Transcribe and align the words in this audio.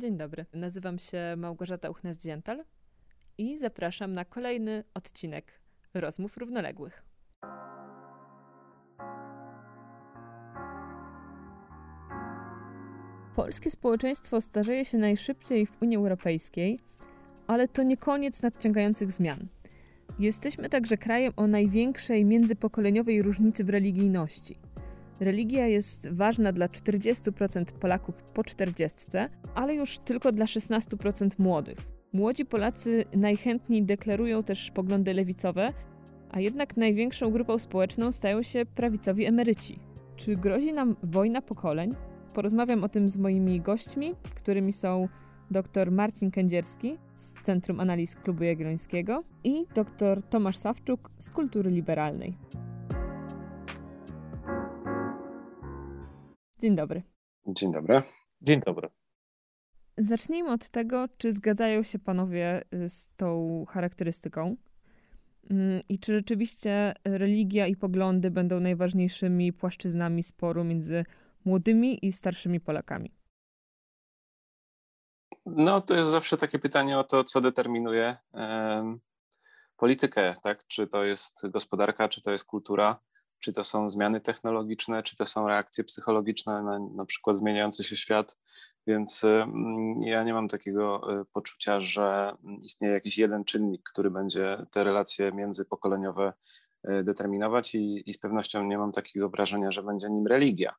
Dzień 0.00 0.16
dobry, 0.16 0.46
nazywam 0.54 0.98
się 0.98 1.18
Małgorzata 1.36 1.90
Uchnas-Dziental 1.90 2.64
i 3.38 3.58
zapraszam 3.58 4.14
na 4.14 4.24
kolejny 4.24 4.84
odcinek 4.94 5.60
Rozmów 5.94 6.36
Równoległych. 6.36 7.02
Polskie 13.36 13.70
społeczeństwo 13.70 14.40
starzeje 14.40 14.84
się 14.84 14.98
najszybciej 14.98 15.66
w 15.66 15.82
Unii 15.82 15.96
Europejskiej, 15.96 16.78
ale 17.46 17.68
to 17.68 17.82
nie 17.82 17.96
koniec 17.96 18.42
nadciągających 18.42 19.12
zmian. 19.12 19.46
Jesteśmy 20.18 20.68
także 20.68 20.96
krajem 20.96 21.32
o 21.36 21.46
największej 21.46 22.24
międzypokoleniowej 22.24 23.22
różnicy 23.22 23.64
w 23.64 23.68
religijności. 23.68 24.69
Religia 25.20 25.66
jest 25.66 26.08
ważna 26.08 26.52
dla 26.52 26.66
40% 26.66 27.64
Polaków 27.64 28.22
po 28.22 28.44
40, 28.44 28.98
ale 29.54 29.74
już 29.74 29.98
tylko 29.98 30.32
dla 30.32 30.44
16% 30.44 31.28
młodych. 31.38 31.78
Młodzi 32.12 32.44
Polacy 32.44 33.04
najchętniej 33.16 33.82
deklarują 33.82 34.42
też 34.42 34.70
poglądy 34.70 35.14
lewicowe, 35.14 35.72
a 36.30 36.40
jednak 36.40 36.76
największą 36.76 37.30
grupą 37.30 37.58
społeczną 37.58 38.12
stają 38.12 38.42
się 38.42 38.66
prawicowi 38.66 39.24
emeryci. 39.24 39.78
Czy 40.16 40.36
grozi 40.36 40.72
nam 40.72 40.96
wojna 41.02 41.42
pokoleń? 41.42 41.94
Porozmawiam 42.34 42.84
o 42.84 42.88
tym 42.88 43.08
z 43.08 43.18
moimi 43.18 43.60
gośćmi, 43.60 44.14
którymi 44.34 44.72
są 44.72 45.08
dr 45.50 45.92
Marcin 45.92 46.30
Kędzierski 46.30 46.98
z 47.16 47.42
Centrum 47.42 47.80
Analiz 47.80 48.16
Klubu 48.16 48.44
Jagiellońskiego 48.44 49.24
i 49.44 49.66
dr 49.74 50.22
Tomasz 50.22 50.56
Sawczuk 50.56 51.10
z 51.18 51.30
Kultury 51.30 51.70
Liberalnej. 51.70 52.36
Dzień 56.60 56.76
dobry. 56.76 57.02
Dzień 57.46 57.72
dobry. 57.72 58.02
Dzień 58.42 58.60
dobry. 58.66 58.88
Zacznijmy 59.98 60.52
od 60.52 60.68
tego, 60.68 61.06
czy 61.18 61.32
zgadzają 61.32 61.82
się 61.82 61.98
panowie 61.98 62.62
y, 62.74 62.88
z 62.88 63.10
tą 63.16 63.64
charakterystyką 63.68 64.56
mm, 65.50 65.80
i 65.88 65.98
czy 65.98 66.14
rzeczywiście 66.14 66.94
religia 67.04 67.66
i 67.66 67.76
poglądy 67.76 68.30
będą 68.30 68.60
najważniejszymi 68.60 69.52
płaszczyznami 69.52 70.22
sporu 70.22 70.64
między 70.64 71.04
młodymi 71.44 72.06
i 72.06 72.12
starszymi 72.12 72.60
Polakami? 72.60 73.14
No, 75.46 75.80
to 75.80 75.94
jest 75.94 76.10
zawsze 76.10 76.36
takie 76.36 76.58
pytanie 76.58 76.98
o 76.98 77.04
to, 77.04 77.24
co 77.24 77.40
determinuje 77.40 78.16
politykę, 79.76 80.36
tak? 80.42 80.66
Czy 80.66 80.86
to 80.86 81.04
jest 81.04 81.48
gospodarka, 81.48 82.08
czy 82.08 82.22
to 82.22 82.30
jest 82.30 82.44
kultura, 82.44 83.00
czy 83.40 83.52
to 83.52 83.64
są 83.64 83.90
zmiany 83.90 84.20
technologiczne, 84.20 85.02
czy 85.02 85.16
to 85.16 85.26
są 85.26 85.48
reakcje 85.48 85.84
psychologiczne 85.84 86.62
na 86.62 86.78
na 86.78 87.04
przykład 87.04 87.36
zmieniający 87.36 87.84
się 87.84 87.96
świat. 87.96 88.38
Więc 88.86 89.22
ja 90.00 90.24
nie 90.24 90.34
mam 90.34 90.48
takiego 90.48 91.12
e, 91.20 91.24
poczucia, 91.24 91.80
że 91.80 92.36
istnieje 92.62 92.94
jakiś 92.94 93.18
jeden 93.18 93.44
czynnik, 93.44 93.82
który 93.92 94.10
będzie 94.10 94.66
te 94.70 94.84
relacje 94.84 95.32
międzypokoleniowe 95.32 96.32
e, 96.82 97.02
determinować 97.02 97.74
i, 97.74 98.02
i 98.06 98.12
z 98.12 98.18
pewnością 98.18 98.64
nie 98.64 98.78
mam 98.78 98.92
takiego 98.92 99.28
wrażenia, 99.28 99.72
że 99.72 99.82
będzie 99.82 100.10
nim 100.10 100.26
religia. 100.26 100.74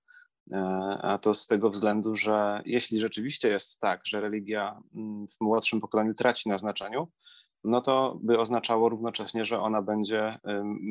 A 1.02 1.18
to 1.22 1.34
z 1.34 1.48
tego 1.48 1.70
względu, 1.70 2.16
że 2.16 2.62
jeśli 2.66 3.00
rzeczywiście 3.00 3.50
jest 3.50 3.80
tak, 3.80 4.02
że 4.06 4.22
religia 4.22 4.82
mm, 4.96 5.28
w 5.28 5.42
młodszym 5.42 5.82
pokoleniu 5.82 6.14
traci 6.14 6.50
na 6.50 6.58
znaczeniu, 6.58 7.08
no 7.64 7.82
to 7.82 8.20
by 8.24 8.40
oznaczało 8.40 8.90
równocześnie, 8.90 9.46
że 9.46 9.60
ona 9.60 9.82
będzie 9.82 10.38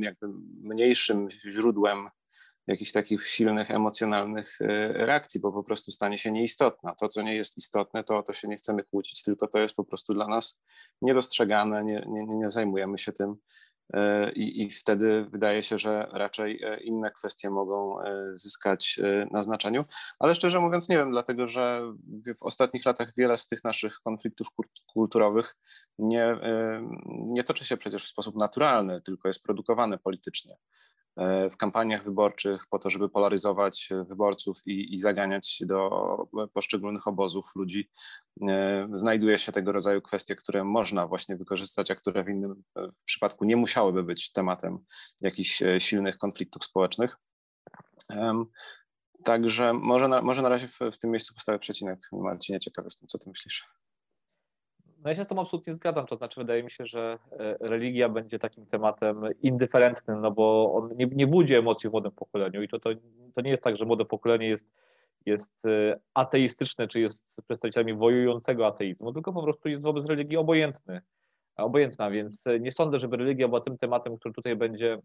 jakby 0.01 0.29
mniejszym 0.63 1.29
źródłem 1.31 2.09
jakichś 2.67 2.93
takich 2.93 3.29
silnych 3.29 3.71
emocjonalnych 3.71 4.59
e, 4.61 4.67
reakcji, 5.07 5.41
bo 5.41 5.53
po 5.53 5.63
prostu 5.63 5.93
stanie 5.93 6.19
się 6.19 6.33
nieistotna. 6.33 6.95
To, 6.95 7.09
co 7.09 7.23
nie 7.23 7.37
jest 7.37 7.59
istotne, 7.59 8.05
to 8.05 8.19
o 8.19 8.23
to 8.23 8.33
się 8.33 8.49
nie 8.49 8.57
chcemy 8.57 8.85
kłócić, 8.85 9.23
tylko 9.23 9.47
to 9.49 9.59
jest 9.59 9.75
po 9.75 9.85
prostu 9.85 10.15
dla 10.15 10.27
nas 10.29 10.61
niedostrzegane, 11.03 11.85
nie, 11.85 12.05
nie, 12.09 12.27
nie 12.27 12.51
zajmujemy 12.51 12.99
się 12.99 13.13
tym 13.13 13.37
I, 14.35 14.63
I 14.63 14.71
wtedy 14.71 15.27
wydaje 15.33 15.63
się, 15.63 15.79
że 15.79 16.09
raczej 16.13 16.63
e, 16.63 16.81
inne 16.81 17.11
kwestie 17.11 17.51
mogą 17.51 18.01
e, 18.01 18.37
zyskać 18.37 19.01
na 19.31 19.43
znaczeniu. 19.43 19.85
Ale 20.19 20.35
szczerze 20.35 20.61
mówiąc, 20.61 20.89
nie 20.89 20.97
wiem, 20.97 21.11
dlatego 21.11 21.47
że 21.47 21.83
w 22.39 22.43
ostatnich 22.43 22.85
latach 22.85 23.13
wiele 23.17 23.39
z 23.39 23.47
tych 23.47 23.65
naszych 23.65 24.01
konfliktów 24.05 24.49
kulturowych 24.95 25.57
nie, 25.99 26.37
nie 27.07 27.45
toczy 27.45 27.65
się 27.65 27.77
przecież 27.77 28.05
w 28.05 28.09
sposób 28.09 28.37
naturalny, 28.37 29.01
tylko 29.01 29.29
jest 29.29 29.43
produkowane 29.43 29.99
politycznie. 29.99 30.57
E, 31.17 31.51
w 31.51 31.57
kampaniach 31.57 32.05
wyborczych 32.05 32.67
po 32.71 32.79
to, 32.79 32.91
żeby 32.91 33.09
polaryzować 33.09 33.89
wyborców 34.09 34.59
i, 34.67 34.95
i 34.95 34.99
zaganiać 34.99 35.63
do 35.67 35.91
poszczególnych 36.53 37.07
obozów 37.07 37.53
ludzi. 37.57 37.91
E, 38.49 38.89
znajduje 38.93 39.39
się 39.39 39.53
tego 39.53 39.73
rodzaju 39.73 40.03
kwestie, 40.03 40.37
które 40.37 40.65
można 40.65 41.07
właśnie 41.07 41.37
wykorzystać, 41.37 41.91
a 41.91 41.95
które 41.95 42.25
w 42.25 42.29
innym 42.29 42.63
e, 42.77 42.89
przypadku 43.05 43.45
nie 43.45 43.57
musiałyby 43.57 44.03
być 44.03 44.33
tematem 44.33 44.79
jakichś 45.21 45.63
silnych 45.79 46.19
konfliktów 46.19 46.65
społecznych. 46.65 47.17
Także 49.25 49.73
może 49.73 50.09
na, 50.09 50.23
może 50.23 50.43
na 50.43 50.49
razie 50.49 50.69
w, 50.69 50.79
w 50.93 50.99
tym 50.99 51.11
miejscu 51.11 51.35
postawię 51.35 51.59
przecinek. 51.59 51.99
Marcinie, 52.13 52.61
ciekawy 52.61 52.87
jestem, 52.87 53.09
co 53.09 53.19
ty 53.19 53.29
myślisz. 53.29 53.65
No 55.05 55.11
ja 55.11 55.17
się 55.17 55.25
z 55.25 55.29
tym 55.29 55.39
absolutnie 55.39 55.77
zgadzam, 55.77 56.07
to 56.07 56.17
znaczy 56.17 56.41
wydaje 56.41 56.63
mi 56.63 56.71
się, 56.71 56.87
że 56.87 57.19
e, 57.33 57.57
religia 57.61 58.09
będzie 58.09 58.39
takim 58.39 58.67
tematem 58.67 59.23
indyferentnym, 59.43 60.21
no 60.21 60.31
bo 60.31 60.75
on 60.75 60.97
nie, 60.97 61.07
nie 61.07 61.27
budzi 61.27 61.55
emocji 61.55 61.89
w 61.89 61.93
młodym 61.93 62.13
pokoleniu 62.13 62.63
i 62.63 62.69
to, 62.69 62.79
to, 62.79 62.91
to 63.35 63.41
nie 63.41 63.51
jest 63.51 63.63
tak, 63.63 63.77
że 63.77 63.85
młode 63.85 64.05
pokolenie 64.05 64.49
jest, 64.49 64.71
jest 65.27 65.67
e, 65.67 66.01
ateistyczne, 66.15 66.89
czy 66.89 67.01
jest 67.01 67.25
przedstawicielami 67.47 67.95
wojującego 67.95 68.67
ateizmu, 68.67 69.13
tylko 69.13 69.33
po 69.33 69.43
prostu 69.43 69.69
jest 69.69 69.83
wobec 69.83 70.07
religii 70.07 70.37
obojętny, 70.37 71.01
obojętna, 71.57 72.11
więc 72.11 72.47
e, 72.47 72.61
nie 72.61 72.73
sądzę, 72.73 73.01
żeby 73.01 73.17
religia 73.17 73.49
była 73.49 73.61
tym 73.61 73.79
tematem, 73.79 74.19
który 74.19 74.35
tutaj 74.35 74.57
będzie 74.57 74.99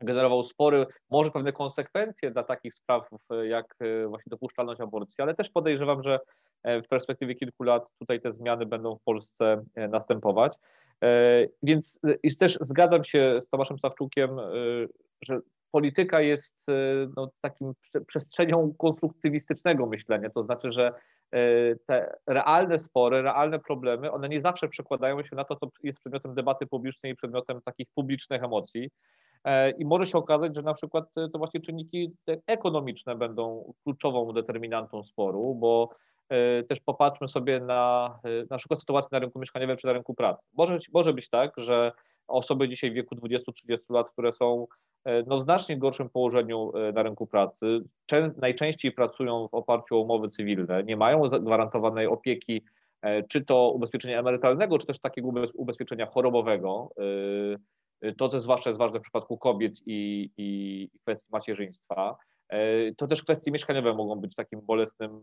generował 0.00 0.44
spory, 0.44 0.86
może 1.10 1.30
pewne 1.30 1.52
konsekwencje 1.52 2.30
dla 2.30 2.42
takich 2.42 2.74
spraw 2.74 3.08
jak 3.44 3.76
właśnie 4.08 4.30
dopuszczalność 4.30 4.80
aborcji, 4.80 5.22
ale 5.22 5.34
też 5.34 5.50
podejrzewam, 5.50 6.02
że 6.02 6.18
E, 6.64 6.82
w 6.82 6.88
perspektywie 6.88 7.34
kilku 7.34 7.62
lat 7.62 7.86
tutaj 7.98 8.20
te 8.20 8.32
zmiany 8.32 8.66
będą 8.66 8.96
w 8.96 9.02
Polsce 9.02 9.64
e, 9.74 9.88
następować. 9.88 10.56
E, 11.04 11.46
więc 11.62 12.00
też 12.38 12.58
zgadzam 12.60 13.04
się 13.04 13.40
z 13.46 13.50
Tomaszem 13.50 13.78
Sawczukiem, 13.78 14.30
że 15.22 15.40
polityka 15.70 16.20
jest 16.20 16.54
no, 17.16 17.30
takim 17.40 17.72
przestrzenią 18.06 18.74
konstruktywistycznego 18.78 19.86
myślenia, 19.86 20.30
to 20.30 20.44
znaczy, 20.44 20.72
że 20.72 20.92
te 21.86 22.16
realne 22.26 22.78
spory, 22.78 23.22
realne 23.22 23.58
problemy, 23.58 24.12
one 24.12 24.28
nie 24.28 24.40
zawsze 24.40 24.68
przekładają 24.68 25.22
się 25.22 25.36
na 25.36 25.44
to, 25.44 25.56
co 25.56 25.68
jest 25.82 26.00
przedmiotem 26.00 26.34
debaty 26.34 26.66
publicznej 26.66 27.12
i 27.12 27.16
przedmiotem 27.16 27.60
takich 27.64 27.86
publicznych 27.94 28.42
emocji. 28.42 28.90
I 29.78 29.84
może 29.84 30.06
się 30.06 30.18
okazać, 30.18 30.54
że 30.54 30.62
na 30.62 30.74
przykład 30.74 31.04
to 31.32 31.38
właśnie 31.38 31.60
czynniki 31.60 32.12
ekonomiczne 32.46 33.16
będą 33.16 33.72
kluczową 33.84 34.32
determinantą 34.32 35.04
sporu, 35.04 35.54
bo 35.54 35.88
E, 36.28 36.62
też 36.62 36.80
popatrzmy 36.80 37.28
sobie 37.28 37.60
na 37.60 38.10
e, 38.24 38.46
na 38.50 38.58
przykład 38.58 38.80
sytuację 38.80 39.08
na 39.12 39.18
rynku 39.18 39.38
mieszkaniowym 39.38 39.76
czy 39.76 39.86
na 39.86 39.92
rynku 39.92 40.14
pracy. 40.14 40.46
Może, 40.52 40.78
może 40.94 41.12
być 41.12 41.28
tak, 41.28 41.52
że 41.56 41.92
osoby 42.28 42.68
dzisiaj 42.68 42.90
w 42.90 42.94
wieku 42.94 43.14
20-30 43.14 43.78
lat, 43.88 44.10
które 44.10 44.32
są 44.32 44.66
e, 45.04 45.22
no, 45.26 45.38
w 45.38 45.42
znacznie 45.42 45.76
gorszym 45.76 46.10
położeniu 46.10 46.72
na 46.94 47.02
rynku 47.02 47.26
pracy, 47.26 47.80
najczęściej 48.36 48.92
pracują 48.92 49.48
w 49.48 49.54
oparciu 49.54 49.96
o 49.96 50.00
umowy 50.00 50.28
cywilne, 50.28 50.84
nie 50.84 50.96
mają 50.96 51.22
gwarantowanej 51.22 52.06
opieki, 52.06 52.62
czy 53.28 53.44
to 53.44 53.70
ubezpieczenia 53.70 54.18
emerytalnego, 54.18 54.78
czy 54.78 54.86
też 54.86 54.98
takiego 54.98 55.28
ubezpieczenia 55.54 56.06
chorobowego. 56.06 56.90
To 58.18 58.28
też 58.28 58.42
zwłaszcza 58.42 58.70
jest 58.70 58.78
ważne 58.78 58.98
w 58.98 59.02
przypadku 59.02 59.38
kobiet 59.38 59.72
i, 59.86 60.30
i 60.36 60.88
kwestii 61.02 61.28
macierzyństwa. 61.32 62.16
To 62.96 63.06
też 63.06 63.22
kwestie 63.22 63.50
mieszkaniowe 63.50 63.94
mogą 63.94 64.20
być 64.20 64.34
takim 64.34 64.60
bolesnym 64.60 65.20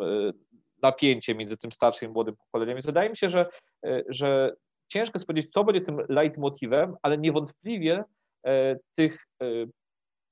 napięcie 0.81 1.35
między 1.35 1.57
tym 1.57 1.71
starszym 1.71 2.09
i 2.09 2.13
młodym 2.13 2.35
pokoleniem. 2.35 2.75
Więc 2.75 2.85
wydaje 2.85 3.09
mi 3.09 3.17
się, 3.17 3.29
że, 3.29 3.45
e, 3.85 4.03
że 4.09 4.55
ciężko 4.87 5.17
jest 5.17 5.27
powiedzieć, 5.27 5.51
co 5.53 5.63
będzie 5.63 5.81
tym 5.81 6.01
leitmotivem, 6.09 6.95
ale 7.01 7.17
niewątpliwie 7.17 8.03
e, 8.45 8.77
tych 8.95 9.27
e, 9.41 9.45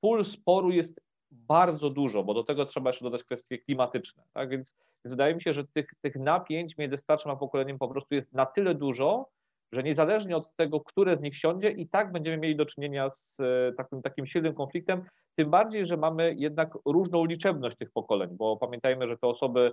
pól 0.00 0.24
sporu 0.24 0.70
jest 0.70 1.00
bardzo 1.30 1.90
dużo, 1.90 2.24
bo 2.24 2.34
do 2.34 2.44
tego 2.44 2.66
trzeba 2.66 2.90
jeszcze 2.90 3.04
dodać 3.04 3.24
kwestie 3.24 3.58
klimatyczne. 3.58 4.22
Tak? 4.32 4.48
Więc, 4.48 4.74
więc 5.04 5.10
wydaje 5.10 5.34
mi 5.34 5.42
się, 5.42 5.52
że 5.52 5.64
tych, 5.64 5.90
tych 6.00 6.16
napięć 6.16 6.78
między 6.78 6.98
starszym 6.98 7.30
a 7.30 7.36
pokoleniem 7.36 7.78
po 7.78 7.88
prostu 7.88 8.14
jest 8.14 8.32
na 8.32 8.46
tyle 8.46 8.74
dużo, 8.74 9.28
że 9.72 9.82
niezależnie 9.82 10.36
od 10.36 10.56
tego, 10.56 10.80
które 10.80 11.16
z 11.16 11.20
nich 11.20 11.36
siądzie, 11.36 11.70
i 11.70 11.88
tak 11.88 12.12
będziemy 12.12 12.38
mieli 12.38 12.56
do 12.56 12.66
czynienia 12.66 13.10
z 13.10 13.36
takim, 13.76 14.02
takim 14.02 14.26
silnym 14.26 14.54
konfliktem, 14.54 15.04
tym 15.36 15.50
bardziej, 15.50 15.86
że 15.86 15.96
mamy 15.96 16.34
jednak 16.38 16.78
różną 16.86 17.24
liczebność 17.24 17.76
tych 17.76 17.90
pokoleń, 17.90 18.30
bo 18.32 18.56
pamiętajmy, 18.56 19.08
że 19.08 19.18
te 19.18 19.26
osoby 19.26 19.72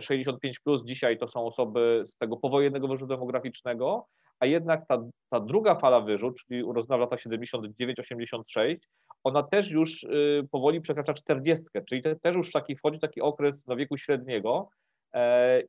65 0.00 0.56
e, 0.56 0.60
plus 0.64 0.84
dzisiaj 0.84 1.18
to 1.18 1.28
są 1.28 1.46
osoby 1.46 2.04
z 2.08 2.18
tego 2.18 2.36
powojennego 2.36 2.88
wyrzutu 2.88 3.06
demograficznego, 3.06 4.06
a 4.40 4.46
jednak 4.46 4.86
ta, 4.88 5.02
ta 5.30 5.40
druga 5.40 5.74
fala 5.74 6.00
wyrzut, 6.00 6.36
czyli 6.36 6.64
urodzona 6.64 6.96
w 6.96 7.00
latach 7.00 7.20
79-86, 7.20 8.76
ona 9.24 9.42
też 9.42 9.70
już 9.70 10.02
y, 10.02 10.48
powoli 10.50 10.80
przekracza 10.80 11.14
40, 11.14 11.64
czyli 11.88 12.02
te, 12.02 12.16
też 12.16 12.36
już 12.36 12.52
taki 12.52 12.76
wchodzi 12.76 12.98
taki 12.98 13.20
okres 13.20 13.66
na 13.66 13.76
wieku 13.76 13.98
średniego, 13.98 14.68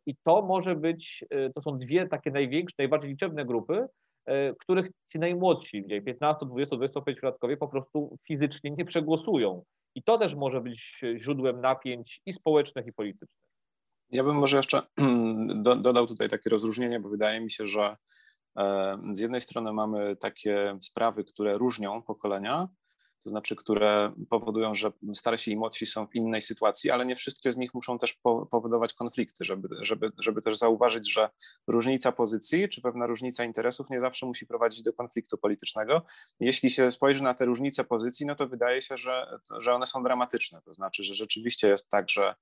I 0.06 0.16
to 0.24 0.42
może 0.42 0.76
być, 0.76 1.26
to 1.56 1.62
są 1.62 1.78
dwie 1.78 2.08
takie 2.08 2.32
największe, 2.32 2.76
najbardziej 2.78 3.10
liczebne 3.10 3.46
grupy, 3.46 3.86
których 4.60 4.88
ci 5.12 5.20
najmłodsi, 5.20 5.84
gdzie 5.84 6.02
15, 6.02 6.46
20, 6.46 6.76
25-latkowie 6.76 7.58
po 7.58 7.68
prostu 7.68 8.18
fizycznie 8.28 8.72
nie 8.72 8.86
przegłosują. 8.86 9.64
I 9.96 10.04
to 10.04 10.18
też 10.18 10.36
może 10.36 10.62
być 10.62 11.02
źródłem 11.18 11.62
napięć 11.62 12.22
i 12.26 12.34
społecznych, 12.34 12.88
i 12.88 12.94
politycznych. 12.94 13.48
Ja 14.10 14.24
bym 14.24 14.36
może 14.36 14.58
jeszcze 14.58 14.82
dodał 15.82 16.08
tutaj 16.08 16.30
takie 16.30 16.50
rozróżnienie, 16.50 17.00
bo 17.00 17.10
wydaje 17.10 17.42
mi 17.42 17.52
się, 17.52 17.68
że 17.68 17.96
z 19.14 19.20
jednej 19.20 19.42
strony 19.42 19.74
mamy 19.74 20.16
takie 20.16 20.78
sprawy, 20.82 21.24
które 21.24 21.58
różnią 21.58 22.02
pokolenia, 22.02 22.68
to 23.24 23.30
znaczy, 23.30 23.56
które 23.56 24.12
powodują, 24.30 24.76
że 24.76 24.92
starsi 25.14 25.52
i 25.52 25.58
młodsi 25.58 25.86
są 25.86 26.08
w 26.08 26.16
innej 26.16 26.42
sytuacji, 26.42 26.92
ale 26.92 27.06
nie 27.06 27.16
wszystkie 27.16 27.52
z 27.52 27.58
nich 27.58 27.74
muszą 27.74 27.98
też 27.98 28.20
powodować 28.52 28.94
konflikty, 28.94 29.46
żeby, 29.46 29.68
żeby, 29.82 30.12
żeby 30.20 30.42
też 30.42 30.58
zauważyć, 30.58 31.14
że 31.14 31.30
różnica 31.68 32.12
pozycji 32.12 32.70
czy 32.70 32.82
pewna 32.82 33.08
różnica 33.08 33.44
interesów 33.44 33.90
nie 33.90 34.00
zawsze 34.00 34.26
musi 34.26 34.48
prowadzić 34.48 34.84
do 34.84 34.94
konfliktu 34.94 35.38
politycznego. 35.38 36.02
Jeśli 36.40 36.70
się 36.70 36.92
spojrzy 36.92 37.24
na 37.24 37.34
te 37.34 37.46
różnice 37.46 37.84
pozycji, 37.84 38.26
no 38.26 38.36
to 38.36 38.48
wydaje 38.48 38.82
się, 38.82 38.98
że, 38.98 39.40
że 39.60 39.74
one 39.74 39.86
są 39.86 40.04
dramatyczne. 40.04 40.62
To 40.62 40.74
znaczy, 40.74 41.04
że 41.04 41.16
rzeczywiście 41.16 41.68
jest 41.68 41.90
tak, 41.90 42.10
że 42.10 42.36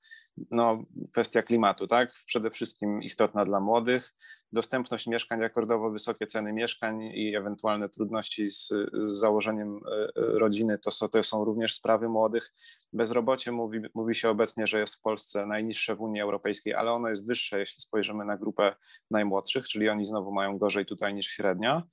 no, 0.51 0.83
kwestia 1.12 1.44
klimatu, 1.44 1.88
tak, 1.88 2.13
przede 2.25 2.51
wszystkim 2.51 3.04
istotna 3.04 3.45
dla 3.45 3.60
młodych, 3.60 4.13
dostępność 4.52 5.08
mieszkań, 5.08 5.40
rekordowo 5.40 5.92
wysokie 5.92 6.26
ceny 6.26 6.54
mieszkań 6.54 7.02
i 7.02 7.36
ewentualne 7.36 7.90
trudności 7.90 8.52
z, 8.52 8.68
z 9.04 9.20
założeniem 9.20 9.76
e, 9.76 10.02
e, 10.02 10.10
rodziny, 10.16 10.78
to 10.78 10.92
są, 10.92 11.10
to 11.10 11.24
są 11.24 11.46
również 11.46 11.74
sprawy 11.74 12.10
młodych. 12.10 12.54
Bezrobocie 12.94 13.52
mówi, 13.52 13.80
mówi 13.96 14.16
się 14.16 14.30
obecnie, 14.30 14.68
że 14.68 14.80
jest 14.80 14.96
w 14.96 15.02
Polsce 15.02 15.46
najniższe 15.46 15.96
w 15.96 16.02
Unii 16.02 16.22
Europejskiej, 16.22 16.74
ale 16.74 16.92
ono 16.92 17.10
jest 17.10 17.28
wyższe, 17.28 17.60
jeśli 17.60 17.82
spojrzymy 17.82 18.26
na 18.26 18.38
grupę 18.38 18.76
najmłodszych, 19.12 19.68
czyli 19.68 19.90
oni 19.90 20.06
znowu 20.06 20.32
mają 20.32 20.58
gorzej 20.58 20.86
tutaj 20.86 21.14
niż 21.14 21.28
średnia. 21.28 21.84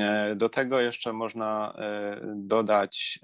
E, 0.00 0.36
do 0.36 0.48
tego 0.48 0.80
jeszcze 0.80 1.12
można 1.12 1.76
dodać 2.36 3.18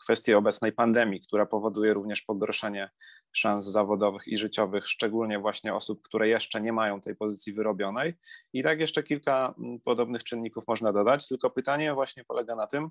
kwestię 0.00 0.38
obecnej 0.38 0.72
pandemii, 0.72 1.20
która 1.20 1.46
powoduje 1.46 1.94
również 1.94 2.22
pogorszenie 2.22 2.90
szans 3.38 3.64
zawodowych 3.64 4.28
i 4.28 4.36
życiowych, 4.36 4.86
szczególnie 4.86 5.38
właśnie 5.38 5.74
osób, 5.74 6.02
które 6.02 6.28
jeszcze 6.28 6.60
nie 6.60 6.72
mają 6.72 7.00
tej 7.00 7.16
pozycji 7.16 7.52
wyrobionej. 7.52 8.14
I 8.52 8.62
tak 8.62 8.80
jeszcze 8.80 9.02
kilka 9.02 9.54
mm, 9.58 9.80
podobnych 9.80 10.24
czynników 10.24 10.68
można 10.68 10.92
dodać, 10.92 11.28
tylko 11.28 11.50
pytanie 11.50 11.94
właśnie 11.94 12.24
polega 12.24 12.56
na 12.56 12.66
tym, 12.66 12.90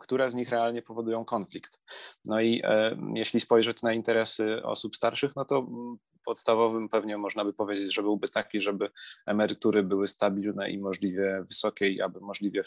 które 0.00 0.30
z 0.30 0.34
nich 0.34 0.48
realnie 0.48 0.82
powodują 0.82 1.24
konflikt. 1.24 1.80
No 2.26 2.40
i 2.40 2.60
e, 2.64 2.96
jeśli 3.14 3.40
spojrzeć 3.40 3.82
na 3.82 3.92
interesy 3.92 4.62
osób 4.62 4.96
starszych, 4.96 5.36
no 5.36 5.44
to 5.44 5.58
mm, 5.58 5.96
podstawowym 6.26 6.88
pewnie 6.88 7.18
można 7.18 7.44
by 7.44 7.52
powiedzieć, 7.52 7.94
że 7.94 8.02
byłby 8.02 8.28
taki, 8.28 8.60
żeby 8.60 8.90
emerytury 9.26 9.82
były 9.82 10.08
stabilne 10.08 10.70
i 10.70 10.78
możliwie 10.78 11.44
wysokie 11.48 11.88
i 11.88 12.02
aby 12.02 12.20
możliwie 12.20 12.64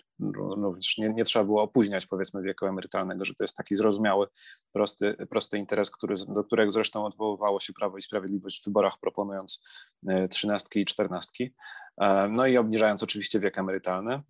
również 0.57 0.97
nie, 0.97 1.09
nie 1.09 1.25
trzeba 1.25 1.45
było 1.45 1.63
opóźniać 1.63 2.05
powiedzmy 2.05 2.41
wieku 2.41 2.65
emerytalnego, 2.65 3.25
że 3.25 3.35
to 3.35 3.43
jest 3.43 3.57
taki 3.57 3.75
zrozumiały, 3.75 4.27
prosty, 4.71 5.15
prosty 5.29 5.57
interes, 5.57 5.91
który, 5.91 6.15
do 6.27 6.43
którego 6.43 6.71
zresztą 6.71 7.05
odwoływało 7.05 7.59
się 7.59 7.73
Prawo 7.73 7.97
i 7.97 8.01
Sprawiedliwość 8.01 8.61
w 8.61 8.65
wyborach 8.65 8.99
proponując 9.01 9.63
e, 10.07 10.27
trzynastki 10.27 10.79
i 10.79 10.85
czternastki, 10.85 11.53
e, 12.01 12.29
no 12.29 12.47
i 12.47 12.57
obniżając 12.57 13.03
oczywiście 13.03 13.39
wiek 13.39 13.57
emerytalny. 13.57 14.21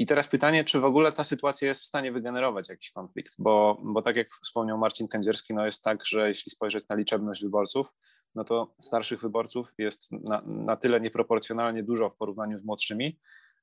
I 0.00 0.06
teraz 0.06 0.28
pytanie, 0.28 0.64
czy 0.64 0.80
w 0.80 0.84
ogóle 0.84 1.12
ta 1.12 1.24
sytuacja 1.24 1.68
jest 1.68 1.80
w 1.80 1.84
stanie 1.84 2.12
wygenerować 2.12 2.68
jakiś 2.68 2.90
konflikt, 2.90 3.34
bo, 3.38 3.78
bo 3.82 4.02
tak 4.02 4.16
jak 4.16 4.28
wspomniał 4.42 4.78
Marcin 4.78 5.08
Kędzierski, 5.08 5.54
no 5.54 5.66
jest 5.66 5.84
tak, 5.84 6.06
że 6.06 6.28
jeśli 6.28 6.50
spojrzeć 6.50 6.88
na 6.88 6.96
liczebność 6.96 7.42
wyborców, 7.42 7.94
no 8.34 8.44
to 8.44 8.74
starszych 8.80 9.20
wyborców 9.20 9.72
jest 9.78 10.12
na, 10.12 10.42
na 10.46 10.76
tyle 10.76 11.00
nieproporcjonalnie 11.00 11.82
dużo 11.82 12.10
w 12.10 12.16
porównaniu 12.16 12.58
z 12.58 12.64
młodszymi, 12.64 13.18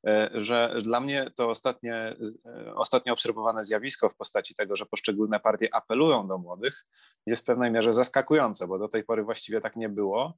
e, 0.08 0.30
że 0.34 0.78
dla 0.84 1.00
mnie 1.00 1.32
to 1.36 1.50
ostatnie, 1.50 1.96
e, 1.96 2.76
ostatnio 2.76 3.14
obserwowane 3.14 3.64
zjawisko 3.64 4.10
w 4.10 4.16
postaci 4.16 4.56
tego, 4.56 4.76
że 4.76 4.86
poszczególne 4.86 5.40
partie 5.40 5.76
apelują 5.76 6.28
do 6.28 6.38
młodych, 6.38 6.86
jest 7.26 7.42
w 7.42 7.46
pewnej 7.46 7.72
mierze 7.72 7.94
zaskakujące, 7.94 8.68
bo 8.68 8.80
do 8.80 8.88
tej 8.88 9.04
pory 9.04 9.24
właściwie 9.24 9.62
tak 9.62 9.76
nie 9.76 9.90
było. 9.90 10.38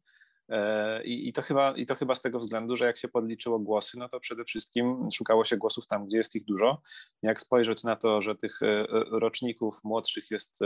E, 0.49 1.03
I, 1.03 1.27
I, 1.27 1.33
to 1.33 1.41
chyba, 1.41 1.71
I 1.71 1.85
to 1.85 1.95
chyba 1.95 2.15
z 2.15 2.21
tego 2.21 2.39
względu, 2.39 2.75
że 2.75 2.85
jak 2.85 2.97
się 2.97 3.07
podliczyło 3.07 3.59
głosy, 3.59 3.99
no 3.99 4.09
to 4.09 4.19
przede 4.19 4.45
wszystkim 4.45 5.07
szukało 5.13 5.45
się 5.45 5.57
głosów 5.57 5.87
tam, 5.87 6.05
gdzie 6.05 6.17
jest 6.17 6.35
ich 6.35 6.45
dużo. 6.45 6.81
Jak 7.21 7.41
spojrzeć 7.41 7.83
na 7.83 7.95
to, 7.95 8.21
że 8.21 8.35
tych 8.35 8.59
roczników 9.11 9.83
młodszych 9.83 10.31
jest 10.31 10.59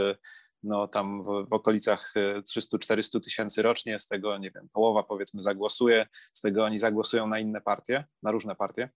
no 0.63 0.87
tam 0.87 1.23
w, 1.23 1.25
w 1.49 1.53
okolicach 1.53 2.13
300-400 2.57 3.17
e, 3.17 3.21
tysięcy 3.21 3.61
rocznie, 3.61 3.99
z 3.99 4.07
tego, 4.07 4.37
nie 4.37 4.51
wiem, 4.51 4.69
połowa 4.73 5.03
powiedzmy 5.03 5.43
zagłosuje, 5.43 6.05
z 6.33 6.41
tego 6.41 6.63
oni 6.63 6.77
zagłosują 6.77 7.27
na 7.27 7.39
inne 7.39 7.61
partie, 7.61 8.03
na 8.23 8.31
różne 8.31 8.55
partie 8.55 8.89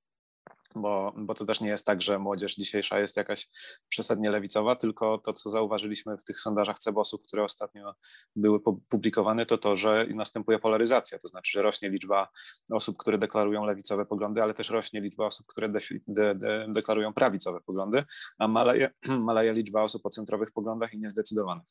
bo, 0.81 1.13
bo 1.17 1.33
to 1.33 1.45
też 1.45 1.61
nie 1.61 1.69
jest 1.69 1.85
tak, 1.85 2.01
że 2.01 2.19
młodzież 2.19 2.55
dzisiejsza 2.55 2.99
jest 2.99 3.17
jakaś 3.17 3.47
przesadnie 3.89 4.31
lewicowa, 4.31 4.75
tylko 4.75 5.17
to, 5.17 5.33
co 5.33 5.49
zauważyliśmy 5.49 6.17
w 6.17 6.23
tych 6.23 6.39
sondażach 6.39 6.79
Cebosu, 6.79 7.19
które 7.19 7.43
ostatnio 7.43 7.95
były 8.35 8.59
publikowane, 8.89 9.45
to 9.45 9.57
to, 9.57 9.75
że 9.75 10.05
następuje 10.15 10.59
polaryzacja, 10.59 11.17
to 11.17 11.27
znaczy, 11.27 11.51
że 11.51 11.61
rośnie 11.61 11.89
liczba 11.89 12.29
osób, 12.71 12.97
które 12.97 13.17
deklarują 13.17 13.65
lewicowe 13.65 14.05
poglądy, 14.05 14.43
ale 14.43 14.53
też 14.53 14.69
rośnie 14.69 15.01
liczba 15.01 15.25
osób, 15.25 15.47
które 15.47 15.69
de, 15.69 15.79
de, 16.07 16.35
de, 16.35 16.67
deklarują 16.69 17.13
prawicowe 17.13 17.61
poglądy, 17.61 18.03
a 18.39 18.47
maleje, 18.47 18.89
maleje 19.29 19.53
liczba 19.53 19.83
osób 19.83 20.05
o 20.05 20.09
centrowych 20.09 20.51
poglądach 20.51 20.93
i 20.93 20.99
niezdecydowanych. 20.99 21.65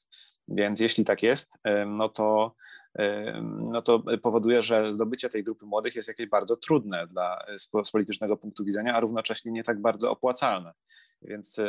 Więc 0.48 0.80
jeśli 0.80 1.04
tak 1.04 1.22
jest, 1.22 1.58
no 1.86 2.08
to, 2.08 2.54
no 3.70 3.82
to 3.82 4.02
powoduje, 4.22 4.62
że 4.62 4.92
zdobycie 4.92 5.28
tej 5.28 5.44
grupy 5.44 5.66
młodych 5.66 5.96
jest 5.96 6.08
jakieś 6.08 6.26
bardzo 6.26 6.56
trudne 6.56 7.06
dla, 7.06 7.46
z 7.84 7.90
politycznego 7.90 8.36
punktu 8.36 8.64
widzenia, 8.64 8.94
a 8.94 9.00
równocześnie 9.00 9.52
nie 9.52 9.64
tak 9.64 9.80
bardzo 9.80 10.10
opłacalne. 10.10 10.72
Więc 11.22 11.60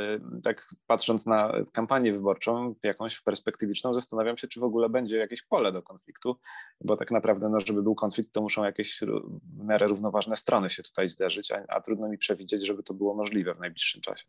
tak 0.43 0.67
patrząc 0.87 1.25
na 1.25 1.53
kampanię 1.71 2.13
wyborczą, 2.13 2.75
jakąś 2.83 3.21
perspektywiczną, 3.21 3.93
zastanawiam 3.93 4.37
się, 4.37 4.47
czy 4.47 4.59
w 4.59 4.63
ogóle 4.63 4.89
będzie 4.89 5.17
jakieś 5.17 5.43
pole 5.43 5.71
do 5.71 5.83
konfliktu, 5.83 6.37
bo 6.81 6.97
tak 6.97 7.11
naprawdę, 7.11 7.49
no, 7.49 7.59
żeby 7.59 7.83
był 7.83 7.95
konflikt, 7.95 8.33
to 8.33 8.41
muszą 8.41 8.63
jakieś 8.63 8.99
w 9.59 9.65
miarę 9.65 9.87
równoważne 9.87 10.35
strony 10.35 10.69
się 10.69 10.83
tutaj 10.83 11.09
zderzyć, 11.09 11.51
a, 11.51 11.63
a 11.67 11.81
trudno 11.81 12.09
mi 12.09 12.17
przewidzieć, 12.17 12.67
żeby 12.67 12.83
to 12.83 12.93
było 12.93 13.13
możliwe 13.13 13.53
w 13.53 13.59
najbliższym 13.59 14.01
czasie. 14.01 14.25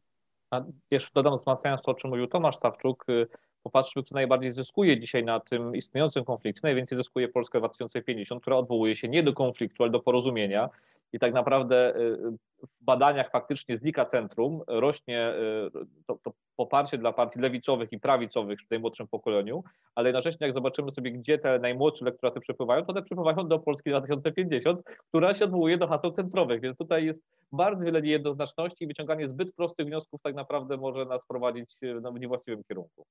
A 0.51 0.65
jeszcze 0.91 1.11
dodam, 1.15 1.37
wzmacniając 1.37 1.83
to, 1.83 1.91
o 1.91 1.95
czym 1.95 2.11
mówił 2.11 2.27
Tomasz 2.27 2.57
Stawczuk, 2.57 3.05
y, 3.09 3.27
popatrzmy, 3.63 4.03
kto 4.03 4.15
najbardziej 4.15 4.53
zyskuje 4.53 5.01
dzisiaj 5.01 5.25
na 5.25 5.41
tym 5.41 5.77
istniejącym 5.77 6.25
konflikcie. 6.25 6.61
Najwięcej 6.63 6.99
zyskuje 6.99 7.29
Polska 7.29 7.59
2050, 7.59 8.43
która 8.43 8.57
odwołuje 8.57 8.97
się 8.97 9.09
nie 9.09 9.23
do 9.23 9.33
konfliktu, 9.33 9.83
ale 9.83 9.93
do 9.93 10.01
porozumienia. 10.01 10.69
I 11.13 11.19
tak 11.19 11.35
naprawdę 11.35 11.97
y, 11.97 12.17
w 12.63 12.85
badaniach 12.85 13.31
faktycznie 13.31 13.79
z 13.79 13.83
Lika 13.83 14.05
Centrum 14.05 14.63
rośnie 14.67 15.35
y, 15.35 16.05
to, 16.07 16.19
to, 16.23 16.33
poparcie 16.57 16.99
dla 16.99 17.13
partii 17.13 17.41
lewicowych 17.41 17.93
i 17.93 18.01
prawicowych 18.01 18.61
w 18.61 18.71
najmłodszym 18.71 19.09
pokoleniu, 19.09 19.65
ale 19.95 20.09
jednocześnie 20.09 20.47
jak 20.47 20.55
zobaczymy 20.55 20.93
sobie, 20.93 21.13
gdzie 21.13 21.39
te 21.39 21.59
najmłodsze 21.59 22.05
elektoraty 22.05 22.41
przepływają, 22.41 22.85
to 22.85 22.93
one 22.93 23.03
przepływają 23.03 23.49
do 23.49 23.59
Polski 23.59 23.91
2050, 23.91 24.83
która 25.09 25.35
się 25.35 25.45
odwołuje 25.45 25.77
do 25.77 25.89
haseł 25.89 26.11
centrowych, 26.11 26.61
więc 26.61 26.79
tutaj 26.79 27.05
jest 27.05 27.21
bardzo 27.53 27.85
wiele 27.85 28.03
niejednoznaczności 28.03 28.85
i 28.85 28.87
wyciąganie 28.87 29.29
zbyt 29.29 29.55
prostych 29.55 29.87
wniosków 29.87 30.21
tak 30.23 30.35
naprawdę 30.35 30.77
może 30.77 31.05
nas 31.05 31.21
prowadzić 31.29 31.77
no, 32.03 32.13
w 32.13 32.21
niewłaściwym 32.21 32.65
kierunku. 32.65 33.07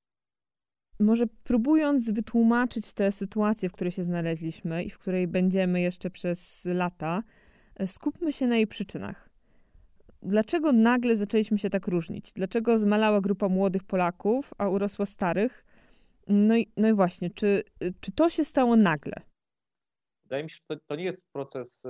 Może 1.00 1.26
próbując 1.44 2.12
wytłumaczyć 2.12 2.94
tę 2.94 3.12
sytuację, 3.12 3.70
w 3.70 3.72
której 3.72 3.92
się 3.92 4.04
znaleźliśmy 4.04 4.84
i 4.84 4.90
w 4.90 4.98
której 4.98 5.28
będziemy 5.28 5.82
jeszcze 5.82 6.10
przez 6.10 6.66
lata, 6.66 7.24
e, 7.76 7.88
skupmy 7.88 8.34
się 8.34 8.48
na 8.48 8.56
jej 8.56 8.68
przyczynach. 8.68 9.30
Dlaczego 10.22 10.72
nagle 10.72 11.16
zaczęliśmy 11.16 11.60
się 11.60 11.70
tak 11.70 11.88
różnić? 11.88 12.34
Dlaczego 12.34 12.78
zmalała 12.78 13.22
grupa 13.22 13.50
młodych 13.50 13.84
Polaków, 13.84 14.54
a 14.58 14.70
urosła 14.70 15.06
starych? 15.06 15.66
No 16.28 16.58
i, 16.58 16.72
no 16.78 16.88
i 16.88 16.94
właśnie, 16.94 17.30
czy, 17.30 17.64
czy 18.02 18.12
to 18.12 18.30
się 18.30 18.44
stało 18.44 18.76
nagle? 18.76 19.14
Wydaje 20.24 20.44
mi 20.44 20.50
się, 20.50 20.56
że 20.56 20.78
to, 20.78 20.84
to 20.88 20.96
nie 20.96 21.04
jest 21.04 21.22
proces, 21.34 21.80
e, 21.86 21.90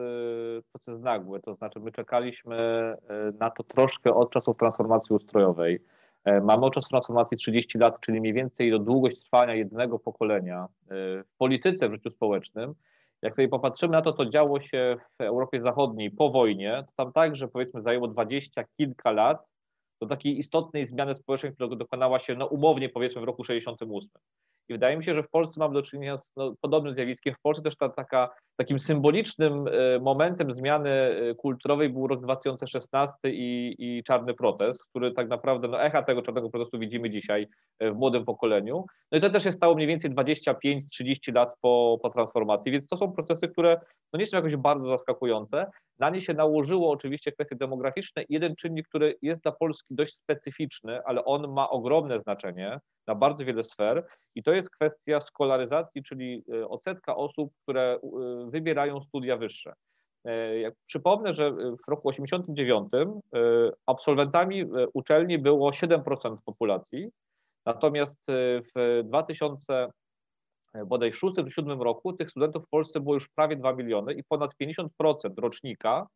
proces 0.72 1.02
nagły. 1.04 1.40
To 1.40 1.56
znaczy, 1.56 1.80
my 1.80 1.92
czekaliśmy 1.92 2.56
e, 2.56 2.98
na 3.40 3.50
to 3.50 3.64
troszkę 3.64 4.14
od 4.14 4.32
czasów 4.32 4.58
transformacji 4.58 5.16
ustrojowej 5.16 5.80
mamy 6.42 6.66
okres 6.66 6.86
transformacji 6.86 7.38
30 7.38 7.78
lat, 7.78 8.00
czyli 8.02 8.22
mniej 8.22 8.34
więcej 8.34 8.72
do 8.72 8.80
długość 8.80 9.20
trwania 9.20 9.56
jednego 9.56 10.00
pokolenia 10.00 10.64
e, 10.64 10.68
w 11.24 11.38
polityce, 11.38 11.90
w 11.90 11.94
życiu 11.94 12.10
społecznym. 12.10 12.74
Jak 13.22 13.36
sobie 13.36 13.48
popatrzymy 13.48 13.92
na 13.92 14.02
to, 14.02 14.14
co 14.14 14.26
działo 14.26 14.62
się 14.62 14.98
w 15.20 15.22
Europie 15.22 15.62
Zachodniej 15.62 16.12
po 16.12 16.30
wojnie, 16.30 16.84
to 16.88 16.94
tam 16.96 17.14
także 17.14 17.48
powiedzmy 17.48 17.82
zajęło 17.82 18.08
dwadzieścia 18.08 18.64
kilka 18.78 19.12
lat 19.12 19.46
do 20.02 20.08
takiej 20.08 20.40
istotnej 20.40 20.88
zmiany 20.88 21.16
społecznej, 21.16 21.54
która 21.54 21.76
dokonała 21.76 22.20
się 22.20 22.36
no 22.36 22.46
umownie 22.46 22.90
powiedzmy 22.90 23.22
w 23.22 23.24
roku 23.24 23.44
68. 23.44 24.10
I 24.70 24.74
wydaje 24.74 24.98
mi 24.98 25.04
się, 25.04 25.14
że 25.14 25.24
w 25.24 25.30
Polsce 25.30 25.60
mamy 25.60 25.74
do 25.74 25.82
czynienia 25.82 26.18
z 26.18 26.32
no, 26.36 26.54
podobnym 26.62 26.94
zjawiskiem. 26.94 27.34
W 27.34 27.42
Polsce 27.42 27.64
też 27.64 27.76
ta, 27.76 27.90
taka, 27.90 28.30
takim 28.58 28.80
symbolicznym 28.80 29.68
e, 29.68 30.00
momentem 30.00 30.54
zmiany 30.54 30.90
e, 30.90 31.36
kulturowej 31.36 31.90
był 31.90 32.08
rok 32.08 32.22
2016 32.22 33.14
i, 33.26 33.76
i 33.80 34.04
czarny 34.04 34.34
protest, 34.34 34.84
który 34.86 35.12
tak 35.12 35.30
naprawdę, 35.30 35.68
no 35.68 35.84
echa 35.84 36.04
tego 36.04 36.22
czarnego 36.22 36.50
protestu 36.50 36.80
widzimy 36.80 37.10
dzisiaj 37.10 37.48
w 37.82 37.94
młodym 37.96 38.26
pokoleniu. 38.26 38.86
No 39.12 39.18
i 39.18 39.22
to 39.22 39.30
też 39.30 39.44
się 39.44 39.52
stało 39.52 39.76
mniej 39.76 39.88
więcej 39.88 40.12
25-30 40.12 41.34
lat 41.34 41.50
po, 41.62 42.00
po 42.02 42.10
transformacji, 42.10 42.72
więc 42.72 42.88
to 42.88 42.98
są 42.98 43.12
procesy, 43.12 43.48
które 43.48 43.80
no 44.14 44.20
nie 44.20 44.26
są 44.26 44.38
jakoś 44.38 44.56
bardzo 44.56 44.88
zaskakujące. 44.88 45.72
Na 46.00 46.10
nie 46.10 46.22
się 46.22 46.34
nałożyło 46.34 46.92
oczywiście 46.92 47.32
kwestie 47.32 47.56
demograficzne. 47.56 48.24
Jeden 48.30 48.56
czynnik, 48.56 48.88
który 48.88 49.16
jest 49.22 49.42
dla 49.42 49.52
Polski 49.52 49.96
dość 49.96 50.16
specyficzny, 50.16 51.04
ale 51.06 51.26
on 51.26 51.54
ma 51.54 51.70
ogromne 51.70 52.20
znaczenie 52.20 52.80
na 53.08 53.16
bardzo 53.16 53.46
wiele 53.46 53.64
sfer 53.64 54.08
i 54.36 54.44
to 54.44 54.52
jest 54.54 54.70
kwestia 54.70 55.22
skolaryzacji, 55.22 56.04
czyli 56.04 56.44
e, 56.54 56.68
odsetka 56.68 57.16
osób, 57.16 57.54
które 57.64 57.82
e, 57.82 58.00
wybierają 58.50 59.02
studia 59.02 59.38
wyższe. 59.38 59.74
E, 60.26 60.60
jak 60.60 60.74
przypomnę, 60.86 61.34
że 61.34 61.52
w 61.52 61.88
roku 61.88 62.10
89 62.10 62.90
absolwentami 63.86 64.66
uczelni 64.94 65.38
było 65.38 65.72
7% 65.72 66.38
populacji, 66.46 67.10
natomiast 67.66 68.20
w 68.76 69.02
2000 69.04 69.90
bodaj 70.86 71.14
6 71.14 71.36
czy 71.36 71.52
7 71.52 71.82
roku 71.82 72.14
tych 72.14 72.32
studentów 72.32 72.66
w 72.66 72.70
Polsce 72.70 73.00
było 73.00 73.14
już 73.14 73.28
prawie 73.28 73.56
2 73.56 73.74
miliony 73.74 74.14
i 74.14 74.24
ponad 74.24 74.52
50% 74.62 74.88
rocznika 75.38 76.08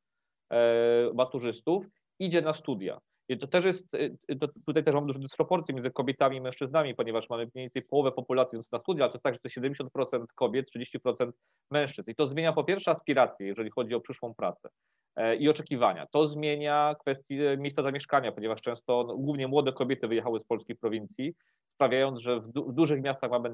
maturzystów 1.14 1.86
idzie 2.20 2.42
na 2.42 2.54
studia. 2.54 3.00
To 3.38 3.48
też 3.48 3.66
jest, 3.66 3.94
y, 3.94 4.36
to 4.40 4.48
tutaj 4.66 4.84
też 4.84 4.94
mamy 4.94 5.08
duże 5.08 5.20
dysproporcje 5.20 5.76
między 5.76 5.92
kobietami 5.92 6.38
i 6.38 6.42
mężczyznami, 6.42 6.96
ponieważ 6.96 7.30
mamy 7.30 7.44
mniej 7.44 7.66
więcej 7.66 7.82
połowę 7.82 8.12
populacji 8.12 8.60
na 8.72 8.80
studia, 8.80 9.04
ale 9.04 9.12
to 9.12 9.16
jest 9.16 9.24
tak, 9.24 9.34
że 9.34 9.40
to 9.40 9.50
70% 9.50 10.26
kobiet, 10.36 10.70
30% 10.70 11.32
mężczyzn. 11.72 12.12
I 12.12 12.16
to 12.16 12.28
zmienia 12.28 12.54
po 12.54 12.64
pierwsze 12.64 12.92
aspiracje, 12.92 13.48
jeżeli 13.48 13.70
chodzi 13.70 13.96
o 13.96 14.02
przyszłą 14.02 14.34
pracę 14.34 14.70
e, 15.16 15.36
i 15.36 15.50
oczekiwania. 15.50 16.08
To 16.12 16.28
zmienia 16.28 16.96
kwestię 17.00 17.58
miejsca 17.58 17.84
zamieszkania, 17.84 18.32
ponieważ 18.32 18.62
często 18.62 19.06
no, 19.08 19.18
głównie 19.18 19.48
młode 19.48 19.74
kobiety 19.74 20.08
wyjechały 20.08 20.40
z 20.40 20.44
polskiej 20.44 20.76
prowincji, 20.76 21.34
sprawiając, 21.76 22.20
że 22.20 22.40
w, 22.40 22.52
du 22.52 22.72
w 22.72 22.74
dużych 22.74 23.02
miastach 23.02 23.32
mamy 23.32 23.50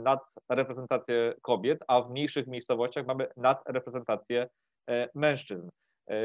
nadreprezentację 0.49 1.33
kobiet, 1.41 1.83
a 1.87 2.01
w 2.01 2.09
mniejszych 2.09 2.47
miejscowościach 2.47 3.05
mamy 3.05 3.27
nadreprezentację 3.37 4.47
e, 4.89 5.09
mężczyzn. 5.15 5.69
E, 6.09 6.15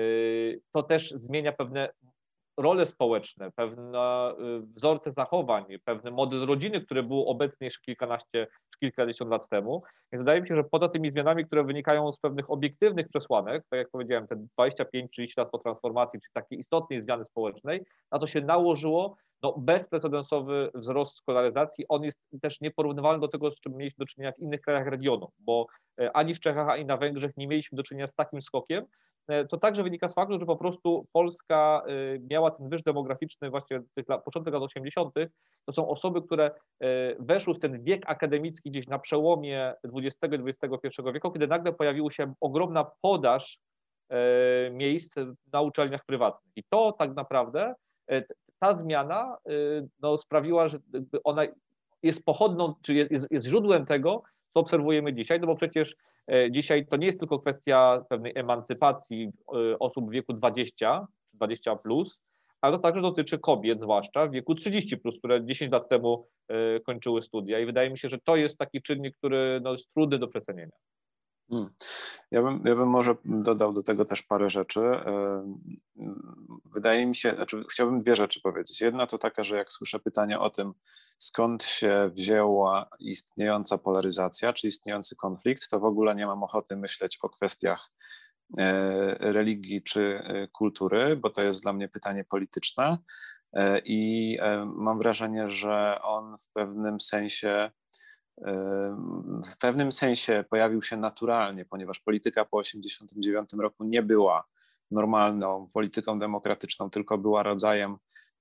to 0.72 0.82
też 0.82 1.10
zmienia 1.10 1.52
pewne 1.52 1.88
role 2.56 2.86
społeczne, 2.86 3.50
pewne 3.50 4.32
y, 4.32 4.60
wzorce 4.76 5.12
zachowań, 5.12 5.64
pewny 5.84 6.10
model 6.10 6.46
rodziny, 6.46 6.80
który 6.80 7.02
był 7.02 7.24
obecny 7.28 7.64
jeszcze 7.64 7.82
kilkanaście 7.82 8.46
czy 8.70 8.78
kilkadziesiąt 8.80 9.30
lat 9.30 9.48
temu. 9.48 9.82
Więc 10.12 10.22
wydaje 10.22 10.40
mi 10.40 10.48
się, 10.48 10.54
że 10.54 10.64
poza 10.64 10.88
tymi 10.88 11.10
zmianami, 11.10 11.46
które 11.46 11.64
wynikają 11.64 12.12
z 12.12 12.18
pewnych 12.18 12.50
obiektywnych 12.50 13.08
przesłanek, 13.08 13.64
tak 13.70 13.78
jak 13.78 13.90
powiedziałem, 13.90 14.26
te 14.26 14.36
25-30 14.58 15.32
lat 15.36 15.50
po 15.50 15.58
transformacji, 15.58 16.20
czy 16.20 16.28
takiej 16.32 16.60
istotnej 16.60 17.02
zmiany 17.02 17.24
społecznej, 17.24 17.84
na 18.12 18.18
to 18.18 18.26
się 18.26 18.40
nałożyło 18.40 19.16
no, 19.42 19.54
bezprecedensowy 19.58 20.70
wzrost 20.74 21.16
skolaryzacji. 21.16 21.84
On 21.88 22.04
jest 22.04 22.18
też 22.42 22.60
nieporównywalny 22.60 23.20
do 23.20 23.28
tego, 23.28 23.50
z 23.50 23.60
czym 23.60 23.76
mieliśmy 23.76 24.02
do 24.02 24.06
czynienia 24.06 24.32
w 24.32 24.38
innych 24.38 24.60
krajach 24.60 24.86
regionu, 24.86 25.28
bo 25.38 25.66
e, 26.00 26.16
ani 26.16 26.34
w 26.34 26.40
Czechach, 26.40 26.68
ani 26.68 26.84
na 26.84 26.96
Węgrzech 26.96 27.36
nie 27.36 27.48
mieliśmy 27.48 27.76
do 27.76 27.82
czynienia 27.82 28.06
z 28.06 28.14
takim 28.14 28.42
skokiem, 28.42 28.84
E, 29.28 29.44
to 29.44 29.56
także 29.56 29.82
wynika 29.82 30.08
z 30.08 30.14
faktu, 30.14 30.38
że 30.38 30.46
po 30.46 30.56
prostu 30.56 31.06
Polska 31.12 31.82
e, 31.86 31.92
miała 32.30 32.50
ten 32.50 32.68
wyż 32.68 32.82
demograficzny 32.82 33.50
właśnie 33.50 33.82
tych 33.94 34.08
lat, 34.08 34.24
początek 34.24 34.54
lat 34.54 34.62
80. 34.62 35.14
To 35.64 35.72
są 35.72 35.88
osoby, 35.88 36.22
które 36.22 36.44
e, 36.44 36.50
weszły 37.18 37.54
w 37.54 37.58
ten 37.58 37.82
wiek 37.82 38.10
akademicki 38.10 38.70
gdzieś 38.70 38.88
na 38.88 38.98
przełomie 38.98 39.74
XX 39.94 40.16
i 40.32 40.50
XXI 40.50 41.02
wieku, 41.14 41.30
kiedy 41.32 41.46
nagle 41.46 41.72
pojawiła 41.72 42.10
się 42.10 42.34
ogromna 42.40 42.86
podaż 43.00 43.58
miejsc 44.70 45.16
na 45.52 45.60
uczelniach 45.60 46.04
prywatnych. 46.04 46.52
I 46.56 46.64
to 46.64 46.92
tak 46.98 47.14
naprawdę, 47.14 47.74
ta 48.58 48.74
zmiana 48.74 49.36
no, 50.02 50.18
sprawiła, 50.18 50.68
że 50.68 50.78
ona 51.24 51.42
jest 52.02 52.24
pochodną, 52.24 52.74
czy 52.82 52.94
jest, 52.94 53.26
jest 53.30 53.46
źródłem 53.46 53.86
tego, 53.86 54.22
co 54.54 54.60
obserwujemy 54.60 55.14
dzisiaj, 55.14 55.40
no 55.40 55.46
bo 55.46 55.56
przecież 55.56 55.96
E, 55.96 56.11
dzisiaj 56.50 56.86
to 56.86 56.96
nie 56.96 57.06
jest 57.06 57.18
tylko 57.18 57.38
kwestia 57.38 58.04
pewnej 58.08 58.32
emancypacji 58.34 59.30
e, 59.72 59.78
osób 59.78 60.08
w 60.08 60.12
wieku 60.12 60.32
20, 60.32 61.06
20 61.32 61.76
plus, 61.76 62.18
ale 62.60 62.76
to 62.76 62.82
także 62.82 63.02
dotyczy 63.02 63.38
kobiet, 63.38 63.80
zwłaszcza 63.80 64.26
w 64.26 64.30
wieku 64.30 64.54
30, 64.54 64.96
plus, 64.96 65.18
które 65.18 65.44
10 65.44 65.72
lat 65.72 65.88
temu 65.88 66.26
e, 66.48 66.80
kończyły 66.80 67.22
studia. 67.22 67.60
I 67.60 67.66
wydaje 67.66 67.90
mi 67.90 67.98
się, 67.98 68.08
że 68.08 68.18
to 68.24 68.36
jest 68.36 68.58
taki 68.58 68.82
czynnik, 68.82 69.16
który 69.16 69.60
no, 69.62 69.72
jest 69.72 69.94
trudny 69.94 70.18
do 70.18 70.28
przecenienia. 70.28 70.76
Hmm. 71.50 71.70
Ja 72.30 72.42
bym, 72.42 72.62
ja 72.64 72.74
bym 72.74 72.88
może 72.88 73.14
dodał 73.24 73.72
do 73.72 73.82
tego 73.82 74.04
też 74.04 74.22
parę 74.22 74.50
rzeczy. 74.50 74.80
Wydaje 76.74 77.06
mi 77.06 77.16
się, 77.16 77.30
znaczy 77.30 77.64
chciałbym 77.70 78.00
dwie 78.00 78.16
rzeczy 78.16 78.40
powiedzieć. 78.40 78.80
Jedna 78.80 79.06
to 79.06 79.18
taka, 79.18 79.44
że 79.44 79.56
jak 79.56 79.72
słyszę 79.72 79.98
pytanie 79.98 80.40
o 80.40 80.50
tym, 80.50 80.72
skąd 81.18 81.64
się 81.64 82.10
wzięła 82.14 82.88
istniejąca 83.00 83.78
polaryzacja, 83.78 84.52
czy 84.52 84.68
istniejący 84.68 85.16
konflikt, 85.16 85.68
to 85.68 85.80
w 85.80 85.84
ogóle 85.84 86.14
nie 86.14 86.26
mam 86.26 86.42
ochoty 86.42 86.76
myśleć 86.76 87.18
o 87.22 87.28
kwestiach 87.28 87.90
e, 88.58 89.32
religii 89.32 89.82
czy 89.82 90.20
e, 90.24 90.48
kultury, 90.48 91.16
bo 91.16 91.30
to 91.30 91.44
jest 91.44 91.62
dla 91.62 91.72
mnie 91.72 91.88
pytanie 91.88 92.24
polityczne. 92.24 92.98
E, 93.52 93.78
I 93.84 94.38
mam 94.64 94.98
wrażenie, 94.98 95.50
że 95.50 95.98
on 96.02 96.36
w 96.38 96.52
pewnym 96.52 97.00
sensie 97.00 97.70
w 99.52 99.58
pewnym 99.58 99.92
sensie 99.92 100.44
pojawił 100.50 100.82
się 100.82 100.96
naturalnie, 100.96 101.64
ponieważ 101.64 102.00
polityka 102.00 102.44
po 102.44 102.62
1989 102.62 103.62
roku 103.62 103.84
nie 103.84 104.02
była 104.02 104.44
normalną 104.90 105.68
polityką 105.72 106.18
demokratyczną, 106.18 106.90
tylko 106.90 107.18
była 107.18 107.42
rodzajem. 107.42 107.96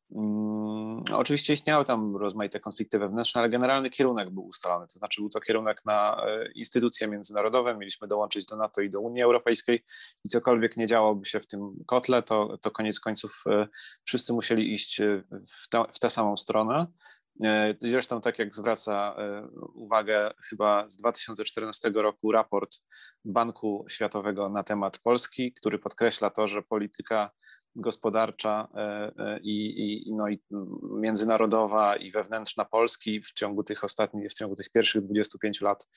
Um, 0.09 1.03
oczywiście 1.13 1.53
istniały 1.53 1.85
tam 1.85 2.15
rozmaite 2.15 2.59
konflikty 2.59 2.99
wewnętrzne, 2.99 3.39
ale 3.41 3.49
generalny 3.49 3.89
kierunek 3.89 4.29
był 4.29 4.45
ustalony. 4.45 4.87
To 4.87 4.99
znaczy, 4.99 5.21
był 5.21 5.29
to 5.29 5.39
kierunek 5.39 5.85
na 5.85 6.25
e, 6.27 6.51
instytucje 6.51 7.07
międzynarodowe. 7.07 7.77
Mieliśmy 7.77 8.07
dołączyć 8.07 8.45
do 8.45 8.55
NATO 8.55 8.81
i 8.81 8.89
do 8.89 9.01
Unii 9.01 9.21
Europejskiej, 9.21 9.83
i 10.25 10.29
cokolwiek 10.29 10.77
nie 10.77 10.87
działoby 10.87 11.25
się 11.25 11.39
w 11.39 11.47
tym 11.47 11.83
kotle, 11.85 12.21
to, 12.21 12.57
to 12.61 12.71
koniec 12.71 12.99
końców 12.99 13.43
e, 13.47 13.67
wszyscy 14.03 14.33
musieli 14.33 14.73
iść 14.73 15.01
e, 15.01 15.23
w, 15.31 15.67
w 15.93 15.99
tę 15.99 16.09
samą 16.09 16.37
stronę. 16.37 16.87
E, 17.43 17.75
zresztą 17.81 18.21
tak 18.21 18.39
jak 18.39 18.55
zwraca 18.55 19.15
e, 19.17 19.47
uwagę 19.73 20.31
chyba 20.49 20.89
z 20.89 20.97
2014 20.97 21.89
roku 21.89 22.31
raport 22.31 22.77
Banku 23.25 23.85
Światowego 23.89 24.49
na 24.49 24.63
temat 24.63 24.99
Polski, 24.99 25.53
który 25.53 25.79
podkreśla 25.79 26.29
to, 26.29 26.47
że 26.47 26.61
polityka 26.61 27.31
gospodarcza 27.75 28.67
e, 28.75 29.39
i, 29.39 29.83
i, 30.07 30.15
no 30.15 30.29
i 30.29 30.39
międzynarodowa 30.99 31.95
i 31.95 32.11
wewnętrzna 32.11 32.65
Polski 32.65 33.21
w 33.21 33.33
ciągu 33.33 33.63
tych 33.63 33.83
ostatnich, 33.83 34.31
w 34.31 34.33
ciągu 34.33 34.55
tych 34.55 34.69
pierwszych 34.69 35.03
25 35.03 35.61
lat 35.61 35.87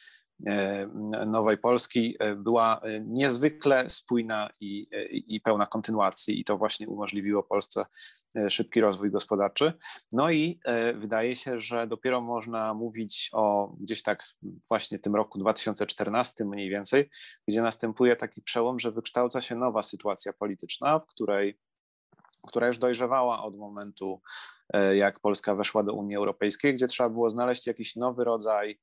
nowej 1.26 1.58
Polski 1.58 2.16
była 2.36 2.80
niezwykle 3.00 3.90
spójna 3.90 4.50
i, 4.60 4.88
i 5.10 5.40
pełna 5.40 5.66
kontynuacji. 5.66 6.40
I 6.40 6.44
to 6.44 6.58
właśnie 6.58 6.88
umożliwiło 6.88 7.42
Polsce 7.42 7.84
szybki 8.48 8.80
rozwój 8.80 9.10
gospodarczy. 9.10 9.72
No 10.12 10.30
i 10.30 10.60
e, 10.64 10.94
wydaje 10.94 11.36
się, 11.36 11.60
że 11.60 11.86
dopiero 11.86 12.20
można 12.20 12.74
mówić 12.74 13.30
o 13.32 13.74
gdzieś 13.80 14.02
tak 14.02 14.22
właśnie 14.68 14.98
tym 14.98 15.14
roku 15.16 15.38
2014 15.38 16.44
mniej 16.44 16.70
więcej, 16.70 17.10
gdzie 17.48 17.62
następuje 17.62 18.16
taki 18.16 18.42
przełom, 18.42 18.78
że 18.78 18.92
wykształca 18.92 19.40
się 19.40 19.54
nowa 19.54 19.82
sytuacja 19.82 20.32
polityczna, 20.32 20.98
w 20.98 21.06
której 21.06 21.58
która 22.46 22.66
już 22.66 22.78
dojrzewała 22.78 23.42
od 23.42 23.56
momentu, 23.56 24.20
e, 24.72 24.96
jak 24.96 25.20
Polska 25.20 25.54
weszła 25.54 25.82
do 25.82 25.92
Unii 25.92 26.16
Europejskiej, 26.16 26.74
gdzie 26.74 26.86
trzeba 26.86 27.08
było 27.08 27.30
znaleźć 27.30 27.66
jakiś 27.66 27.96
nowy 27.96 28.24
rodzaj 28.24 28.78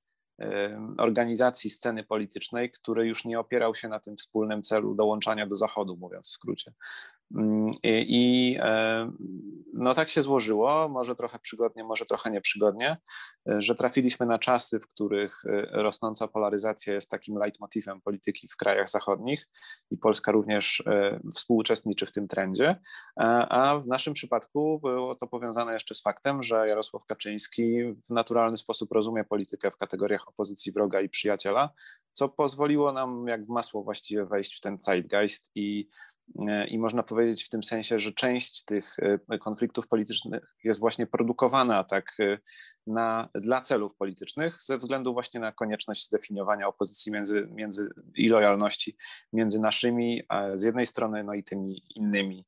organizacji 0.98 1.70
sceny 1.70 2.04
politycznej, 2.04 2.72
który 2.72 3.08
już 3.08 3.26
nie 3.26 3.40
opierał 3.40 3.76
się 3.76 3.88
na 3.88 4.00
tym 4.00 4.18
wspólnym 4.18 4.62
celu 4.62 4.96
dołączania 4.96 5.48
do 5.48 5.56
Zachodu, 5.56 5.98
mówiąc 5.98 6.30
w 6.30 6.32
skrócie. 6.32 6.74
Mm, 7.38 7.72
I 7.84 8.58
e, 8.60 9.12
no 9.74 9.94
tak 9.94 10.10
się 10.10 10.22
złożyło, 10.22 10.90
może 10.90 11.16
trochę 11.16 11.40
przygodnie, 11.40 11.84
może 11.84 12.06
trochę 12.06 12.32
nieprzygodnie, 12.32 12.98
e, 13.50 13.62
że 13.62 13.76
trafiliśmy 13.76 14.26
na 14.26 14.40
czasy, 14.40 14.80
w 14.80 14.88
których 14.88 15.46
e, 15.46 15.84
rosnąca 15.84 16.28
polaryzacja 16.28 16.94
jest 16.94 17.10
takim 17.10 17.38
leitmotivem 17.38 18.02
polityki 18.02 18.48
w 18.48 18.56
krajach 18.56 18.90
zachodnich 18.90 19.50
i 19.92 19.98
Polska 19.98 20.32
również 20.32 20.84
współuczestniczy 21.36 22.06
w 22.06 22.12
tym 22.12 22.28
trendzie, 22.28 22.76
a 23.50 23.80
w 23.84 23.88
naszym 23.88 24.14
przypadku 24.14 24.80
było 24.80 25.16
to 25.16 25.28
powiązane 25.28 25.74
jeszcze 25.74 25.96
z 25.96 26.02
faktem, 26.02 26.44
że 26.44 26.68
Jarosław 26.68 27.06
Kaczyński 27.06 27.84
w 27.94 28.10
naturalny 28.10 28.58
sposób 28.58 28.92
rozumie 28.92 29.24
politykę 29.24 29.72
w 29.72 29.78
kategoriach 29.78 30.28
opozycji 30.28 30.72
wroga 30.72 31.02
i 31.02 31.10
przyjaciela, 31.10 31.70
co 32.14 32.30
pozwoliło 32.30 32.92
nam 32.92 33.28
jak 33.28 33.46
w 33.46 33.50
masło 33.50 33.84
właściwie 33.84 34.26
wejść 34.26 34.58
w 34.58 34.62
ten 34.62 34.78
zeitgeist 34.82 35.52
i 35.56 35.90
I 36.68 36.80
można 36.80 37.04
powiedzieć 37.04 37.44
w 37.44 37.50
tym 37.50 37.64
sensie, 37.64 38.00
że 38.00 38.12
część 38.12 38.66
tych 38.66 38.98
e, 39.30 39.38
konfliktów 39.38 39.88
politycznych 39.88 40.56
jest 40.64 40.80
właśnie 40.80 41.08
produkowana 41.08 41.84
tak 41.84 42.06
e, 42.20 42.38
na, 42.88 43.30
dla 43.36 43.62
celów 43.62 43.96
politycznych, 43.96 44.62
ze 44.62 44.78
względu 44.78 45.14
właśnie 45.14 45.40
na 45.40 45.52
konieczność 45.52 46.08
zdefiniowania 46.08 46.68
opozycji 46.68 47.12
między, 47.12 47.48
między 47.52 47.90
i 48.16 48.30
lojalności 48.30 48.96
między 49.34 49.60
naszymi 49.60 50.22
z 50.54 50.62
jednej 50.62 50.86
strony, 50.86 51.24
no 51.24 51.34
i 51.34 51.44
tymi 51.44 51.84
innymi 51.96 52.46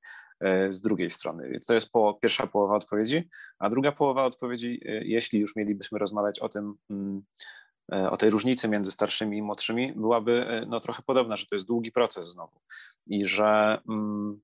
z 0.69 0.81
drugiej 0.81 1.09
strony. 1.09 1.59
To 1.67 1.73
jest 1.73 1.91
po, 1.91 2.19
pierwsza 2.21 2.47
połowa 2.47 2.75
odpowiedzi, 2.75 3.29
a 3.59 3.69
druga 3.69 3.91
połowa 3.91 4.23
odpowiedzi, 4.23 4.81
jeśli 5.01 5.39
już 5.39 5.55
mielibyśmy 5.55 5.99
rozmawiać 5.99 6.39
o 6.39 6.49
tym, 6.49 6.73
mm, 6.89 7.23
E, 7.23 7.62
o 7.93 8.17
tej 8.17 8.29
różnicy 8.29 8.67
między 8.67 8.91
starszymi 8.91 9.37
i 9.37 9.41
młodszymi 9.41 9.93
byłaby 9.95 10.47
e, 10.47 10.65
no, 10.65 10.79
trochę 10.79 11.03
podobna, 11.03 11.37
że 11.37 11.45
to 11.45 11.55
jest 11.55 11.67
długi 11.67 11.91
proces 11.91 12.27
znowu. 12.27 12.59
I 13.07 13.27
że, 13.27 13.81
mm, 13.89 14.41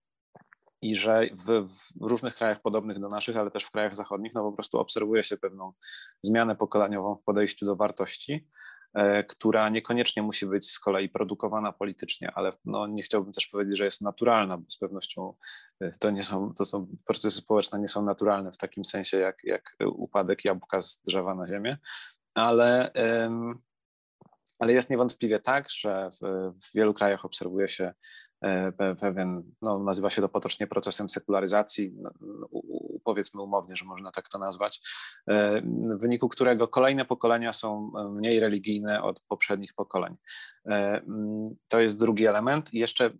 i 0.81 0.95
że 0.95 1.21
w, 1.33 1.45
w, 1.45 2.01
różnych 2.01 2.35
krajach 2.35 2.61
podobnych 2.61 2.99
do 2.99 3.07
naszych, 3.07 3.37
ale 3.37 3.51
też 3.51 3.63
w 3.63 3.71
krajach 3.71 3.95
zachodnich, 3.95 4.33
no 4.33 4.43
po 4.43 4.51
prostu 4.51 4.79
obserwuje 4.79 5.23
się 5.23 5.37
pewną 5.37 5.73
zmianę 6.21 6.55
pokoleniową 6.55 7.15
w 7.15 7.23
podejściu 7.23 7.65
do 7.65 7.75
wartości, 7.75 8.47
e, 8.93 9.23
która 9.23 9.69
niekoniecznie 9.69 10.23
musi 10.23 10.45
być 10.45 10.69
z 10.71 10.79
kolei 10.79 11.09
produkowana 11.09 11.71
politycznie, 11.71 12.31
ale 12.35 12.51
no, 12.65 12.87
nie 12.87 13.03
chciałbym 13.03 13.33
też 13.33 13.47
powiedzieć, 13.47 13.77
że 13.77 13.85
jest 13.85 14.01
naturalna, 14.01 14.57
bo 14.57 14.69
z 14.69 14.77
pewnością 14.77 15.33
to 15.99 16.09
nie 16.09 16.23
są, 16.23 16.53
to 16.57 16.65
są 16.65 16.87
procesy 17.05 17.37
społeczne 17.37 17.79
nie 17.79 17.87
są 17.87 18.01
naturalne 18.01 18.51
w 18.51 18.57
takim 18.57 18.85
sensie 18.85 19.17
jak, 19.17 19.43
jak 19.43 19.75
upadek 19.85 20.45
jabłka 20.45 20.81
z 20.81 21.01
drzewa 21.01 21.35
na 21.35 21.47
ziemię, 21.47 21.77
ale, 22.33 22.91
ale 24.59 24.73
jest 24.73 24.89
niewątpliwie 24.89 25.39
tak, 25.39 25.69
że 25.69 26.09
w, 26.11 26.51
w 26.63 26.73
wielu 26.73 26.93
krajach 26.93 27.25
obserwuje 27.25 27.69
się 27.69 27.93
e, 28.41 28.95
pewien, 28.95 29.43
no, 29.61 29.79
nazywa 29.79 30.09
się 30.09 30.21
to 30.21 30.29
potocznie 30.29 30.67
procesem 30.67 31.09
sekularyzacji, 31.09 31.93
no, 31.97 32.11
powiedzmy 33.03 33.41
umownie, 33.41 33.75
że 33.75 33.85
można 33.85 34.11
tak 34.11 34.29
to 34.29 34.39
nazwać, 34.39 34.81
e, 35.27 35.61
w 35.61 35.99
wyniku 35.99 36.29
którego 36.29 36.67
kolejne 36.67 37.05
pokolenia 37.05 37.53
są 37.53 37.91
mniej 38.09 38.39
religijne 38.39 39.03
od 39.03 39.21
poprzednich 39.27 39.73
pokoleń. 39.73 40.15
E, 40.65 41.01
to 41.67 41.79
jest 41.79 41.99
drugi 41.99 42.25
element. 42.25 42.73
I 42.73 42.79
jeszcze 42.79 43.11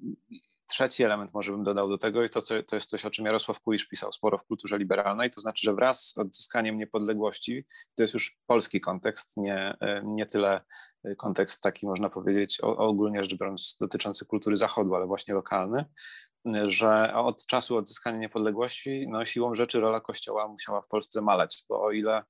trzeci 0.70 1.04
element 1.04 1.34
może 1.34 1.52
bym 1.52 1.64
dodał 1.64 1.90
do 1.90 1.98
tego 1.98 2.24
i 2.24 2.30
to, 2.30 2.42
co, 2.42 2.64
to 2.64 2.76
jest 2.76 2.90
coś, 2.90 3.06
o 3.06 3.10
czym 3.10 3.26
Jarosław 3.26 3.60
Kuisz 3.60 3.88
pisał. 3.88 4.12
Sporo 4.12 4.38
w 4.38 4.44
kulturze 4.44 4.78
liberalnej, 4.78 5.30
to 5.30 5.42
znaczy, 5.42 5.66
że 5.66 5.74
wraz 5.74 6.06
z 6.06 6.18
odzyskaniem 6.18 6.78
niepodległości, 6.78 7.66
to 7.96 8.04
jest 8.04 8.14
już 8.14 8.38
polski 8.46 8.82
kontekst, 8.82 9.38
nie, 9.38 9.78
nie 10.04 10.26
tyle 10.26 10.62
kontekst 11.18 11.64
taki, 11.64 11.86
można 11.86 12.10
powiedzieć, 12.10 12.60
ogólnie 12.62 13.24
rzecz 13.24 13.36
biorąc, 13.36 13.78
dotyczący 13.80 14.26
kultury 14.26 14.58
Zachodu, 14.58 14.96
ale 14.96 15.06
właśnie 15.06 15.34
lokalny, 15.34 15.86
że 16.68 17.14
od 17.16 17.46
czasu 17.46 17.78
odzyskania 17.78 18.18
niepodległości 18.18 19.06
no, 19.10 19.26
siłą 19.26 19.56
rzeczy 19.56 19.80
rola 19.80 20.02
Kościoła 20.02 20.48
musiała 20.48 20.82
w 20.82 20.88
Polsce 20.88 21.22
maleć, 21.22 21.66
bo 21.70 21.82
o 21.82 21.92
ile 21.92 22.24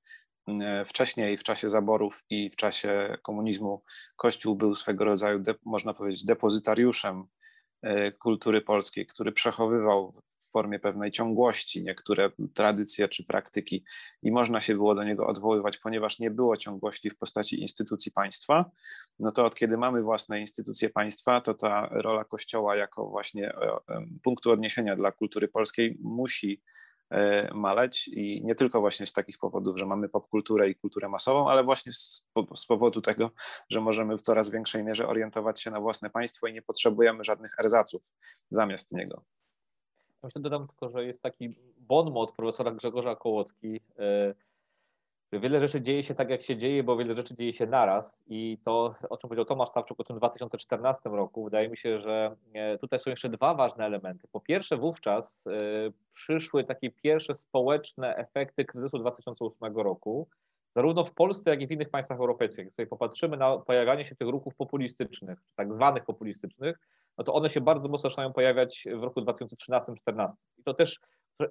wcześniej 0.86 1.38
w 1.38 1.42
czasie 1.42 1.70
zaborów 1.70 2.24
i 2.30 2.50
w 2.50 2.56
czasie 2.56 3.16
komunizmu 3.22 3.82
Kościół 4.16 4.56
był 4.56 4.74
swego 4.74 5.04
rodzaju, 5.04 5.42
można 5.64 5.94
powiedzieć, 5.94 6.24
depozytariuszem 6.24 7.24
E, 7.24 7.39
kultury 8.18 8.60
polskiej, 8.60 9.06
który 9.06 9.32
przechowywał 9.32 10.14
w 10.38 10.52
formie 10.52 10.78
pewnej 10.78 11.10
ciągłości 11.10 11.82
niektóre 11.82 12.30
tradycje 12.54 13.08
czy 13.08 13.24
praktyki 13.24 13.84
i 14.22 14.32
można 14.32 14.60
się 14.60 14.74
było 14.74 14.94
do 14.94 15.04
niego 15.04 15.26
odwoływać, 15.26 15.78
ponieważ 15.78 16.18
nie 16.18 16.30
było 16.30 16.56
ciągłości 16.56 17.10
w 17.10 17.16
postaci 17.16 17.60
instytucji 17.60 18.12
państwa, 18.12 18.70
no 19.18 19.32
to 19.32 19.44
od 19.44 19.54
kiedy 19.54 19.76
mamy 19.76 20.02
własne 20.02 20.40
instytucje 20.40 20.90
państwa, 20.90 21.40
to 21.40 21.54
ta 21.54 21.88
rola 21.90 22.24
Kościoła 22.24 22.76
jako 22.76 23.08
właśnie 23.08 23.48
e, 23.48 23.78
punktu 24.22 24.50
odniesienia 24.50 24.96
dla 24.96 25.12
kultury 25.12 25.48
polskiej 25.48 25.98
musi 26.00 26.60
E, 26.60 26.79
maleć 27.54 28.08
i 28.08 28.42
nie 28.44 28.54
tylko 28.54 28.80
właśnie 28.80 29.06
z 29.06 29.12
takich 29.12 29.38
powodów, 29.38 29.78
że 29.78 29.86
mamy 29.86 30.08
popkulturę 30.08 30.70
i 30.70 30.74
kulturę 30.74 31.08
masową, 31.08 31.50
ale 31.50 31.64
właśnie 31.64 31.92
z, 31.92 32.26
z, 32.54 32.66
powodu 32.66 33.00
tego, 33.00 33.30
że 33.70 33.80
możemy 33.80 34.16
w 34.16 34.20
coraz 34.20 34.50
większej 34.50 34.84
mierze 34.84 35.08
orientować 35.08 35.62
się 35.62 35.70
na 35.70 35.80
własne 35.80 36.10
państwo 36.10 36.46
i 36.46 36.52
nie 36.52 36.62
potrzebujemy 36.62 37.24
żadnych 37.24 37.54
erzaców 37.58 38.12
zamiast 38.50 38.92
niego. 38.92 39.22
Myślę, 40.22 40.42
dodam 40.42 40.68
tylko, 40.68 40.90
że 40.90 41.04
jest 41.04 41.22
taki 41.22 41.50
bon 41.78 42.10
mot 42.12 42.32
profesora 42.32 42.70
Grzegorza 42.70 43.16
Kołocki, 43.16 43.80
e, 43.98 44.34
Wiele 45.32 45.60
rzeczy 45.60 45.80
dzieje 45.80 46.02
się 46.02 46.14
tak, 46.14 46.30
jak 46.30 46.42
się 46.42 46.56
dzieje, 46.56 46.82
bo 46.82 46.96
wiele 46.96 47.14
rzeczy 47.14 47.36
dzieje 47.36 47.54
się 47.54 47.66
naraz 47.66 48.18
i 48.28 48.58
to, 48.64 48.94
o 49.10 49.16
czym 49.16 49.28
powiedział 49.28 49.44
Tomasz 49.44 49.68
Stawczuk 49.68 50.00
o 50.00 50.04
tym 50.04 50.16
2014 50.16 51.10
roku, 51.10 51.44
wydaje 51.44 51.68
mi 51.68 51.76
się, 51.76 52.00
że 52.00 52.36
e, 52.54 52.78
tutaj 52.78 53.00
są 53.00 53.10
jeszcze 53.10 53.28
dwa 53.28 53.54
ważne 53.54 53.86
elementy. 53.86 54.28
Po 54.32 54.40
pierwsze, 54.40 54.76
wówczas 54.76 55.40
e, 55.46 55.50
przyszły 56.14 56.64
takie 56.64 56.90
pierwsze 56.90 57.34
społeczne 57.34 58.16
efekty 58.16 58.64
kryzysu 58.64 58.98
2008 58.98 59.76
roku, 59.76 60.28
zarówno 60.76 61.04
w 61.04 61.12
Polsce, 61.12 61.50
jak 61.50 61.60
i 61.60 61.66
w 61.66 61.72
innych 61.72 61.90
państwach 61.90 62.18
europejskich. 62.18 62.64
Jak 62.64 62.74
sobie 62.74 62.86
popatrzymy 62.86 63.36
na 63.36 63.58
pojawianie 63.58 64.04
się 64.04 64.16
tych 64.16 64.28
ruchów 64.28 64.54
populistycznych, 64.54 65.38
tak 65.56 65.74
zwanych 65.74 66.04
populistycznych, 66.04 66.78
no 67.18 67.24
to 67.24 67.34
one 67.34 67.50
się 67.50 67.60
bardzo 67.60 67.88
mocno 67.88 68.10
zaczynają 68.10 68.32
pojawiać 68.32 68.84
w 68.96 69.02
roku 69.02 69.20
2013-2014. 69.20 70.32
I 70.58 70.62
to 70.62 70.74
też 70.74 71.00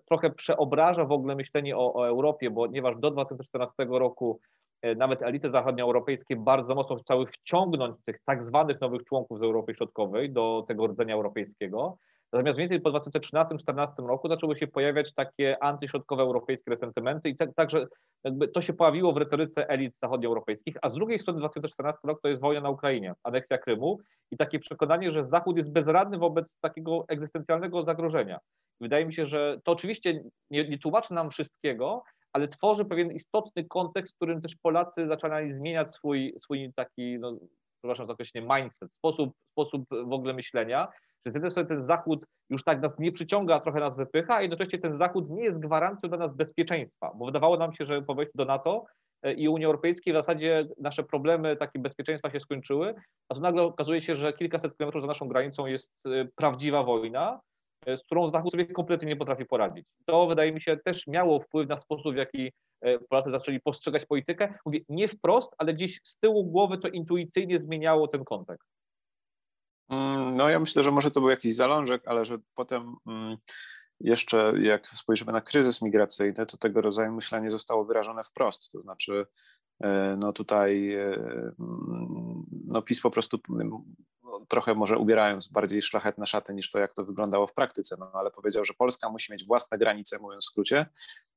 trochę 0.06 0.30
przeobraża 0.30 1.06
w 1.06 1.12
ogóle 1.12 1.36
myślenie 1.36 1.78
o, 1.78 1.94
o 1.94 2.08
Europie, 2.08 2.50
bo 2.50 2.66
ponieważ 2.66 2.98
do 2.98 3.12
2014 3.12 3.74
roku 3.90 4.40
e, 4.82 4.96
nawet 4.96 5.22
elity 5.22 5.52
zachodnioeuropejskie 5.52 6.36
bardzo 6.36 6.76
mocno 6.76 6.96
chciały 6.96 7.26
wciągnąć 7.26 7.96
tych 8.06 8.20
tak 8.26 8.46
zwanych 8.46 8.82
nowych 8.82 9.04
członków 9.04 9.40
z 9.40 9.44
Europy 9.44 9.76
Środkowej 9.76 10.32
do 10.34 10.66
tego 10.68 10.88
rdzenia 10.88 11.14
europejskiego. 11.14 11.98
Natomiast 12.34 12.58
mniej 12.58 12.68
więcej 12.68 12.82
po 12.82 12.92
2013-2014 12.92 14.08
roku 14.08 14.30
zaczęły 14.30 14.58
się 14.58 14.68
pojawiać 14.68 15.14
takie 15.14 15.64
antyśrodkowe 15.64 16.24
europejskie 16.24 16.72
resentymenty 16.72 17.30
i 17.30 17.38
tak, 17.38 17.50
także 17.56 17.88
to 18.54 18.62
się 18.62 18.74
pojawiło 18.74 19.14
w 19.14 19.18
retoryce 19.18 19.70
elit 19.70 19.96
zachodnioeuropejskich, 20.02 20.76
a 20.82 20.90
z 20.90 20.94
drugiej 20.94 21.20
strony 21.20 21.40
2014 21.40 22.00
rok 22.04 22.22
to 22.22 22.30
jest 22.30 22.42
wojna 22.42 22.62
na 22.62 22.70
Ukrainie, 22.70 23.14
aneksja 23.24 23.58
Krymu 23.58 24.00
i 24.32 24.38
takie 24.38 24.60
przekonanie, 24.60 25.12
że 25.12 25.26
Zachód 25.26 25.58
jest 25.58 25.72
bezradny 25.72 26.18
wobec 26.18 26.58
takiego 26.62 27.06
egzystencjalnego 27.08 27.84
zagrożenia. 27.84 28.40
Wydaje 28.82 29.06
mi 29.06 29.14
się, 29.14 29.26
że 29.26 29.60
to 29.64 29.72
oczywiście 29.72 30.24
nie, 30.52 30.70
nie 30.70 30.78
tłumaczy 30.78 31.14
nam 31.14 31.32
wszystkiego, 31.32 32.04
ale 32.34 32.48
tworzy 32.48 32.86
pewien 32.86 33.12
istotny 33.12 33.66
kontekst, 33.66 34.14
w 34.14 34.16
którym 34.16 34.42
też 34.42 34.56
Polacy 34.62 35.08
zaczynali 35.08 35.54
zmieniać 35.54 35.96
swój, 35.96 36.36
swój 36.44 36.74
taki, 36.76 37.20
no, 37.20 37.38
przepraszam 37.82 38.08
za 38.08 38.14
określenie, 38.14 38.48
mindset, 38.56 38.94
sposób, 38.94 39.34
sposób 39.52 39.86
w 39.90 40.14
ogóle 40.14 40.34
myślenia, 40.34 40.88
że 41.26 41.32
z 41.32 41.36
jednej 41.36 41.52
strony 41.52 41.70
ten 41.70 41.86
Zachód 41.86 42.26
już 42.50 42.64
tak 42.64 42.82
nas 42.82 43.00
nie 43.00 43.12
przyciąga, 43.12 43.56
a 43.56 43.60
trochę 43.60 43.80
nas 43.80 43.98
wypycha, 43.98 44.36
a 44.36 44.42
jednocześnie 44.42 44.80
ten 44.80 44.98
Zachód 44.98 45.30
nie 45.30 45.44
jest 45.44 45.60
gwarancją 45.60 46.10
dla 46.10 46.18
nas 46.18 46.36
bezpieczeństwa, 46.36 47.12
bo 47.16 47.26
wydawało 47.26 47.58
nam 47.58 47.74
się, 47.74 47.86
że 47.86 48.02
po 48.02 48.16
wejściu 48.16 48.38
do 48.38 48.46
NATO 48.46 48.86
e, 49.24 49.34
i 49.34 49.48
Unii 49.48 49.66
Europejskiej 49.66 50.14
w 50.14 50.18
zasadzie 50.18 50.68
nasze 50.78 51.04
problemy 51.04 51.56
takie 51.56 51.80
bezpieczeństwa 51.80 52.30
się 52.30 52.40
skończyły, 52.40 52.96
a 53.30 53.36
tu 53.36 53.42
nagle 53.42 53.64
okazuje 53.64 54.02
się, 54.02 54.16
że 54.16 54.34
kilkaset 54.34 54.78
kilometrów 54.78 55.04
za 55.04 55.08
naszą 55.08 55.28
granicą 55.28 55.66
jest 55.66 55.92
e, 56.06 56.26
prawdziwa 56.36 56.84
wojna, 56.84 57.40
E, 57.86 57.98
z 57.98 58.04
którą 58.04 58.30
Zachód 58.30 58.52
sobie 58.52 58.66
kompletnie 58.66 59.08
nie 59.08 59.16
potrafi 59.16 59.46
poradzić. 59.46 59.86
To 60.06 60.28
wydaje 60.28 60.52
mi 60.52 60.62
się 60.62 60.78
też 60.78 61.08
miało 61.08 61.40
wpływ 61.40 61.70
na 61.70 61.82
sposób, 61.82 62.14
w 62.14 62.18
jaki 62.18 62.52
Polacy 63.10 63.32
zaczęli 63.32 63.60
postrzegać 63.60 64.06
politykę. 64.06 64.54
Mówię 64.66 64.80
nie 64.90 65.08
wprost, 65.08 65.52
ale 65.58 65.74
gdzieś 65.74 66.00
z 66.04 66.18
tyłu 66.18 66.46
głowy 66.46 66.78
to 66.78 66.88
intuicyjnie 66.88 67.60
zmieniało 67.60 68.08
ten 68.08 68.24
kontekst. 68.24 68.70
Mm, 69.90 70.36
no 70.36 70.50
ja 70.50 70.60
myślę, 70.60 70.84
że 70.84 70.92
może 70.92 71.12
to 71.12 71.20
był 71.20 71.30
jakiś 71.30 71.56
zalążek, 71.56 72.02
ale 72.06 72.26
że 72.26 72.38
potem 72.56 72.96
mm, 73.08 73.38
jeszcze 74.00 74.54
jak 74.62 74.88
spojrzymy 74.88 75.32
na 75.32 75.42
kryzys 75.42 75.82
migracyjny, 75.82 76.46
to 76.46 76.58
tego 76.58 76.82
rodzaju 76.82 77.14
myślenie 77.14 77.52
zostało 77.52 77.86
wyrażone 77.86 78.24
wprost. 78.24 78.72
To 78.72 78.82
znaczy 78.82 79.26
e, 79.84 80.16
no 80.20 80.34
tutaj 80.34 80.94
mm, 80.94 82.44
no 82.68 82.82
PiS 82.82 83.02
po 83.02 83.12
prostu 83.12 83.40
trochę 84.48 84.76
może 84.76 84.98
ubierając 84.98 85.48
bardziej 85.48 85.82
szlachetne 85.82 86.26
szaty 86.26 86.54
niż 86.54 86.72
to, 86.72 86.80
jak 86.80 86.94
to 86.94 87.06
wyglądało 87.06 87.48
w 87.48 87.54
praktyce, 87.54 87.96
no 88.00 88.12
ale 88.14 88.32
powiedział, 88.32 88.66
że 88.66 88.74
Polska 88.74 89.10
musi 89.10 89.32
mieć 89.32 89.46
własne 89.46 89.78
granice, 89.78 90.20
mówiąc 90.20 90.46
w 90.46 90.48
skrócie. 90.48 90.86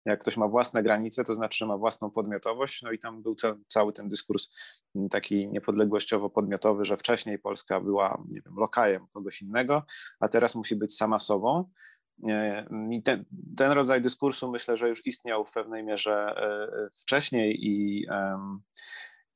Jak 0.04 0.20
ktoś 0.20 0.36
ma 0.36 0.48
własne 0.48 0.82
granice, 0.82 1.24
to 1.24 1.34
znaczy, 1.34 1.58
że 1.58 1.66
ma 1.66 1.76
własną 1.76 2.10
podmiotowość, 2.10 2.82
no 2.82 2.92
i 2.92 2.98
tam 2.98 3.22
był 3.22 3.36
cały 3.68 3.92
ten 3.92 4.08
dyskurs 4.08 4.48
taki 5.10 5.48
niepodległościowo-podmiotowy, 5.48 6.84
że 6.84 6.96
wcześniej 6.96 7.38
Polska 7.38 7.80
była, 7.80 8.22
nie 8.28 8.40
wiem, 8.40 8.54
lokajem 8.56 9.06
kogoś 9.12 9.42
innego, 9.42 9.82
a 10.20 10.28
teraz 10.28 10.54
musi 10.54 10.76
być 10.76 10.96
sama 10.96 11.18
sobą. 11.18 11.70
I 12.90 13.02
ten, 13.02 13.24
ten 13.56 13.72
rodzaj 13.72 14.00
dyskursu 14.00 14.50
myślę, 14.50 14.76
że 14.76 14.88
już 14.88 15.06
istniał 15.06 15.44
w 15.44 15.52
pewnej 15.52 15.84
mierze 15.84 16.12
e, 16.12 16.90
wcześniej 17.00 17.66
i 17.66 18.06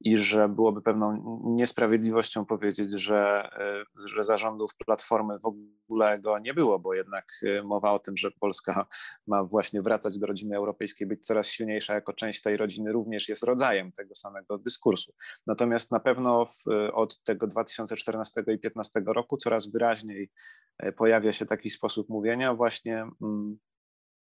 i 0.00 0.18
że 0.18 0.48
byłoby 0.48 0.82
pewną 0.82 1.40
niesprawiedliwością 1.44 2.46
powiedzieć, 2.46 2.92
że, 2.92 3.50
e, 3.58 3.84
że 4.08 4.22
zarządów 4.22 4.70
Platformy 4.86 5.38
w 5.38 5.46
ogóle 5.46 6.18
go 6.18 6.38
nie 6.38 6.54
było, 6.54 6.78
bo 6.78 6.94
jednak 6.94 7.24
e, 7.42 7.62
mowa 7.62 7.92
o 7.92 7.98
tym, 7.98 8.16
że 8.16 8.30
Polska 8.30 8.86
ma 9.26 9.44
właśnie 9.44 9.82
wracać 9.82 10.18
do 10.18 10.26
rodziny 10.26 10.56
europejskiej, 10.56 11.06
być 11.06 11.26
coraz 11.26 11.48
silniejsza 11.48 11.94
jako 11.94 12.12
część 12.12 12.42
tej 12.42 12.56
rodziny, 12.56 12.92
również 12.92 13.28
jest 13.28 13.42
rodzajem 13.42 13.92
tego 13.92 14.14
samego 14.14 14.58
dyskursu. 14.58 15.12
Natomiast 15.46 15.92
na 15.92 16.00
pewno 16.00 16.46
w, 16.46 16.64
od 16.92 17.22
tego 17.22 17.46
2014 17.46 18.40
i 18.40 18.44
2015 18.44 19.02
roku 19.06 19.36
coraz 19.36 19.66
wyraźniej 19.66 20.30
e, 20.78 20.92
pojawia 20.92 21.32
się 21.32 21.46
taki 21.46 21.70
sposób 21.70 22.08
mówienia 22.08 22.54
właśnie, 22.54 23.08
mm, 23.22 23.58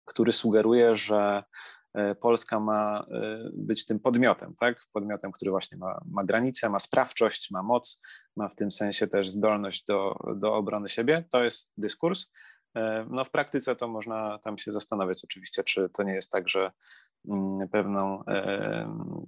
który 0.05 0.33
sugeruje, 0.33 0.97
że 0.97 1.43
Polska 2.21 2.61
ma 2.61 3.07
e, 3.11 3.51
być 3.53 3.87
tym 3.87 4.01
podmiotem, 4.01 4.55
tak? 4.55 4.87
Podmiotem, 4.93 5.33
który 5.33 5.51
właśnie 5.51 5.79
ma, 5.79 6.01
ma 6.07 6.25
granice, 6.25 6.69
ma 6.69 6.79
sprawczość, 6.79 7.51
ma 7.51 7.63
moc, 7.63 8.01
ma 8.37 8.49
w 8.49 8.55
tym 8.55 8.71
sensie 8.71 9.07
też 9.07 9.29
zdolność 9.29 9.85
do, 9.85 10.17
do 10.37 10.55
obrony 10.55 10.89
siebie. 10.89 11.25
To 11.31 11.45
jest 11.45 11.73
dyskurs. 11.77 12.27
E, 12.77 13.07
no 13.11 13.25
w 13.25 13.31
praktyce 13.31 13.77
to 13.77 13.89
można 13.89 14.39
tam 14.39 14.59
się 14.59 14.73
zastanawiać 14.73 15.25
oczywiście, 15.25 15.65
czy 15.65 15.89
to 15.89 16.03
nie 16.03 16.15
jest 16.15 16.31
tak, 16.31 16.49
że 16.49 16.73
pewną 17.73 18.25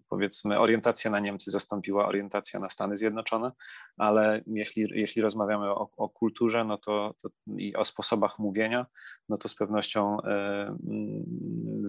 powiedzmy 0.08 0.58
orientację 0.58 1.10
na 1.10 1.20
Niemcy 1.20 1.50
zastąpiła 1.50 2.06
orientacja 2.06 2.60
na 2.60 2.70
Stany 2.70 2.96
Zjednoczone, 2.96 3.52
ale 3.96 4.40
jeśli, 4.46 4.86
jeśli 4.90 5.22
rozmawiamy 5.22 5.70
o, 5.70 5.90
o 5.96 6.08
kulturze 6.08 6.64
no 6.64 6.76
to, 6.76 7.14
to, 7.22 7.28
i 7.56 7.76
o 7.76 7.84
sposobach 7.84 8.38
mówienia, 8.38 8.86
no 9.28 9.36
to 9.36 9.48
z 9.48 9.54
pewnością 9.54 10.20
mm, 10.20 11.24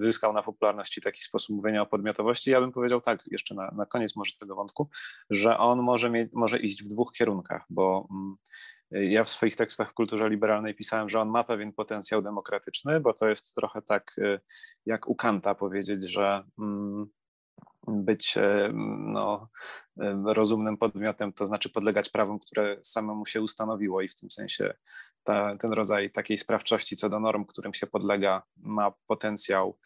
zyskał 0.04 0.34
na 0.34 0.44
popularności 0.44 1.02
taki 1.02 1.22
sposób 1.22 1.56
mówienia 1.56 1.82
o 1.82 1.86
podmiotowości. 1.86 2.52
Ja 2.52 2.62
bym 2.62 2.72
powiedział 2.72 3.02
tak, 3.02 3.24
jeszcze 3.28 3.56
na, 3.56 3.72
na 3.72 3.86
koniec 3.86 4.16
może 4.16 4.32
tego 4.40 4.56
wątku, 4.56 4.90
że 5.30 5.58
on 5.58 5.82
może, 5.82 6.10
mieć, 6.10 6.30
może 6.34 6.60
iść 6.60 6.84
w 6.84 6.88
dwóch 6.88 7.12
kierunkach, 7.14 7.66
bo 7.70 8.08
mm, 8.12 8.36
ja 8.92 9.24
w 9.24 9.30
swoich 9.30 9.56
tekstach 9.56 9.90
w 9.90 9.94
kulturze 9.94 10.30
liberalnej 10.30 10.76
pisałem, 10.76 11.10
że 11.10 11.20
on 11.20 11.30
ma 11.30 11.44
pewien 11.44 11.74
potencjał 11.74 12.22
demokratyczny, 12.22 13.00
bo 13.00 13.14
to 13.14 13.28
jest 13.28 13.56
trochę 13.56 13.82
tak 13.82 14.18
y, 14.18 14.40
jak 14.86 15.08
u 15.08 15.16
Kanta 15.16 15.56
powiedzieć, 15.56 15.97
że 16.04 16.44
mm, 16.60 17.08
być 17.88 18.38
y, 18.38 18.72
no, 19.04 19.50
y, 20.02 20.34
rozumnym 20.34 20.78
podmiotem, 20.78 21.34
to 21.34 21.48
znaczy 21.48 21.70
podlegać 21.70 22.10
prawom, 22.10 22.40
które 22.40 22.78
samemu 22.84 23.26
się 23.26 23.42
ustanowiło 23.42 24.02
i 24.02 24.08
w 24.08 24.16
tym 24.16 24.32
sensie 24.32 24.74
ta, 25.24 25.56
ten 25.56 25.74
rodzaj 25.74 26.12
takiej 26.12 26.38
sprawczości 26.38 26.96
co 26.96 27.10
do 27.10 27.20
norm, 27.20 27.46
którym 27.46 27.74
się 27.74 27.88
podlega, 27.88 28.44
ma 28.58 28.92
potencjał 29.08 29.78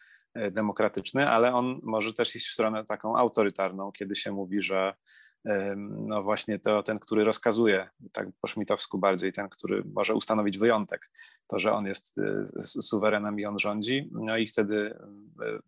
demokratyczny, 0.50 1.28
ale 1.28 1.54
on 1.54 1.80
może 1.82 2.12
też 2.12 2.36
iść 2.36 2.48
w 2.48 2.52
stronę 2.52 2.84
taką 2.84 3.16
autorytarną, 3.16 3.92
kiedy 3.92 4.14
się 4.14 4.32
mówi, 4.32 4.62
że 4.62 4.94
no 5.78 6.22
właśnie 6.22 6.58
to 6.58 6.82
ten, 6.82 6.98
który 6.98 7.24
rozkazuje, 7.24 7.88
tak 8.12 8.28
po 8.40 8.48
szmitowsku 8.48 8.98
bardziej, 8.98 9.32
ten, 9.32 9.48
który 9.48 9.84
może 9.94 10.14
ustanowić 10.14 10.58
wyjątek, 10.58 11.10
to, 11.46 11.58
że 11.58 11.72
on 11.72 11.86
jest 11.86 12.18
y, 12.18 12.44
suwerenem 12.62 13.40
i 13.40 13.44
on 13.44 13.58
rządzi, 13.58 14.10
no 14.12 14.36
i 14.36 14.46
wtedy 14.46 14.74
y, 14.74 15.58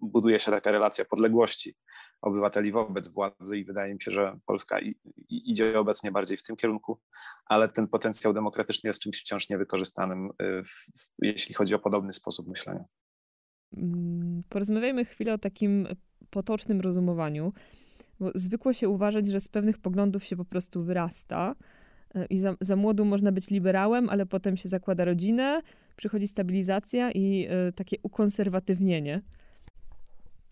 buduje 0.00 0.38
się 0.38 0.50
taka 0.50 0.72
relacja 0.72 1.04
podległości 1.04 1.76
obywateli 2.22 2.72
wobec 2.72 3.08
władzy 3.08 3.58
i 3.58 3.64
wydaje 3.64 3.94
mi 3.94 4.02
się, 4.02 4.10
że 4.10 4.38
Polska 4.46 4.78
idzie 5.28 5.78
obecnie 5.78 6.12
bardziej 6.12 6.36
w 6.36 6.42
tym 6.42 6.56
kierunku, 6.56 7.00
ale 7.46 7.68
ten 7.68 7.88
potencjał 7.88 8.32
demokratyczny 8.32 8.88
jest 8.88 9.00
czymś 9.00 9.20
wciąż 9.20 9.48
niewykorzystanym, 9.48 10.30
y, 10.42 10.62
jeśli 11.18 11.54
chodzi 11.54 11.74
o 11.74 11.78
podobny 11.78 12.12
sposób 12.12 12.48
myślenia. 12.48 12.84
Mm, 13.76 14.42
porozmawiajmy 14.48 15.04
chwilę 15.04 15.34
o 15.34 15.38
takim 15.38 15.88
potocznym 16.30 16.80
rozumowaniu. 16.80 17.52
Bo 18.20 18.30
zwykło 18.34 18.72
się 18.72 18.88
uważać, 18.88 19.26
że 19.26 19.40
z 19.40 19.48
pewnych 19.48 19.78
poglądów 19.78 20.24
się 20.24 20.36
po 20.36 20.44
prostu 20.44 20.82
wyrasta. 20.82 21.54
E, 22.14 22.26
I 22.26 22.38
za, 22.38 22.54
za 22.60 22.76
młodu 22.76 23.04
można 23.04 23.32
być 23.32 23.50
liberałem, 23.50 24.10
ale 24.10 24.26
potem 24.26 24.56
się 24.56 24.68
zakłada 24.68 25.04
rodzinę, 25.04 25.60
przychodzi 25.96 26.26
stabilizacja 26.26 27.10
i 27.10 27.48
y, 27.68 27.72
takie 27.72 27.96
ukonserwatywnienie. 28.02 29.22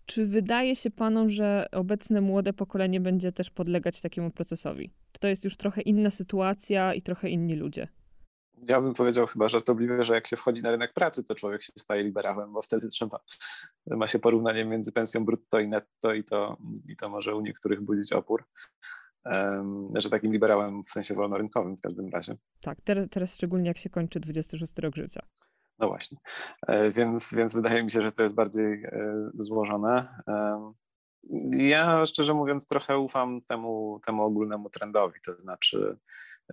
Czy 0.05 0.25
wydaje 0.25 0.75
się 0.75 0.91
panom, 0.91 1.29
że 1.29 1.65
obecne 1.71 2.21
młode 2.21 2.53
pokolenie 2.53 2.99
będzie 2.99 3.31
też 3.31 3.49
podlegać 3.49 4.01
takiemu 4.01 4.31
procesowi? 4.31 4.89
Czy 5.11 5.19
to 5.19 5.27
jest 5.27 5.43
już 5.43 5.57
trochę 5.57 5.81
inna 5.81 6.09
sytuacja 6.09 6.93
i 6.93 7.01
trochę 7.01 7.29
inni 7.29 7.55
ludzie? 7.55 7.87
Ja 8.67 8.81
bym 8.81 8.93
powiedział 8.93 9.27
chyba 9.27 9.47
żartobliwie, 9.47 10.03
że 10.03 10.13
jak 10.13 10.27
się 10.27 10.37
wchodzi 10.37 10.61
na 10.61 10.71
rynek 10.71 10.93
pracy, 10.93 11.23
to 11.23 11.35
człowiek 11.35 11.63
się 11.63 11.73
staje 11.77 12.03
liberałem, 12.03 12.53
bo 12.53 12.61
wtedy 12.61 12.89
trzeba, 12.89 13.19
ma 13.87 14.07
się 14.07 14.19
porównanie 14.19 14.65
między 14.65 14.91
pensją 14.91 15.25
brutto 15.25 15.59
i 15.59 15.67
netto 15.67 16.13
i 16.13 16.23
to, 16.23 16.57
i 16.89 16.95
to 16.95 17.09
może 17.09 17.35
u 17.35 17.41
niektórych 17.41 17.81
budzić 17.81 18.13
opór. 18.13 18.43
Um, 19.25 19.89
że 19.95 20.09
takim 20.09 20.33
liberałem 20.33 20.83
w 20.83 20.89
sensie 20.89 21.13
wolnorynkowym 21.13 21.77
w 21.77 21.81
każdym 21.81 22.09
razie. 22.09 22.35
Tak, 22.61 22.81
teraz, 22.81 23.07
teraz 23.11 23.35
szczególnie 23.35 23.67
jak 23.67 23.77
się 23.77 23.89
kończy 23.89 24.19
26 24.19 24.73
rok 24.77 24.95
życia. 24.95 25.21
No 25.79 25.87
właśnie, 25.87 26.17
e, 26.67 26.91
więc, 26.91 27.33
więc 27.33 27.53
wydaje 27.53 27.83
mi 27.83 27.91
się, 27.91 28.01
że 28.01 28.11
to 28.11 28.23
jest 28.23 28.35
bardziej 28.35 28.83
e, 28.83 29.13
złożone. 29.33 30.07
E, 30.27 30.71
ja 31.51 32.05
szczerze 32.05 32.33
mówiąc 32.33 32.67
trochę 32.67 32.97
ufam 32.97 33.41
temu, 33.41 33.99
temu 34.05 34.23
ogólnemu 34.23 34.69
trendowi, 34.69 35.19
to 35.25 35.33
znaczy, 35.33 35.97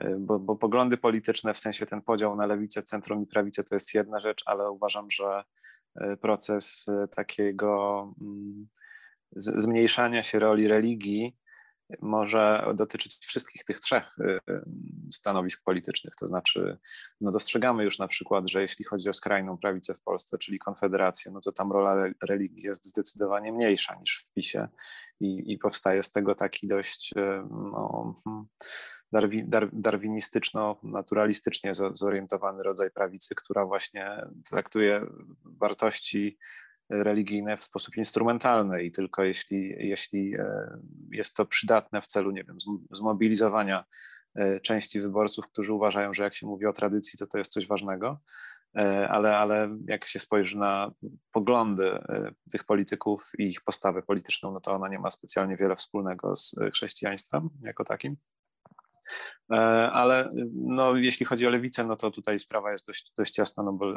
y, 0.03 0.17
bo, 0.19 0.39
bo 0.39 0.57
poglądy 0.57 0.97
polityczne, 0.97 1.55
w 1.55 1.59
sensie 1.59 1.87
ten 1.87 2.03
podział 2.03 2.37
na 2.37 2.47
lewicę, 2.47 2.83
centrum 2.83 3.23
i 3.23 3.27
prawicę 3.27 3.65
to 3.65 3.75
jest 3.75 3.95
jedna 3.95 4.21
rzecz, 4.21 4.43
ale 4.47 4.71
uważam, 4.71 5.11
że 5.11 5.45
y, 6.01 6.17
proces 6.17 6.89
y, 6.89 7.09
takiego 7.09 8.03
mm, 8.21 8.69
zmniejszania 9.37 10.23
się 10.23 10.39
roli 10.39 10.69
religii 10.69 11.37
może 12.01 12.67
dotyczyć 12.75 13.19
wszystkich 13.27 13.65
tych 13.65 13.81
trzech 13.81 14.19
y, 14.19 14.41
y, 14.51 14.63
stanowisk 15.13 15.65
politycznych. 15.65 16.15
To 16.17 16.27
znaczy, 16.27 16.79
no 17.21 17.33
dostrzegamy 17.33 17.85
już 17.85 17.99
na 17.99 18.09
przykład, 18.09 18.51
że 18.51 18.63
jeśli 18.63 18.85
chodzi 18.85 19.09
o 19.09 19.13
skrajną 19.13 19.59
prawicę 19.59 19.95
w 19.95 20.01
Polsce, 20.01 20.39
czyli 20.39 20.59
Konfederację, 20.59 21.33
no 21.33 21.41
to 21.41 21.53
tam 21.53 21.73
rola 21.73 21.95
religii 22.29 22.63
jest 22.63 22.85
zdecydowanie 22.85 23.53
mniejsza 23.53 23.95
niż 23.95 24.19
w 24.19 24.35
PiSie 24.35 24.69
i, 25.21 25.53
i 25.53 25.59
powstaje 25.59 26.03
z 26.03 26.11
tego 26.11 26.35
taki 26.35 26.67
dość 26.67 27.13
y, 27.17 27.21
no, 27.51 28.15
darwi, 29.13 29.45
dar, 29.45 29.69
darwinistyczno-naturalistycznie 29.73 31.73
zorientowany 31.95 32.63
rodzaj 32.63 32.91
prawicy, 32.91 33.35
która 33.35 33.65
właśnie 33.65 34.27
traktuje 34.51 35.07
wartości 35.45 36.39
religijne 36.91 37.57
w 37.57 37.63
sposób 37.63 37.97
instrumentalny 37.97 38.85
i 38.85 38.93
tylko 38.93 39.25
jeśli, 39.25 39.75
jeśli 39.79 40.35
e, 40.35 40.79
jest 41.11 41.37
to 41.37 41.47
przydatne 41.47 42.01
w 42.01 42.07
celu, 42.07 42.31
nie 42.31 42.45
wiem, 42.45 42.57
zmobilizowania 42.91 43.85
e, 44.35 44.61
części 44.61 45.01
wyborców, 45.01 45.49
którzy 45.49 45.73
uważają, 45.73 46.15
że 46.15 46.23
jak 46.23 46.35
się 46.35 46.47
mówi 46.47 46.67
o 46.67 46.73
tradycji, 46.73 47.19
to 47.19 47.27
to 47.27 47.39
jest 47.39 47.53
coś 47.53 47.67
ważnego, 47.67 48.21
e, 48.77 49.09
ale, 49.09 49.37
ale 49.37 49.79
jak 49.87 50.05
się 50.05 50.19
spojrzy 50.19 50.59
na 50.59 50.91
poglądy 51.33 51.91
tych 52.53 52.65
polityków 52.65 53.31
i 53.39 53.43
ich 53.43 53.61
postawę 53.65 54.03
polityczną, 54.03 54.53
no 54.53 54.61
to 54.61 54.73
ona 54.73 54.89
nie 54.89 54.99
ma 54.99 55.11
specjalnie 55.11 55.57
wiele 55.57 55.77
wspólnego 55.77 56.37
z 56.37 56.55
chrześcijaństwem 56.73 57.49
jako 57.63 57.85
takim. 57.85 58.17
E, 59.53 59.57
ale 59.91 60.31
no, 60.55 60.97
jeśli 60.97 61.27
chodzi 61.27 61.47
o 61.47 61.51
lewicę, 61.51 61.85
no 61.85 61.97
to 61.97 62.11
tutaj 62.11 62.39
sprawa 62.39 62.73
jest 62.73 62.87
dość, 62.87 63.13
dość 63.17 63.39
jasna, 63.39 63.63
no 63.63 63.73
bo 63.73 63.95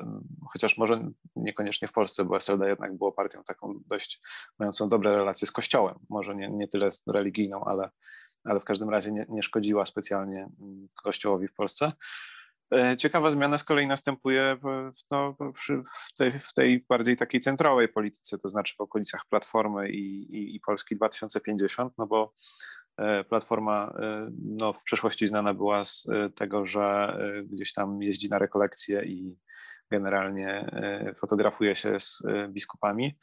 chociaż 0.50 0.78
może 0.78 1.12
niekoniecznie 1.36 1.88
w 1.88 1.92
Polsce, 1.92 2.26
bo 2.26 2.38
SLD 2.38 2.70
jednak 2.70 2.98
było 2.98 3.12
partią 3.12 3.44
taką 3.44 3.80
dość 3.86 4.22
mającą 4.60 4.90
dobre 4.90 5.12
relacje 5.16 5.48
z 5.48 5.52
Kościołem, 5.52 5.96
może 6.10 6.36
nie, 6.36 6.50
nie 6.50 6.68
tyle 6.68 6.90
religijną, 7.08 7.64
ale, 7.66 7.90
ale 8.44 8.60
w 8.60 8.66
każdym 8.66 8.90
razie 8.90 9.12
nie, 9.12 9.26
nie 9.30 9.44
szkodziła 9.44 9.86
specjalnie 9.86 10.50
mm, 10.62 10.88
Kościołowi 11.04 11.48
w 11.48 11.54
Polsce. 11.54 11.92
E, 12.76 12.98
ciekawa 12.98 13.32
zmiana 13.32 13.58
z 13.58 13.64
kolei 13.64 13.88
następuje 13.88 14.58
w, 14.64 14.92
no, 15.12 15.36
w, 16.10 16.14
tej, 16.18 16.40
w 16.40 16.54
tej 16.54 16.86
bardziej 16.90 17.18
takiej 17.18 17.42
centrowej 17.42 17.88
polityce, 17.88 18.38
to 18.38 18.50
znaczy 18.50 18.76
w 18.78 18.82
okolicach 18.82 19.26
Platformy 19.30 19.90
i, 19.90 20.36
i, 20.36 20.56
i 20.56 20.60
Polski 20.60 20.96
2050, 20.96 21.94
no 21.98 22.08
bo 22.08 22.34
E, 22.34 22.81
platforma 23.30 23.94
e, 24.00 24.32
no, 24.44 24.74
w 24.74 24.84
przeszłości 24.84 25.28
znana 25.28 25.54
była 25.54 25.86
z 25.86 26.08
e, 26.10 26.30
tego, 26.30 26.66
że 26.66 27.18
gdzieś 27.46 27.74
tam 27.74 28.02
jeździ 28.02 28.30
na 28.30 28.40
rekolekcje 28.40 29.06
i 29.06 29.38
generalnie 29.92 30.72
fotografuje 31.20 31.76
się 31.76 32.00
z 32.00 32.24
biskupami. 32.50 33.18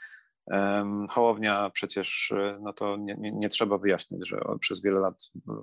Hołownia 1.11 1.71
przecież, 1.71 2.33
no 2.61 2.73
to 2.73 2.97
nie, 2.97 3.14
nie, 3.19 3.33
nie, 3.33 3.49
trzeba 3.49 3.79
wyjaśnić, 3.79 4.29
że 4.29 4.41
przez 4.61 4.83
wiele 4.83 5.01
lat 5.01 5.14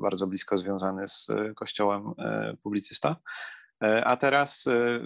bardzo 0.02 0.28
blisko 0.28 0.58
związany 0.58 1.08
z 1.08 1.28
kościołem 1.56 2.14
publicysta. 2.64 3.16
A 4.04 4.18
teraz 4.18 4.66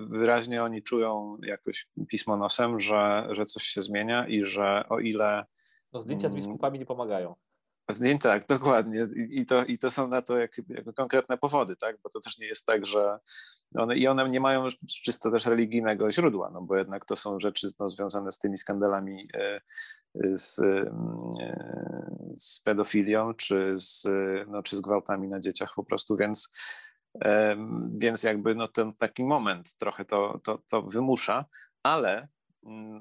wyraźnie 0.10 0.64
oni 0.64 0.84
czują 0.84 1.38
jakoś 1.44 1.88
pismo 2.08 2.38
nosem, 2.38 2.80
że, 2.80 3.28
że 3.32 3.46
coś 3.46 3.64
się 3.64 3.82
zmienia 3.82 4.28
i 4.28 4.46
że 4.46 4.84
o 4.90 5.00
ile. 5.00 5.46
No 5.94 6.02
zdjęcia 6.02 6.30
z 6.30 6.34
mm, 6.34 6.46
biskupami 6.46 6.80
nie 6.80 6.86
pomagają 6.86 7.36
Tak, 8.20 8.48
dokładnie. 8.48 9.08
I 9.16 9.46
to, 9.46 9.66
i 9.66 9.78
to 9.78 9.92
są 9.92 10.08
na 10.08 10.22
to 10.22 10.38
jak, 10.38 10.62
konkretne 10.96 11.38
powody, 11.38 11.76
tak? 11.76 11.98
Bo 12.04 12.10
to 12.10 12.20
też 12.20 12.38
nie 12.38 12.48
jest 12.48 12.66
tak, 12.66 12.86
że 12.86 13.20
one, 13.76 13.98
i 13.98 14.08
one 14.08 14.30
nie 14.30 14.40
mają 14.40 14.68
czysto 15.04 15.32
też 15.32 15.46
religijnego 15.46 16.12
źródła, 16.12 16.50
no 16.50 16.62
bo 16.62 16.78
jednak 16.78 17.06
to 17.06 17.16
są 17.16 17.40
rzeczy 17.40 17.68
no, 17.80 17.90
związane 17.90 18.32
z 18.32 18.38
tymi 18.38 18.58
skandalami 18.58 19.28
e, 19.34 19.62
z, 20.38 20.60
e, 20.60 20.92
z 22.38 22.60
pedofilią, 22.60 23.34
czy 23.34 23.74
z, 23.80 24.08
no, 24.48 24.64
czy 24.64 24.78
z 24.78 24.82
gwałtami 24.82 25.28
na 25.28 25.40
dzieciach 25.40 25.74
po 25.76 25.84
prostu, 25.84 26.18
więc, 26.18 26.50
więc 27.98 28.24
jakby 28.24 28.56
no, 28.56 28.68
ten 28.68 28.94
taki 28.94 29.24
moment 29.24 29.78
trochę 29.78 30.06
to, 30.06 30.40
to, 30.44 30.58
to 30.70 30.82
wymusza, 30.82 31.46
ale 31.84 32.28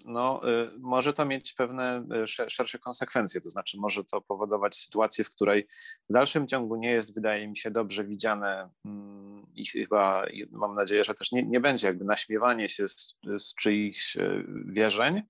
no, 0.04 0.40
y, 0.48 0.70
może 0.78 1.12
to 1.12 1.24
mieć 1.24 1.52
pewne 1.52 2.06
y, 2.24 2.26
szersze 2.26 2.78
konsekwencje, 2.78 3.40
to 3.40 3.50
znaczy 3.50 3.78
może 3.80 4.04
to 4.04 4.20
powodować 4.20 4.76
sytuację, 4.76 5.24
w 5.24 5.30
której 5.30 5.68
w 6.10 6.12
dalszym 6.12 6.46
ciągu 6.46 6.76
nie 6.76 6.90
jest, 6.90 7.14
wydaje 7.14 7.48
mi 7.48 7.56
się, 7.56 7.70
dobrze 7.70 8.04
widziane 8.04 8.70
mm, 8.84 9.46
i 9.54 9.66
chyba 9.66 10.24
mam 10.50 10.74
nadzieję, 10.74 11.04
że 11.04 11.14
też 11.14 11.32
nie, 11.32 11.42
nie 11.42 11.60
będzie 11.60 11.86
jakby 11.86 12.04
naśmiewanie 12.04 12.68
się 12.68 12.88
z, 12.88 13.16
z 13.38 13.54
czyichś 13.54 14.16
y, 14.16 14.44
wierzeń, 14.66 15.22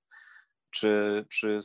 czy, 0.70 1.24
czy, 1.28 1.60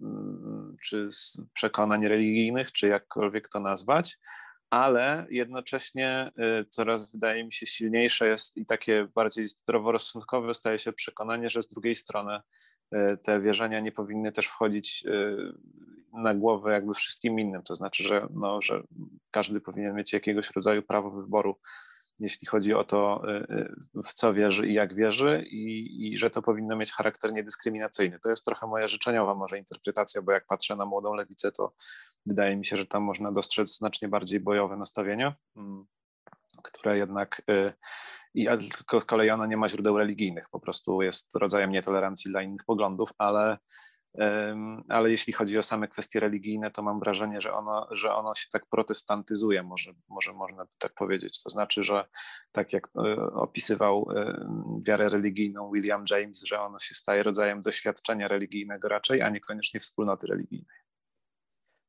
mm, 0.00 0.76
czy 0.82 1.12
z 1.12 1.36
przekonań 1.54 2.08
religijnych, 2.08 2.72
czy 2.72 2.88
jakkolwiek 2.88 3.48
to 3.48 3.60
nazwać, 3.60 4.18
ale 4.70 5.26
jednocześnie 5.30 6.30
y, 6.60 6.64
coraz 6.64 7.12
wydaje 7.12 7.44
mi 7.44 7.52
się 7.52 7.66
silniejsze 7.66 8.28
jest 8.28 8.56
i 8.56 8.66
takie 8.66 9.08
bardziej 9.14 9.48
zdroworozsądkowe 9.48 10.54
staje 10.54 10.78
się 10.78 10.92
przekonanie, 10.92 11.50
że 11.50 11.62
z 11.62 11.68
drugiej 11.68 11.94
strony 11.94 12.40
y, 12.94 13.18
te 13.22 13.40
wierzenia 13.40 13.80
nie 13.80 13.92
powinny 13.92 14.32
też 14.32 14.46
wchodzić 14.46 15.04
y, 15.06 15.52
na 16.12 16.34
głowę 16.34 16.72
jakby 16.72 16.94
wszystkim 16.94 17.40
innym. 17.40 17.62
To 17.62 17.74
znaczy, 17.74 18.02
że, 18.02 18.26
no, 18.30 18.62
że 18.62 18.82
każdy 19.30 19.60
powinien 19.60 19.94
mieć 19.94 20.12
jakiegoś 20.12 20.50
rodzaju 20.50 20.82
prawo 20.82 21.10
wyboru 21.10 21.56
jeśli 22.20 22.46
chodzi 22.46 22.74
o 22.74 22.84
to, 22.84 23.22
y, 23.28 23.54
y, 23.96 24.02
w 24.04 24.14
co 24.14 24.32
wierzy 24.34 24.66
i 24.66 24.74
jak 24.74 24.94
wierzy, 24.94 25.44
i, 25.50 25.96
i, 26.08 26.16
że 26.16 26.30
to 26.30 26.42
powinno 26.42 26.76
mieć 26.76 26.92
charakter 26.92 27.32
niedyskryminacyjny. 27.32 28.18
To 28.20 28.30
jest 28.30 28.44
trochę 28.44 28.66
moja 28.66 28.88
życzeniowa 28.88 29.34
może 29.34 29.58
interpretacja, 29.58 30.22
bo 30.22 30.32
jak 30.32 30.46
patrzę 30.46 30.76
na 30.76 30.86
młodą 30.86 31.14
lewicę, 31.14 31.52
to 31.52 31.72
wydaje 32.26 32.56
mi 32.56 32.66
się, 32.66 32.76
że 32.76 32.86
tam 32.86 33.02
można 33.02 33.32
dostrzec 33.32 33.76
znacznie 33.76 34.08
bardziej 34.08 34.40
bojowe 34.40 34.76
nastawienia, 34.76 35.34
mm, 35.56 35.86
które 36.62 36.98
jednak 36.98 37.42
y, 37.50 37.72
i 38.34 38.46
tylko 38.46 39.00
z 39.00 39.04
kolei 39.04 39.30
ona 39.30 39.46
nie 39.46 39.56
ma 39.56 39.68
źródeł 39.68 39.98
religijnych, 39.98 40.48
po 40.50 40.60
prostu 40.60 41.02
jest 41.02 41.36
rodzajem 41.36 41.70
nietolerancji 41.70 42.30
dla 42.30 42.42
innych 42.42 42.64
poglądów, 42.64 43.10
ale 43.18 43.58
ale 44.88 45.10
jeśli 45.10 45.32
chodzi 45.32 45.58
o 45.58 45.62
same 45.62 45.88
kwestie 45.88 46.20
religijne, 46.20 46.70
to 46.70 46.82
mam 46.82 47.00
wrażenie, 47.00 47.40
że 47.40 47.52
ono, 47.52 47.86
że 47.90 48.14
ono 48.14 48.34
się 48.34 48.48
tak 48.52 48.66
protestantyzuje, 48.66 49.62
może, 49.62 49.92
może 50.08 50.32
można 50.32 50.66
tak 50.78 50.94
powiedzieć. 50.94 51.42
To 51.42 51.50
znaczy, 51.50 51.82
że 51.82 52.04
tak 52.52 52.72
jak 52.72 52.88
e, 52.96 53.16
opisywał 53.32 54.08
wiarę 54.82 55.08
religijną 55.08 55.70
William 55.72 56.04
James, 56.10 56.42
że 56.42 56.60
ono 56.60 56.78
się 56.78 56.94
staje 56.94 57.22
rodzajem 57.22 57.60
doświadczenia 57.62 58.28
religijnego 58.28 58.88
raczej, 58.88 59.22
a 59.22 59.30
niekoniecznie 59.30 59.80
wspólnoty 59.80 60.26
religijnej. 60.26 60.78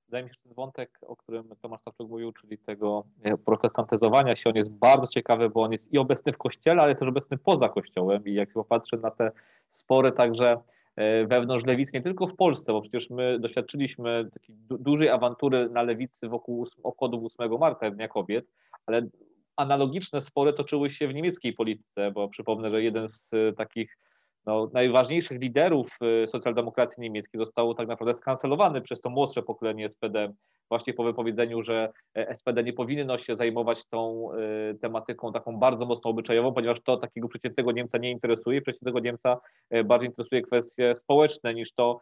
Wydaje 0.07 0.23
mi 0.23 0.29
się, 0.29 0.33
że 0.33 0.43
ten 0.43 0.53
wątek, 0.53 0.99
o 1.01 1.15
którym 1.15 1.55
Tomasz 1.61 1.81
Sawczuk 1.81 2.09
mówił, 2.09 2.33
czyli 2.33 2.57
tego 2.57 3.03
e, 3.23 3.37
protestantyzowania 3.37 4.35
się, 4.35 4.49
on 4.49 4.55
jest 4.55 4.71
bardzo 4.71 5.07
ciekawy, 5.07 5.49
bo 5.49 5.63
on 5.63 5.71
jest 5.71 5.93
i 5.93 5.97
obecny 5.97 6.33
w 6.33 6.37
kościele, 6.37 6.81
ale 6.81 6.95
też 6.95 7.07
obecny 7.07 7.37
poza 7.37 7.69
kościołem 7.69 8.25
i 8.25 8.33
jak 8.33 8.53
popatrzę 8.53 8.97
na 8.97 9.11
te 9.11 9.31
spory 9.75 10.11
także 10.11 10.57
E, 10.57 10.78
wewnątrz 11.27 11.65
lewicy, 11.65 11.91
nie 11.93 12.01
tylko 12.01 12.27
w 12.27 12.35
Polsce, 12.35 12.73
bo 12.73 12.81
przecież 12.81 13.09
my 13.09 13.39
doświadczyliśmy 13.39 14.29
takiej 14.33 14.55
du 14.55 14.77
dużej 14.77 15.09
awantury 15.09 15.69
na 15.69 15.83
lewicy 15.83 16.29
wokół 16.29 16.67
obchodów 16.83 17.31
8 17.39 17.59
marca, 17.59 17.91
Dnia 17.91 18.07
Kobiet, 18.07 18.45
ale 18.85 19.07
analogiczne 19.55 20.21
spory 20.21 20.53
toczyły 20.53 20.89
się 20.89 21.07
w 21.07 21.13
niemieckiej 21.13 21.53
polityce, 21.53 22.11
bo 22.11 22.27
przypomnę, 22.27 22.69
że 22.69 22.83
jeden 22.83 23.09
z 23.09 23.19
e, 23.33 23.53
takich 23.53 23.97
no, 24.45 24.69
najważniejszych 24.73 25.41
liderów 25.41 25.97
e, 26.01 26.27
socjaldemokracji 26.27 27.01
niemieckiej 27.01 27.39
został 27.39 27.73
tak 27.73 27.87
naprawdę 27.87 28.21
skancelowany 28.21 28.81
przez 28.81 29.01
to 29.01 29.09
młodsze 29.09 29.41
pokolenie 29.41 29.89
SPD 29.89 30.33
właśnie 30.69 30.93
po 30.93 31.03
wypowiedzeniu, 31.03 31.63
że 31.63 31.91
e, 32.15 32.37
SPD 32.37 32.63
nie 32.63 32.73
powinno 32.73 33.17
się 33.17 33.35
zajmować 33.35 33.85
tą 33.85 34.29
e, 34.33 34.37
tematyką 34.75 35.33
taką 35.33 35.57
bardzo 35.57 35.85
mocno 35.85 36.09
obyczajową, 36.09 36.53
ponieważ 36.53 36.81
to 36.81 36.97
takiego 36.97 37.27
przeciętnego 37.27 37.71
Niemca 37.71 37.97
nie 37.97 38.11
interesuje. 38.11 38.61
Przeciętnego 38.61 38.99
Niemca 38.99 39.39
e, 39.69 39.83
bardziej 39.83 40.09
interesuje 40.09 40.41
kwestie 40.41 40.95
społeczne 40.97 41.53
niż 41.53 41.73
to, 41.73 41.99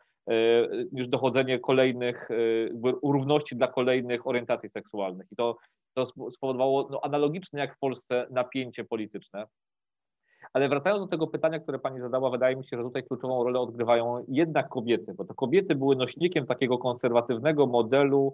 niż 0.92 1.08
dochodzenie 1.08 1.60
kolejnych, 1.60 2.30
równości 3.04 3.56
dla 3.56 3.68
kolejnych 3.68 4.28
orientacji 4.28 4.70
seksualnych. 4.70 5.28
I 5.32 5.36
to, 5.36 5.58
to 5.94 6.06
spowodowało 6.32 6.88
no, 6.92 7.00
analogiczne 7.04 7.60
jak 7.60 7.76
w 7.76 7.80
Polsce 7.80 8.28
napięcie 8.30 8.84
polityczne. 8.84 9.48
Ale 10.54 10.70
wracając 10.70 11.02
do 11.02 11.08
tego 11.08 11.28
pytania, 11.28 11.60
które 11.60 11.80
Pani 11.80 12.00
zadała, 12.00 12.30
wydaje 12.30 12.56
mi 12.56 12.66
się, 12.66 12.78
że 12.78 12.84
tutaj 12.84 13.04
kluczową 13.04 13.44
rolę 13.44 13.60
odgrywają 13.60 14.26
jednak 14.28 14.70
kobiety, 14.70 15.14
bo 15.14 15.26
to 15.26 15.34
kobiety 15.34 15.76
były 15.76 15.96
nośnikiem 15.96 16.46
takiego 16.46 16.78
konserwatywnego 16.78 17.68
modelu 17.68 18.34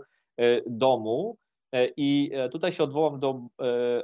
domu. 0.67 1.37
E, 1.73 1.89
I 1.97 2.31
e, 2.33 2.49
tutaj 2.49 2.71
się 2.71 2.83
odwołam 2.83 3.19
do 3.19 3.41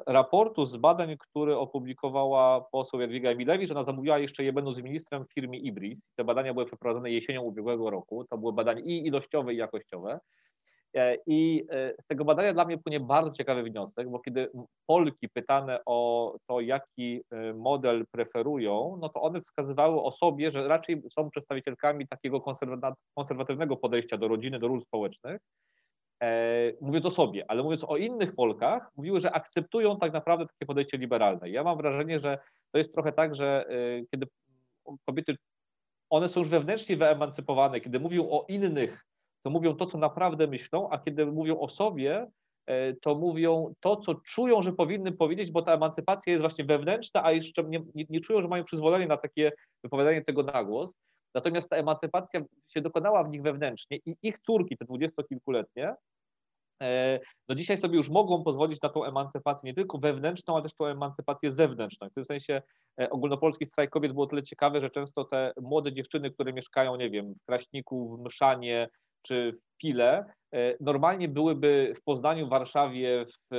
raportu 0.07 0.65
z 0.65 0.77
badań, 0.77 1.15
który 1.19 1.57
opublikowała 1.57 2.61
poseł 2.71 3.01
Jadwiga 3.01 3.29
Emilewicz. 3.29 3.71
Ona 3.71 3.83
zamówiła 3.83 4.19
jeszcze 4.19 4.43
je 4.43 4.53
będąc 4.53 4.77
ministrem 4.77 5.25
w 5.25 5.33
firmie 5.33 5.59
Ibris. 5.59 5.99
Te 6.15 6.23
badania 6.23 6.53
były 6.53 6.65
przeprowadzone 6.65 7.11
jesienią 7.11 7.41
ubiegłego 7.41 7.89
roku. 7.89 8.25
To 8.29 8.37
były 8.37 8.53
badania 8.53 8.81
i 8.81 9.07
ilościowe, 9.07 9.53
i 9.53 9.57
jakościowe. 9.57 10.19
I 11.27 11.65
z 12.03 12.07
tego 12.07 12.25
badania 12.25 12.53
dla 12.53 12.65
mnie 12.65 12.77
płynie 12.77 12.99
bardzo 12.99 13.31
ciekawy 13.31 13.63
wniosek, 13.63 14.09
bo 14.09 14.19
kiedy 14.19 14.51
Polki 14.85 15.29
pytane 15.29 15.79
o 15.85 16.35
to, 16.47 16.61
jaki 16.61 17.21
model 17.55 18.05
preferują, 18.11 18.97
no 19.01 19.09
to 19.09 19.21
one 19.21 19.41
wskazywały 19.41 20.01
o 20.01 20.11
sobie, 20.11 20.51
że 20.51 20.67
raczej 20.67 21.01
są 21.15 21.29
przedstawicielkami 21.29 22.07
takiego 22.07 22.41
konserwatywnego 23.15 23.77
podejścia 23.77 24.17
do 24.17 24.27
rodziny, 24.27 24.59
do 24.59 24.67
ról 24.67 24.81
społecznych, 24.81 25.35
e, 25.35 25.78
mówiąc 26.81 27.05
o 27.05 27.11
sobie, 27.11 27.45
ale 27.47 27.63
mówiąc 27.63 27.83
o 27.83 27.97
innych 27.97 28.35
Polkach, 28.35 28.91
mówiły, 28.95 29.21
że 29.21 29.31
akceptują 29.31 29.99
tak 29.99 30.13
naprawdę 30.13 30.45
takie 30.45 30.65
podejście 30.65 30.97
liberalne. 30.97 31.49
Ja 31.49 31.63
mam 31.63 31.77
wrażenie, 31.77 32.19
że 32.19 32.39
to 32.71 32.77
jest 32.77 32.93
trochę 32.93 33.11
tak, 33.11 33.35
że 33.35 33.65
e, 33.69 34.05
kiedy 34.11 34.27
kobiety, 35.05 35.35
one 36.09 36.29
są 36.29 36.39
już 36.39 36.49
wewnętrznie 36.49 36.97
wyemancypowane, 36.97 37.79
kiedy 37.79 37.99
mówią 37.99 38.29
o 38.29 38.45
innych, 38.49 39.05
to 39.43 39.49
mówią 39.49 39.75
to, 39.75 39.85
co 39.85 39.97
naprawdę 39.97 40.47
myślą, 40.47 40.89
a 40.89 40.97
kiedy 40.97 41.25
mówią 41.25 41.59
o 41.59 41.69
sobie, 41.69 42.27
e, 42.65 42.93
to 42.93 43.15
mówią 43.15 43.73
to, 43.79 43.95
co 43.95 44.15
czują, 44.15 44.61
że 44.61 44.73
powinny 44.73 45.11
powiedzieć, 45.11 45.51
bo 45.51 45.61
ta 45.61 45.73
emancypacja 45.73 46.31
jest 46.31 46.41
właśnie 46.41 46.65
wewnętrzna, 46.65 47.25
a 47.25 47.31
jeszcze 47.31 47.63
nie, 47.63 47.83
nie 48.09 48.19
czują, 48.19 48.41
że 48.41 48.47
mają 48.47 48.63
przyzwolenie 48.63 49.07
na 49.07 49.17
takie 49.17 49.51
wypowiadanie 49.83 50.21
tego 50.21 50.43
na 50.43 50.63
głos. 50.63 50.89
Natomiast 51.35 51.69
ta 51.69 51.75
emancypacja 51.75 52.41
się 52.67 52.81
dokonała 52.81 53.23
w 53.23 53.29
nich 53.29 53.41
wewnętrznie 53.41 53.97
i 54.05 54.15
ich 54.23 54.39
córki, 54.39 54.77
te 54.77 54.85
dwudziestokilkuletnie, 54.85 55.95
no 57.49 57.55
dzisiaj 57.55 57.77
sobie 57.77 57.97
już 57.97 58.09
mogą 58.09 58.43
pozwolić 58.43 58.81
na 58.81 58.89
tą 58.89 59.05
emancypację 59.05 59.67
nie 59.67 59.73
tylko 59.73 59.97
wewnętrzną, 59.97 60.53
ale 60.53 60.63
też 60.63 60.73
tą 60.73 60.85
emancypację 60.85 61.51
zewnętrzną. 61.51 62.09
W 62.09 62.13
tym 62.13 62.25
sensie 62.25 62.61
e, 63.01 63.09
ogólnopolski 63.09 63.65
strajk 63.65 63.89
kobiet 63.89 64.13
było 64.13 64.27
tyle 64.27 64.43
ciekawe, 64.43 64.81
że 64.81 64.89
często 64.89 65.25
te 65.25 65.51
młode 65.61 65.93
dziewczyny, 65.93 66.31
które 66.31 66.53
mieszkają, 66.53 66.95
nie 66.95 67.09
wiem, 67.09 67.33
w 67.33 67.45
Kraśniku, 67.45 68.17
w 68.17 68.25
Mszanie 68.25 68.89
czy 69.21 69.53
w 69.53 69.77
Pile, 69.77 70.25
e, 70.53 70.75
normalnie 70.79 71.27
byłyby 71.27 71.93
w 71.97 72.03
Poznaniu, 72.03 72.49
Warszawie, 72.49 73.25
w, 73.25 73.55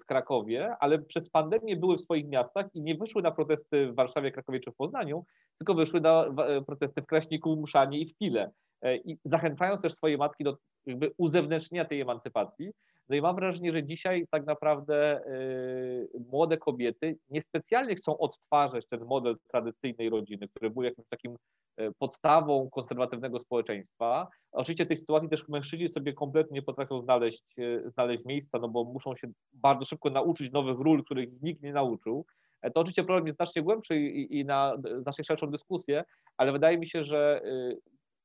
w, 0.00 0.04
Krakowie, 0.06 0.74
ale 0.80 0.98
przez 0.98 1.30
pandemię 1.30 1.76
były 1.76 1.96
w 1.96 2.00
swoich 2.00 2.28
miastach 2.28 2.66
i 2.74 2.82
nie 2.82 2.94
wyszły 2.94 3.22
na 3.22 3.30
protesty 3.30 3.86
w 3.86 3.94
Warszawie, 3.94 4.32
Krakowie 4.32 4.60
czy 4.60 4.70
w 4.70 4.76
Poznaniu, 4.76 5.24
tylko 5.58 5.74
wyszły 5.74 6.00
na 6.00 6.24
e, 6.24 6.62
protesty 6.62 7.02
w 7.02 7.06
Kraśniku, 7.06 7.62
Mszanie 7.62 7.98
i 7.98 8.06
w 8.06 8.16
Pile. 8.16 8.50
E, 8.82 8.96
I 8.96 9.18
zachęcając 9.24 9.82
też 9.82 9.94
swoje 9.94 10.18
matki 10.18 10.44
do 10.44 10.56
jakby 10.86 11.12
uzewnętrznienia 11.16 11.84
tej 11.84 12.00
emancypacji. 12.00 12.70
No 13.10 13.16
i 13.16 13.20
mam 13.20 13.36
wrażenie, 13.36 13.72
że 13.72 13.84
dzisiaj 13.84 14.26
tak 14.30 14.46
naprawdę 14.46 15.26
y, 15.26 16.08
młode 16.30 16.58
kobiety 16.58 17.18
niespecjalnie 17.30 17.94
chcą 17.94 18.18
odtwarzać 18.18 18.86
ten 18.86 19.04
model 19.04 19.36
tradycyjnej 19.50 20.10
rodziny, 20.10 20.48
który 20.48 20.70
był 20.70 20.82
jakimś 20.82 21.06
takim 21.08 21.36
y, 21.80 21.92
podstawą 21.98 22.68
konserwatywnego 22.70 23.40
społeczeństwa. 23.40 24.28
Oczywiście 24.52 24.86
tych 24.86 24.98
sytuacji 24.98 25.28
też 25.28 25.48
mężczyźni 25.48 25.88
sobie 25.88 26.12
kompletnie 26.12 26.54
nie 26.54 26.62
potrafią 26.62 27.02
znaleźć, 27.02 27.44
y, 27.58 27.90
znaleźć 27.90 28.24
miejsca, 28.24 28.58
no 28.58 28.68
bo 28.68 28.84
muszą 28.84 29.16
się 29.16 29.28
bardzo 29.52 29.84
szybko 29.84 30.10
nauczyć 30.10 30.52
nowych 30.52 30.78
ról, 30.78 31.04
których 31.04 31.42
nikt 31.42 31.62
nie 31.62 31.72
nauczył. 31.72 32.26
E, 32.62 32.70
to 32.70 32.80
oczywiście 32.80 33.04
problem 33.04 33.26
jest 33.26 33.36
znacznie 33.36 33.62
głębszy 33.62 33.96
i, 34.00 34.38
i 34.38 34.44
na 34.44 34.76
znacznie 35.02 35.24
szerszą 35.24 35.46
dyskusję, 35.46 36.04
ale 36.36 36.52
wydaje 36.52 36.78
mi 36.78 36.88
się, 36.88 37.02
że 37.02 37.42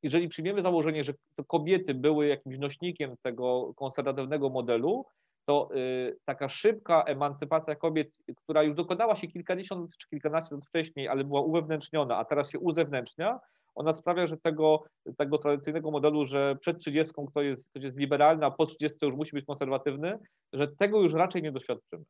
jeżeli 0.05 0.29
przyjmiemy 0.29 0.61
założenie, 0.61 1.03
że 1.03 1.13
kobiety 1.47 1.93
były 1.93 2.27
jakimś 2.27 2.57
nośnikiem 2.57 3.15
tego 3.21 3.73
konserwatywnego 3.75 4.49
modelu, 4.49 5.05
to 5.45 5.69
y, 5.75 6.17
taka 6.25 6.49
szybka 6.49 7.03
emancypacja 7.03 7.75
kobiet, 7.75 8.17
która 8.35 8.63
już 8.63 8.75
dokonała 8.75 9.15
się 9.15 9.27
kilkadziesiąt 9.27 9.97
czy 9.97 10.09
kilkanaście 10.09 10.55
lat 10.55 10.65
wcześniej, 10.65 11.07
ale 11.07 11.23
była 11.23 11.41
uwewnętrzniona, 11.41 12.17
a 12.17 12.25
teraz 12.25 12.51
się 12.51 12.59
uzewnętrznia, 12.59 13.39
ona 13.75 13.93
sprawia, 13.93 14.27
że 14.27 14.37
tego, 14.37 14.83
tego 15.17 15.37
tradycyjnego 15.37 15.91
modelu, 15.91 16.25
że 16.25 16.55
przed 16.61 16.79
30 16.79 17.13
ktoś 17.29 17.45
jest, 17.45 17.69
ktoś 17.69 17.83
jest 17.83 17.97
liberalny, 17.97 18.45
a 18.45 18.51
po 18.51 18.65
30 18.65 18.97
już 19.01 19.15
musi 19.15 19.31
być 19.31 19.45
konserwatywny, 19.45 20.19
że 20.53 20.67
tego 20.67 21.01
już 21.01 21.13
raczej 21.13 21.41
nie 21.41 21.51
doświadczymy. 21.51 22.03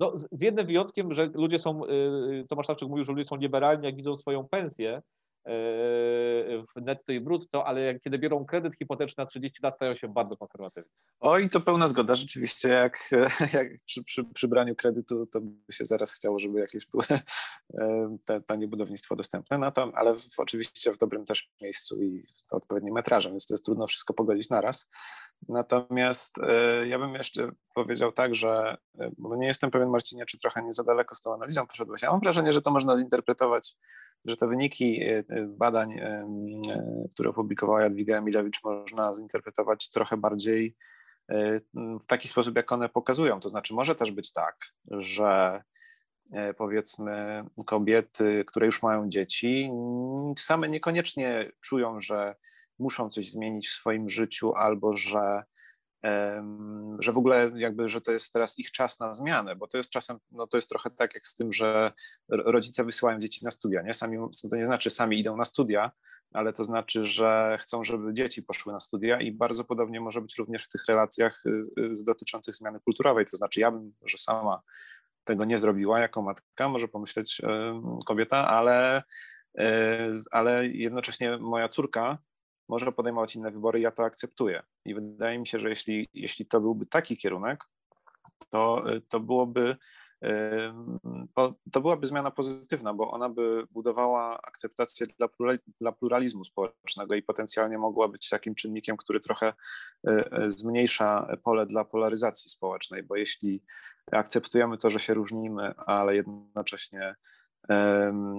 No, 0.00 0.12
z 0.32 0.42
jednym 0.42 0.66
wyjątkiem, 0.66 1.14
że 1.14 1.26
ludzie 1.34 1.58
są, 1.58 1.84
y, 1.84 2.44
Tomasz 2.48 2.66
Stawczyk 2.66 2.88
mówił, 2.88 3.04
że 3.04 3.12
ludzie 3.12 3.24
są 3.24 3.36
liberalni, 3.36 3.86
jak 3.86 3.96
widzą 3.96 4.16
swoją 4.16 4.48
pensję, 4.48 5.02
w 6.76 6.80
netto 6.82 7.12
i 7.12 7.20
brutto, 7.20 7.66
ale 7.66 8.00
kiedy 8.00 8.18
biorą 8.18 8.44
kredyt 8.44 8.76
hipoteczny 8.76 9.24
na 9.24 9.26
30 9.26 9.62
lat, 9.62 9.76
stają 9.76 9.96
się 9.96 10.08
bardzo 10.08 10.36
konserwatywni. 10.36 10.90
Oj, 11.20 11.48
to 11.48 11.60
pełna 11.60 11.86
zgoda. 11.86 12.14
Rzeczywiście, 12.14 12.68
jak, 12.68 13.10
jak 13.52 13.68
przy, 13.84 14.04
przy, 14.04 14.24
przy 14.24 14.48
braniu 14.48 14.76
kredytu, 14.76 15.26
to 15.26 15.40
by 15.40 15.72
się 15.72 15.84
zaraz 15.84 16.12
chciało, 16.12 16.38
żeby 16.38 16.60
jakieś 16.60 16.86
było 16.86 17.04
te, 18.26 18.40
tanie 18.40 18.68
budownictwo 18.68 19.16
dostępne, 19.16 19.58
no 19.58 19.72
to, 19.72 19.92
ale 19.94 20.14
w, 20.18 20.40
oczywiście 20.40 20.92
w 20.92 20.98
dobrym 20.98 21.24
też 21.24 21.50
miejscu 21.62 22.02
i 22.02 22.26
w 22.50 22.52
odpowiednim 22.52 22.94
metrażem, 22.94 23.32
więc 23.32 23.46
to 23.46 23.54
jest 23.54 23.64
trudno 23.64 23.86
wszystko 23.86 24.14
pogodzić 24.14 24.50
naraz. 24.50 24.88
Natomiast 25.48 26.38
e, 26.38 26.88
ja 26.88 26.98
bym 26.98 27.14
jeszcze 27.14 27.50
powiedział 27.74 28.12
tak, 28.12 28.34
że, 28.34 28.76
e, 28.98 29.10
bo 29.18 29.36
nie 29.36 29.46
jestem 29.46 29.70
pewien, 29.70 29.88
Marcinie, 29.88 30.26
czy 30.26 30.38
trochę 30.38 30.62
nie 30.62 30.72
za 30.72 30.84
daleko 30.84 31.14
z 31.14 31.20
tą 31.20 31.34
analizą 31.34 31.66
poszedłeś. 31.66 32.02
Ja 32.02 32.10
mam 32.10 32.20
wrażenie, 32.20 32.52
że 32.52 32.62
to 32.62 32.70
można 32.70 32.98
zinterpretować, 32.98 33.76
że 34.26 34.36
te 34.36 34.46
wyniki 34.46 35.02
e, 35.02 35.24
badań, 35.46 36.00
które 37.12 37.30
opublikowała 37.30 37.82
Jadwiga 37.82 38.18
Emilewicz, 38.18 38.64
można 38.64 39.14
zinterpretować 39.14 39.88
trochę 39.90 40.16
bardziej 40.16 40.76
w 41.74 42.06
taki 42.06 42.28
sposób, 42.28 42.56
jak 42.56 42.72
one 42.72 42.88
pokazują. 42.88 43.40
To 43.40 43.48
znaczy, 43.48 43.74
może 43.74 43.94
też 43.94 44.10
być 44.10 44.32
tak, 44.32 44.56
że 44.90 45.62
powiedzmy 46.56 47.44
kobiety, 47.66 48.44
które 48.46 48.66
już 48.66 48.82
mają 48.82 49.08
dzieci, 49.08 49.70
same 50.38 50.68
niekoniecznie 50.68 51.52
czują, 51.60 52.00
że 52.00 52.34
muszą 52.78 53.10
coś 53.10 53.30
zmienić 53.30 53.68
w 53.68 53.72
swoim 53.72 54.08
życiu 54.08 54.54
albo 54.54 54.96
że 54.96 55.44
że 56.98 57.12
w 57.12 57.18
ogóle 57.18 57.50
jakby, 57.56 57.88
że 57.88 58.00
to 58.00 58.12
jest 58.12 58.32
teraz 58.32 58.58
ich 58.58 58.70
czas 58.70 59.00
na 59.00 59.14
zmianę, 59.14 59.56
bo 59.56 59.66
to 59.66 59.76
jest 59.76 59.90
czasem, 59.90 60.18
no 60.30 60.46
to 60.46 60.56
jest 60.56 60.68
trochę 60.68 60.90
tak 60.90 61.14
jak 61.14 61.26
z 61.26 61.34
tym, 61.34 61.52
że 61.52 61.92
rodzice 62.28 62.84
wysyłają 62.84 63.20
dzieci 63.20 63.44
na 63.44 63.50
studia, 63.50 63.82
nie? 63.82 63.94
Sami, 63.94 64.18
to 64.50 64.56
nie 64.56 64.66
znaczy 64.66 64.90
sami 64.90 65.18
idą 65.18 65.36
na 65.36 65.44
studia, 65.44 65.90
ale 66.32 66.52
to 66.52 66.64
znaczy, 66.64 67.04
że 67.04 67.58
chcą, 67.60 67.84
żeby 67.84 68.14
dzieci 68.14 68.42
poszły 68.42 68.72
na 68.72 68.80
studia 68.80 69.20
i 69.20 69.32
bardzo 69.32 69.64
podobnie 69.64 70.00
może 70.00 70.20
być 70.20 70.38
również 70.38 70.64
w 70.64 70.68
tych 70.68 70.86
relacjach 70.88 71.46
y, 71.46 71.50
y, 71.82 72.04
dotyczących 72.04 72.54
zmiany 72.54 72.80
kulturowej, 72.80 73.26
to 73.26 73.36
znaczy 73.36 73.60
ja 73.60 73.70
bym, 73.70 73.92
że 74.04 74.18
sama 74.18 74.62
tego 75.24 75.44
nie 75.44 75.58
zrobiła 75.58 76.00
jako 76.00 76.22
matka, 76.22 76.68
może 76.68 76.88
pomyśleć 76.88 77.42
kobieta, 78.06 78.48
ale, 78.48 79.02
y, 79.60 79.64
ale 80.30 80.66
jednocześnie 80.66 81.38
moja 81.38 81.68
córka 81.68 82.18
może 82.68 82.92
podejmować 82.92 83.36
inne 83.36 83.50
wybory, 83.50 83.80
ja 83.80 83.90
to 83.90 84.04
akceptuję. 84.04 84.62
I 84.84 84.94
wydaje 84.94 85.38
mi 85.38 85.46
się, 85.46 85.60
że 85.60 85.68
jeśli, 85.68 86.08
jeśli 86.14 86.46
to 86.46 86.60
byłby 86.60 86.86
taki 86.86 87.16
kierunek, 87.16 87.64
to, 88.50 88.84
to 89.08 89.20
byłoby 89.20 89.76
to 91.72 91.80
byłaby 91.80 92.06
zmiana 92.06 92.30
pozytywna, 92.30 92.94
bo 92.94 93.10
ona 93.10 93.28
by 93.28 93.66
budowała 93.70 94.40
akceptację 94.42 95.06
dla, 95.80 95.92
pluralizmu 95.92 96.44
społecznego 96.44 97.14
i 97.14 97.22
potencjalnie 97.22 97.78
mogła 97.78 98.08
być 98.08 98.28
takim 98.28 98.54
czynnikiem, 98.54 98.96
który 98.96 99.20
trochę 99.20 99.52
e, 100.06 100.50
zmniejsza 100.50 101.36
pole 101.44 101.66
dla 101.66 101.84
polaryzacji 101.84 102.50
społecznej, 102.50 103.02
bo 103.02 103.16
jeśli 103.16 103.62
akceptujemy 104.12 104.78
to, 104.78 104.90
że 104.90 105.00
się 105.00 105.14
różnimy, 105.14 105.74
ale 105.76 106.16
jednocześnie 106.16 107.14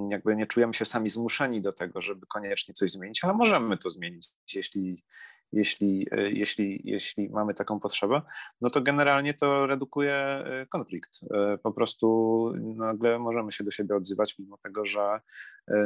jakby 0.10 0.36
nie 0.36 0.46
czujemy 0.46 0.74
się 0.74 0.86
sami 0.86 1.10
zmuszeni 1.10 1.62
do 1.62 1.74
tego, 1.74 2.02
żeby 2.02 2.26
koniecznie 2.26 2.74
coś 2.74 2.92
zmienić, 2.92 3.24
ale 3.24 3.34
możemy 3.34 3.78
to 3.78 3.90
zmienić, 3.90 4.28
jeśli, 4.56 5.04
jeśli, 5.52 6.08
e, 6.12 6.32
jeśli, 6.32 6.82
jeśli 6.84 7.30
mamy 7.30 7.54
taką 7.54 7.80
potrzebę, 7.80 8.22
no 8.62 8.70
to 8.70 8.82
generalnie 8.82 9.34
to 9.34 9.68
redukuje 9.68 10.14
e, 10.14 10.66
konflikt. 10.66 11.20
E, 11.34 11.58
po 11.58 11.72
prostu 11.72 12.54
nagle 12.76 13.20
możemy 13.20 13.52
się 13.52 13.64
do 13.64 13.72
siebie 13.72 13.96
odzywać, 13.96 14.40
mimo 14.40 14.58
tego, 14.58 14.86
że 14.86 15.20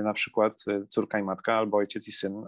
na 0.03 0.13
przykład 0.13 0.65
córka 0.89 1.19
i 1.19 1.23
matka 1.23 1.55
albo 1.55 1.77
ojciec 1.77 2.07
i 2.07 2.11
syn 2.11 2.45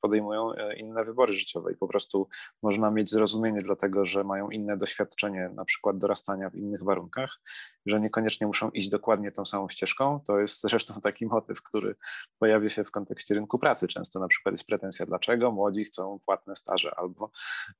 podejmują 0.00 0.52
inne 0.76 1.04
wybory 1.04 1.32
życiowe 1.32 1.72
i 1.72 1.76
po 1.76 1.88
prostu 1.88 2.28
można 2.62 2.90
mieć 2.90 3.10
zrozumienie 3.10 3.62
dlatego, 3.62 4.04
że 4.04 4.24
mają 4.24 4.50
inne 4.50 4.76
doświadczenie, 4.76 5.50
na 5.54 5.64
przykład 5.64 5.98
dorastania 5.98 6.50
w 6.50 6.54
innych 6.54 6.82
warunkach, 6.82 7.40
że 7.86 8.00
niekoniecznie 8.00 8.46
muszą 8.46 8.70
iść 8.70 8.88
dokładnie 8.88 9.32
tą 9.32 9.44
samą 9.44 9.68
ścieżką. 9.68 10.20
To 10.26 10.38
jest 10.38 10.60
zresztą 10.60 10.94
taki 11.00 11.26
motyw, 11.26 11.62
który 11.62 11.94
pojawia 12.38 12.68
się 12.68 12.84
w 12.84 12.90
kontekście 12.90 13.34
rynku 13.34 13.58
pracy. 13.58 13.88
Często 13.88 14.20
na 14.20 14.28
przykład 14.28 14.52
jest 14.52 14.66
pretensja, 14.66 15.06
dlaczego 15.06 15.50
młodzi 15.50 15.84
chcą 15.84 16.18
płatne 16.26 16.53
staże, 16.56 16.94
albo, 16.96 17.30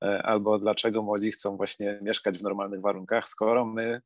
e, 0.03 0.23
albo 0.23 0.59
dlaczego 0.59 1.01
młodzi 1.01 1.31
chcą 1.31 1.57
właśnie 1.57 1.99
mieszkać 2.01 2.37
w 2.37 2.43
normalnych 2.43 2.81
warunkach, 2.81 3.27
skoro 3.27 3.65
my 3.65 4.01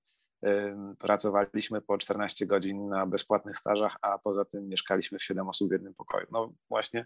pracowaliśmy 1.00 1.82
po 1.82 1.98
14 1.98 2.46
godzin 2.46 2.90
na 2.90 3.06
bezpłatnych 3.06 3.58
stażach, 3.58 3.98
a 4.02 4.18
poza 4.18 4.46
tym 4.46 4.68
mieszkaliśmy 4.68 5.20
w 5.20 5.24
7 5.24 5.50
osób 5.50 5.70
w 5.70 5.72
jednym 5.72 5.94
pokoju. 5.94 6.28
No 6.32 6.54
właśnie 6.70 7.06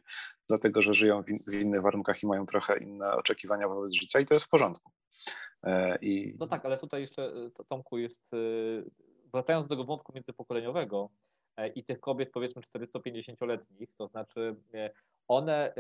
dlatego, 0.49 0.82
że 0.82 0.93
żyją 0.93 1.23
w, 1.23 1.54
innych 1.54 1.82
warunkach 1.82 2.23
i 2.23 2.28
mają 2.28 2.45
trochę 2.45 2.78
inne 2.78 3.12
oczekiwania 3.12 3.67
wobec 3.67 3.93
życia 3.93 4.19
i 4.19 4.26
to 4.26 4.36
jest 4.36 4.45
w 4.45 4.49
porządku. 4.49 4.91
E, 5.63 5.97
I... 6.02 6.36
No 6.39 6.47
tak, 6.47 6.65
ale 6.65 6.78
tutaj 6.78 7.02
jeszcze, 7.02 7.23
e, 7.23 7.63
Tomku, 7.69 7.97
jest, 7.97 8.32
wracając 9.34 9.67
do 9.67 9.76
tego 9.76 9.86
wątku 9.86 10.13
międzypokoleniowego 10.15 11.10
i 11.76 11.86
tych 11.86 11.99
kobiet 11.99 12.32
powiedzmy 12.32 12.62
40-50-letnich, 12.62 13.89
to 13.97 14.08
znaczy 14.08 14.56
one 15.28 15.73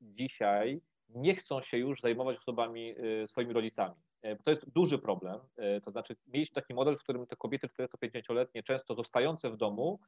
dzisiaj 0.00 0.80
nie 1.08 1.34
chcą 1.34 1.62
się 1.62 1.78
już 1.78 2.00
zajmować 2.00 2.38
osobami, 2.38 2.94
y, 2.98 3.28
swoimi 3.28 3.52
rodzicami. 3.52 3.94
E, 4.22 4.36
to 4.36 4.50
jest 4.50 4.70
duży 4.70 4.98
problem. 4.98 5.40
E, 5.56 5.80
to 5.80 5.90
znaczy, 5.90 6.16
mieć 6.26 6.52
taki 6.52 6.74
model, 6.74 6.96
w 6.96 7.02
którym 7.02 7.26
te 7.26 7.36
kobiety 7.36 7.68
45-letnie, 7.68 8.62
często 8.62 8.94
zostające 8.94 9.50
w 9.50 9.56
domu, 9.56 9.98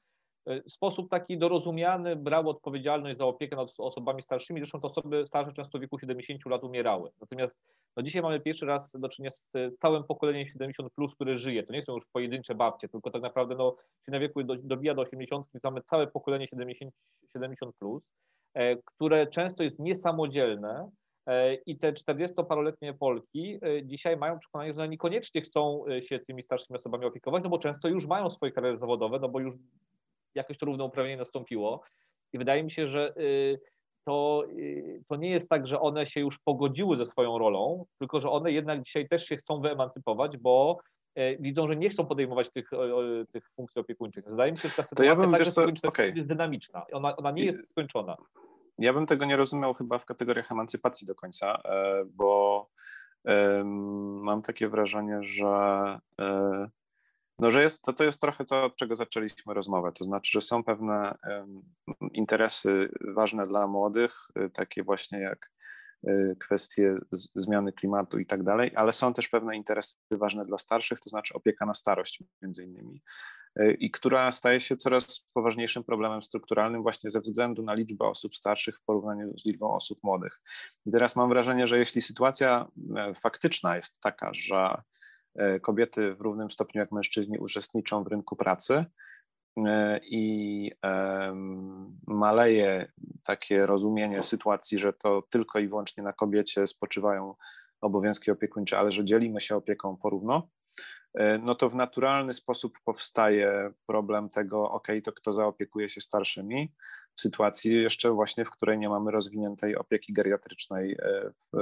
e, 0.47 0.63
w 0.63 0.73
sposób 0.73 1.11
taki 1.11 1.39
dorozumiany 1.39 2.17
brały 2.17 2.49
odpowiedzialność 2.49 3.19
za 3.19 3.25
opiekę 3.25 3.57
nad 3.57 3.69
osobami 3.79 4.23
starszymi. 4.23 4.61
Zresztą 4.61 4.81
te 4.81 4.87
osoby 4.87 5.27
starsze 5.27 5.53
często 5.53 5.79
w 5.79 5.81
wieku 5.81 5.99
70 5.99 6.47
lat 6.47 6.65
umierały. 6.65 7.11
Natomiast 7.21 7.57
no 7.97 8.03
dzisiaj 8.03 8.23
mamy 8.23 8.41
pierwszy 8.41 8.67
raz 8.67 8.93
do 8.95 9.09
czynienia 9.09 9.31
z 9.31 9.79
całym 9.79 10.05
pokoleniem 10.05 10.47
70, 10.47 10.93
plus, 10.93 11.15
które 11.15 11.39
żyje. 11.39 11.63
To 11.63 11.73
nie 11.73 11.85
są 11.85 11.95
już 11.95 12.05
pojedyncze 12.13 12.55
babcie, 12.55 12.89
tylko 12.89 13.11
tak 13.11 13.23
naprawdę 13.23 13.55
no, 13.55 13.77
się 14.07 14.13
na 14.13 14.21
wieku 14.21 14.43
dobija 14.45 14.95
do 14.95 15.03
80, 15.03 15.47
więc 15.55 15.65
mamy 15.65 15.83
całe 15.83 16.07
pokolenie 16.07 16.47
70, 16.49 16.95
70 17.33 17.77
plus. 17.77 18.03
E, 18.55 18.77
które 18.77 19.27
często 19.27 19.63
jest 19.63 19.79
niesamodzielne 19.79 20.91
e, 21.27 21.55
i 21.55 21.79
te 21.79 21.93
40-paroletnie 21.93 22.95
Polki 22.95 23.59
e, 23.63 23.87
dzisiaj 23.87 24.17
mają 24.17 24.39
przekonanie, 24.39 24.73
że 24.73 24.79
one 24.79 24.89
niekoniecznie 24.89 25.41
chcą 25.41 25.85
się 26.03 26.19
tymi 26.19 26.43
starszymi 26.43 26.79
osobami 26.79 27.05
opiekować, 27.05 27.45
no 27.45 27.51
bo 27.51 27.59
często 27.59 27.89
już 27.89 28.07
mają 28.07 28.31
swoje 28.31 28.53
kariery 28.53 28.79
zawodowe, 28.79 29.19
no 29.19 29.29
bo 29.29 29.41
już 29.41 29.55
jakoś 30.35 30.59
to 30.59 30.67
równouprawnienie 30.67 31.17
nastąpiło. 31.17 31.83
I 32.33 32.39
wydaje 32.39 32.63
mi 32.63 32.71
się, 32.71 32.87
że 32.87 33.15
to, 34.07 34.45
to 35.09 35.17
nie 35.17 35.31
jest 35.31 35.49
tak, 35.49 35.67
że 35.67 35.81
one 35.81 36.07
się 36.07 36.21
już 36.21 36.39
pogodziły 36.39 36.97
ze 36.97 37.07
swoją 37.07 37.39
rolą, 37.39 37.85
tylko 37.99 38.21
że 38.21 38.31
one 38.31 38.53
jednak 38.53 38.83
dzisiaj 38.83 39.09
też 39.09 39.27
się 39.27 39.37
chcą 39.37 39.61
wyemancypować, 39.61 40.37
bo 40.37 40.79
widzą, 41.41 41.69
że 41.69 41.77
nie 41.77 41.91
chcą 41.91 42.07
podejmować 42.07 42.51
tych, 42.51 42.71
tych 43.33 43.51
funkcji 43.57 43.81
opiekuńczych. 43.81 44.25
Zdaje 44.33 44.53
mi 44.53 44.59
się, 44.59 44.69
że 44.69 44.75
ta 44.75 44.83
sytuacja 44.83 45.05
ja 45.05 45.17
bym, 45.17 45.31
także 45.31 45.51
co, 45.51 45.65
okay. 45.83 46.13
jest 46.17 46.29
dynamiczna. 46.29 46.87
Ona, 46.93 47.17
ona 47.17 47.31
nie 47.31 47.45
jest 47.45 47.71
skończona. 47.71 48.17
Ja 48.79 48.93
bym 48.93 49.07
tego 49.07 49.25
nie 49.25 49.37
rozumiał 49.37 49.75
chyba 49.75 49.99
w 49.99 50.05
kategoriach 50.05 50.53
emancypacji 50.53 51.07
do 51.07 51.15
końca, 51.15 51.61
e, 51.65 52.05
bo 52.05 52.67
mam 54.23 54.43
takie 54.43 54.69
wrażenie, 54.69 55.19
że 55.23 55.47
e, 56.21 56.69
no, 57.39 57.51
że 57.51 57.63
jest, 57.63 57.85
to, 57.85 57.93
to 57.93 58.05
jest 58.05 58.21
trochę 58.21 58.45
to, 58.45 58.65
od 58.65 58.77
czego 58.77 58.97
zaczęliśmy 58.97 59.55
rozmowę. 59.55 59.93
To 59.93 60.05
znaczy, 60.05 60.31
że 60.33 60.41
są 60.41 60.65
pewne 60.65 61.15
interesy 62.13 62.91
ważne 63.15 63.43
dla 63.43 63.67
młodych, 63.67 64.29
takie 64.53 64.83
właśnie 64.83 65.19
jak 65.19 65.51
Y, 65.51 65.60
kwestie 66.41 66.99
zmiany 67.35 67.73
klimatu 67.73 68.19
i 68.19 68.27
tak 68.27 68.43
dalej, 68.43 68.73
ale 68.77 68.93
są 68.93 69.13
też 69.13 69.29
pewne 69.29 69.57
interesy 69.57 69.97
ważne 70.11 70.45
dla 70.45 70.59
starszych, 70.59 71.01
to 71.01 71.11
znaczy 71.11 71.35
opieka 71.35 71.67
na 71.67 71.75
starość 71.75 72.23
między 72.43 72.65
innymi 72.65 73.03
y, 73.61 73.73
i 73.73 73.91
która 73.91 74.33
staje 74.33 74.61
się 74.61 74.77
coraz 74.77 75.29
poważniejszym 75.33 75.85
problemem 75.85 76.23
strukturalnym 76.23 76.83
właśnie 76.83 77.11
ze 77.11 77.21
względu 77.21 77.63
na 77.63 77.75
liczbę 77.75 78.05
osób 78.05 78.37
starszych 78.37 78.79
w 78.79 78.85
porównaniu 78.85 79.39
z 79.39 79.45
liczbą 79.45 79.75
osób 79.75 79.99
młodych. 80.03 80.41
I 80.87 80.91
teraz 80.91 81.17
mam 81.17 81.29
wrażenie, 81.29 81.67
że 81.67 81.79
jeśli 81.79 82.03
sytuacja 82.03 82.69
e, 82.97 83.15
faktyczna 83.15 83.77
jest 83.77 84.01
taka, 84.01 84.31
że 84.35 84.83
e, 85.35 85.61
kobiety 85.61 86.15
w 86.15 86.21
równym 86.21 86.51
stopniu 86.51 86.81
jak 86.81 86.93
mężczyźni 86.93 87.39
uczestniczą 87.39 88.05
w 88.05 88.07
rynku 88.07 88.37
pracy, 88.37 88.85
i 90.03 90.73
maleje 92.07 92.93
takie 93.25 93.67
rozumienie 93.67 94.23
sytuacji, 94.23 94.79
że 94.79 94.93
to 94.93 95.23
tylko 95.31 95.59
i 95.59 95.69
wyłącznie 95.69 96.03
na 96.03 96.13
kobiecie 96.13 96.67
spoczywają 96.67 97.35
obowiązki 97.81 98.31
opiekuńcze, 98.31 98.79
ale 98.79 98.93
że 98.93 99.05
dzielimy 99.05 99.41
się 99.41 99.57
opieką 99.57 99.97
porówno, 99.97 100.37
e, 100.37 100.60
no 101.43 101.55
to 101.55 101.71
w 101.71 101.75
naturalny 101.75 102.33
sposób 102.33 102.79
powstaje 102.85 103.73
problem 103.87 104.29
tego, 104.29 104.71
ok, 104.71 104.89
to 105.05 105.13
kto 105.13 105.33
zaopiekuje 105.33 105.89
się 105.89 106.01
starszymi, 106.01 106.73
w 107.15 107.21
sytuacji 107.21 107.83
jeszcze 107.83 108.11
właśnie, 108.11 108.45
w 108.45 108.51
której 108.51 108.79
nie 108.79 108.89
mamy 108.89 109.11
rozwiniętej 109.11 109.77
opieki 109.77 110.13
geriatrycznej 110.13 110.93
e, 110.93 111.31
w, 111.31 111.59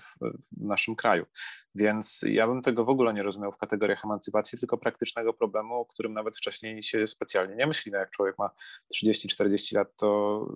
w, 0.00 0.18
w, 0.20 0.64
naszym 0.64 0.96
kraju. 0.96 1.26
Więc 1.74 2.24
ja 2.28 2.46
bym 2.46 2.62
tego 2.62 2.84
w 2.84 2.88
ogóle 2.88 3.14
nie 3.14 3.22
rozumiał 3.22 3.52
w 3.52 3.56
kategoriach 3.56 4.04
emancypacji, 4.04 4.58
tylko 4.58 4.78
praktycznego 4.78 5.32
problemu, 5.32 5.74
o 5.74 5.86
którym 5.86 6.12
nawet 6.12 6.36
wcześniej 6.36 6.82
się 6.82 7.06
specjalnie 7.06 7.56
nie 7.56 7.66
myśli. 7.66 7.92
No 7.92 7.98
jak 7.98 8.10
człowiek 8.10 8.38
ma 8.38 8.50
30-40 8.94 9.74
lat, 9.74 9.96
to, 9.96 10.46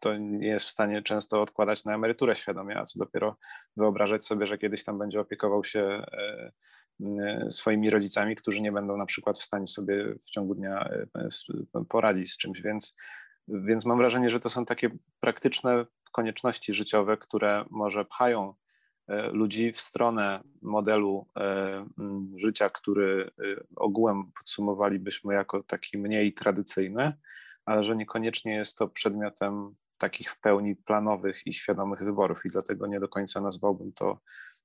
to 0.00 0.16
nie 0.16 0.48
jest 0.48 0.66
w 0.66 0.70
stanie 0.70 1.02
często 1.02 1.42
odkładać 1.42 1.84
na 1.84 1.94
emeryturę 1.94 2.36
świadomie, 2.36 2.78
a 2.78 2.82
co 2.82 2.98
dopiero 2.98 3.36
wyobrażać 3.76 4.24
sobie, 4.24 4.46
że 4.46 4.58
kiedyś 4.58 4.84
tam 4.84 4.98
będzie 4.98 5.20
opiekował 5.20 5.64
się 5.64 5.80
e, 6.12 6.52
swoimi 7.50 7.90
rodzicami, 7.90 8.36
którzy 8.36 8.60
nie 8.60 8.72
będą 8.72 8.96
na 8.96 9.06
przykład 9.06 9.38
w 9.38 9.42
stanie 9.42 9.66
sobie 9.66 10.14
w 10.24 10.30
ciągu 10.30 10.54
dnia 10.54 10.88
e, 11.74 11.84
poradzić 11.88 12.32
z 12.32 12.36
czymś, 12.38 12.62
więc 12.62 12.96
więc 13.48 13.86
mam 13.86 13.98
wrażenie, 13.98 14.30
że 14.30 14.40
to 14.40 14.50
są 14.50 14.64
takie 14.64 14.90
praktyczne 15.20 15.86
konieczności 16.12 16.74
życiowe, 16.74 17.16
które 17.16 17.64
może 17.70 18.04
pchają 18.04 18.54
e, 19.08 19.30
ludzi 19.30 19.72
w 19.72 19.80
stronę 19.80 20.40
modelu 20.62 21.26
e, 21.36 21.86
życia, 22.36 22.70
który 22.70 23.30
e, 23.38 23.44
ogółem 23.76 24.32
podsumowalibyśmy 24.38 25.34
jako 25.34 25.62
taki 25.62 25.98
mniej 25.98 26.34
tradycyjny, 26.34 27.12
ale 27.64 27.84
że 27.84 27.96
niekoniecznie 27.96 28.54
jest 28.54 28.78
to 28.78 28.88
przedmiotem 28.88 29.74
takich 29.98 30.30
w 30.30 30.40
pełni 30.40 30.76
planowych 30.76 31.46
i 31.46 31.52
świadomych 31.52 32.00
wyborów. 32.00 32.44
I 32.44 32.48
dlatego 32.48 32.86
nie 32.86 33.00
do 33.00 33.08
końca 33.08 33.40
nazwałbym 33.40 33.92
to 33.92 34.20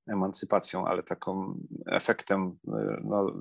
emancypacją, 0.08 0.86
ale 0.86 1.04
taką 1.04 1.56
efektem 1.86 2.58
no, 3.04 3.34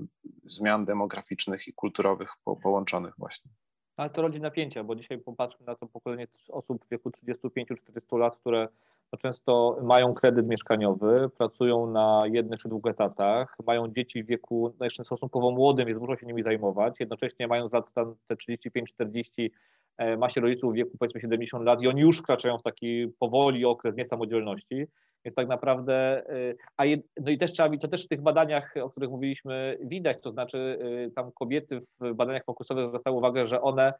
zmian 0.44 0.84
demograficznych 0.84 1.68
i 1.68 1.72
kulturowych 1.72 2.30
po, 2.44 2.56
połączonych 2.56 3.14
właśnie. 3.18 3.50
Ale 3.96 4.10
to 4.10 4.22
rodzi 4.22 4.40
napięcia, 4.40 4.84
bo 4.84 4.96
dzisiaj 4.96 5.18
popatrzmy 5.18 5.66
na 5.66 5.74
to 5.74 5.86
pokolenie 5.86 6.26
osób 6.48 6.84
w 6.84 6.88
wieku 6.88 7.10
35-40 7.10 8.18
lat, 8.18 8.36
które 8.36 8.68
no 9.12 9.18
często 9.18 9.78
mają 9.82 10.14
kredyt 10.14 10.48
mieszkaniowy, 10.48 11.30
pracują 11.38 11.90
na 11.90 12.22
jednych 12.32 12.60
czy 12.60 12.68
dwóch 12.68 12.86
etatach, 12.86 13.56
mają 13.66 13.92
dzieci 13.92 14.24
w 14.24 14.26
wieku 14.26 14.74
no 14.78 14.86
jeszcze 14.86 15.04
stosunkowo 15.04 15.50
młodym, 15.50 15.86
więc 15.86 16.00
muszą 16.00 16.16
się 16.16 16.26
nimi 16.26 16.42
zajmować, 16.42 17.00
jednocześnie 17.00 17.46
mając 17.46 17.72
lat 17.72 17.92
tam 17.92 18.14
te 18.26 18.34
35-40 18.34 19.50
e, 19.96 20.16
ma 20.16 20.30
się 20.30 20.40
rodziców 20.40 20.72
w 20.72 20.76
wieku 20.76 20.98
powiedzmy 20.98 21.20
70 21.20 21.64
lat 21.64 21.82
i 21.82 21.88
oni 21.88 22.00
już 22.00 22.18
wkraczają 22.18 22.58
w 22.58 22.62
taki 22.62 23.08
powoli 23.18 23.64
okres 23.64 23.96
niesamodzielności. 23.96 24.86
Więc 25.24 25.36
tak 25.36 25.48
naprawdę, 25.48 26.22
y, 26.30 26.56
a 26.76 26.84
je, 26.84 26.96
no 27.20 27.30
i 27.30 27.38
też 27.38 27.52
trzeba, 27.52 27.76
to 27.76 27.88
też 27.88 28.04
w 28.04 28.08
tych 28.08 28.22
badaniach, 28.22 28.74
o 28.82 28.90
których 28.90 29.10
mówiliśmy, 29.10 29.78
widać, 29.80 30.18
to 30.22 30.30
znaczy 30.30 30.78
y, 31.08 31.12
tam 31.14 31.32
kobiety 31.32 31.82
w 32.00 32.14
badaniach 32.14 32.44
fokusowych 32.44 32.88
zwracały 32.88 33.16
uwagę, 33.16 33.48
że 33.48 33.60
one 33.62 33.92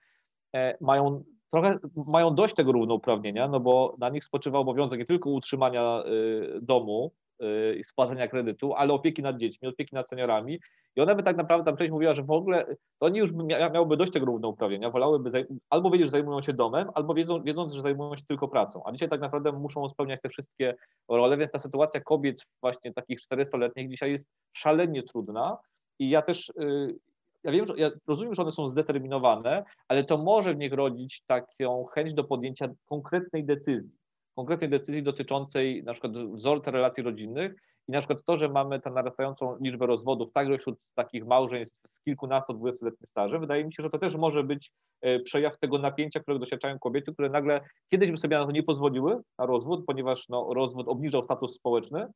e, 0.56 0.76
mają 0.80 1.24
trochę 1.50 1.78
mają 2.06 2.34
dość 2.34 2.54
tego 2.54 2.72
równouprawnienia, 2.72 3.48
no 3.48 3.60
bo 3.60 3.96
na 3.98 4.08
nich 4.08 4.24
spoczywa 4.24 4.58
obowiązek 4.58 4.98
nie 4.98 5.04
tylko 5.04 5.30
utrzymania 5.30 6.02
y, 6.06 6.60
domu, 6.62 7.12
Y, 7.42 7.76
i 7.76 7.84
spłacenia 7.84 8.28
kredytu, 8.28 8.74
ale 8.74 8.92
opieki 8.92 9.22
nad 9.22 9.36
dziećmi, 9.36 9.68
opieki 9.68 9.94
nad 9.94 10.08
seniorami. 10.08 10.60
I 10.96 11.00
ona 11.00 11.14
by 11.14 11.22
tak 11.22 11.36
naprawdę 11.36 11.64
tam 11.64 11.76
część 11.76 11.90
mówiła, 11.90 12.14
że 12.14 12.22
w 12.22 12.30
ogóle 12.30 12.66
to 12.98 13.06
oni 13.06 13.18
już 13.18 13.32
mia 13.32 13.70
miałyby 13.70 13.96
dość 13.96 14.12
tego 14.12 14.26
równouprawnienia, 14.26 14.90
wolałyby 14.90 15.46
albo 15.70 15.90
wiedzieć, 15.90 16.06
że 16.06 16.10
zajmują 16.10 16.42
się 16.42 16.52
domem, 16.52 16.90
albo 16.94 17.14
wiedzą, 17.14 17.42
wiedząc, 17.42 17.72
że 17.72 17.82
zajmują 17.82 18.16
się 18.16 18.22
tylko 18.28 18.48
pracą. 18.48 18.82
A 18.84 18.92
dzisiaj 18.92 19.08
tak 19.08 19.20
naprawdę 19.20 19.52
muszą 19.52 19.88
spełniać 19.88 20.20
te 20.22 20.28
wszystkie 20.28 20.74
role, 21.08 21.36
więc 21.36 21.50
ta 21.50 21.58
sytuacja 21.58 22.00
kobiet 22.00 22.46
właśnie 22.60 22.92
takich 22.92 23.18
400-letnich 23.20 23.88
dzisiaj 23.88 24.10
jest 24.10 24.26
szalenie 24.52 25.02
trudna. 25.02 25.58
I 25.98 26.10
ja 26.10 26.22
też 26.22 26.48
y, 26.48 26.98
ja 27.44 27.52
wiem, 27.52 27.66
że 27.66 27.74
ja 27.76 27.90
rozumiem, 28.06 28.34
że 28.34 28.42
one 28.42 28.52
są 28.52 28.68
zdeterminowane, 28.68 29.64
ale 29.88 30.04
to 30.04 30.18
może 30.18 30.54
w 30.54 30.58
nich 30.58 30.72
rodzić 30.72 31.22
taką 31.26 31.84
chęć 31.84 32.14
do 32.14 32.24
podjęcia 32.24 32.68
konkretnej 32.86 33.44
decyzji 33.44 34.03
konkretnej 34.34 34.70
decyzji 34.70 35.02
dotyczącej 35.02 35.84
na 35.84 35.92
przykład 35.92 36.12
wzorca 36.12 36.70
relacji 36.70 37.02
rodzinnych 37.02 37.54
i 37.88 37.92
na 37.92 37.98
przykład 37.98 38.18
to, 38.26 38.36
że 38.36 38.48
mamy 38.48 38.80
tę 38.80 38.90
narastającą 38.90 39.56
liczbę 39.60 39.86
rozwodów 39.86 40.32
także 40.32 40.58
wśród 40.58 40.78
takich 40.94 41.26
małżeństw 41.26 41.78
z 42.00 42.04
kilkunastu, 42.04 42.54
dwudziestoletnim 42.54 43.08
stażem, 43.10 43.40
wydaje 43.40 43.64
mi 43.64 43.74
się, 43.74 43.82
że 43.82 43.90
to 43.90 43.98
też 43.98 44.14
może 44.14 44.44
być 44.44 44.70
e, 45.00 45.20
przejaw 45.20 45.58
tego 45.58 45.78
napięcia, 45.78 46.20
którego 46.20 46.38
doświadczają 46.38 46.78
kobiety, 46.78 47.12
które 47.12 47.30
nagle 47.30 47.60
kiedyś 47.92 48.10
by 48.10 48.18
sobie 48.18 48.38
na 48.38 48.46
to 48.46 48.52
nie 48.52 48.62
pozwoliły, 48.62 49.20
na 49.38 49.46
rozwód, 49.46 49.84
ponieważ 49.86 50.28
no, 50.28 50.54
rozwód 50.54 50.88
obniżał 50.88 51.24
status 51.24 51.56
społeczny 51.56 52.06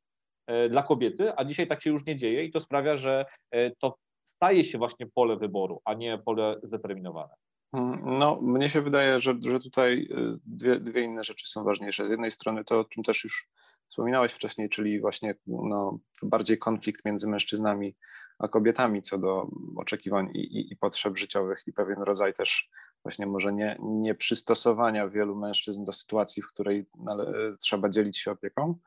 e, 0.46 0.68
dla 0.68 0.82
kobiety, 0.82 1.32
a 1.36 1.44
dzisiaj 1.44 1.66
tak 1.66 1.82
się 1.82 1.90
już 1.90 2.06
nie 2.06 2.16
dzieje 2.16 2.44
i 2.44 2.52
to 2.52 2.60
sprawia, 2.60 2.96
że 2.96 3.24
e, 3.50 3.70
to 3.70 3.96
staje 4.36 4.64
się 4.64 4.78
właśnie 4.78 5.06
pole 5.14 5.36
wyboru, 5.36 5.80
a 5.84 5.94
nie 5.94 6.18
pole 6.18 6.56
zdeterminowane. 6.62 7.34
Mm, 7.72 8.18
no, 8.18 8.40
mnie 8.42 8.68
się 8.68 8.82
wydaje, 8.82 9.20
że, 9.20 9.34
że 9.40 9.60
tutaj 9.60 10.08
y, 10.10 10.38
dwie, 10.46 10.80
dwie 10.80 11.02
inne 11.02 11.24
rzeczy 11.24 11.46
są 11.46 11.64
ważniejsze. 11.64 12.08
Z 12.08 12.10
jednej 12.10 12.30
strony 12.30 12.64
to, 12.64 12.80
o 12.80 12.84
czym 12.84 13.02
też 13.04 13.24
już 13.24 13.48
wspominałeś 13.86 14.32
wcześniej, 14.32 14.68
czyli 14.68 15.00
właśnie 15.00 15.34
no, 15.46 15.98
bardziej 16.22 16.58
konflikt 16.58 17.04
między 17.04 17.28
mężczyznami 17.28 17.96
a 18.38 18.48
kobietami 18.48 19.02
co 19.02 19.18
do 19.18 19.46
oczekiwań 19.76 20.30
i, 20.34 20.38
i, 20.38 20.72
i 20.72 20.76
potrzeb 20.76 21.18
życiowych 21.18 21.62
i 21.66 21.72
pewien 21.72 22.02
rodzaj 22.02 22.32
też 22.32 22.70
właśnie 23.02 23.26
może 23.26 23.52
nie, 23.52 23.76
nie 23.80 24.14
przystosowania 24.14 25.08
wielu 25.08 25.36
mężczyzn 25.36 25.84
do 25.84 25.92
sytuacji, 25.92 26.42
w 26.42 26.48
której 26.48 26.86
nale, 26.96 27.52
trzeba 27.60 27.88
dzielić 27.88 28.18
się 28.18 28.30
opieką. 28.30 28.78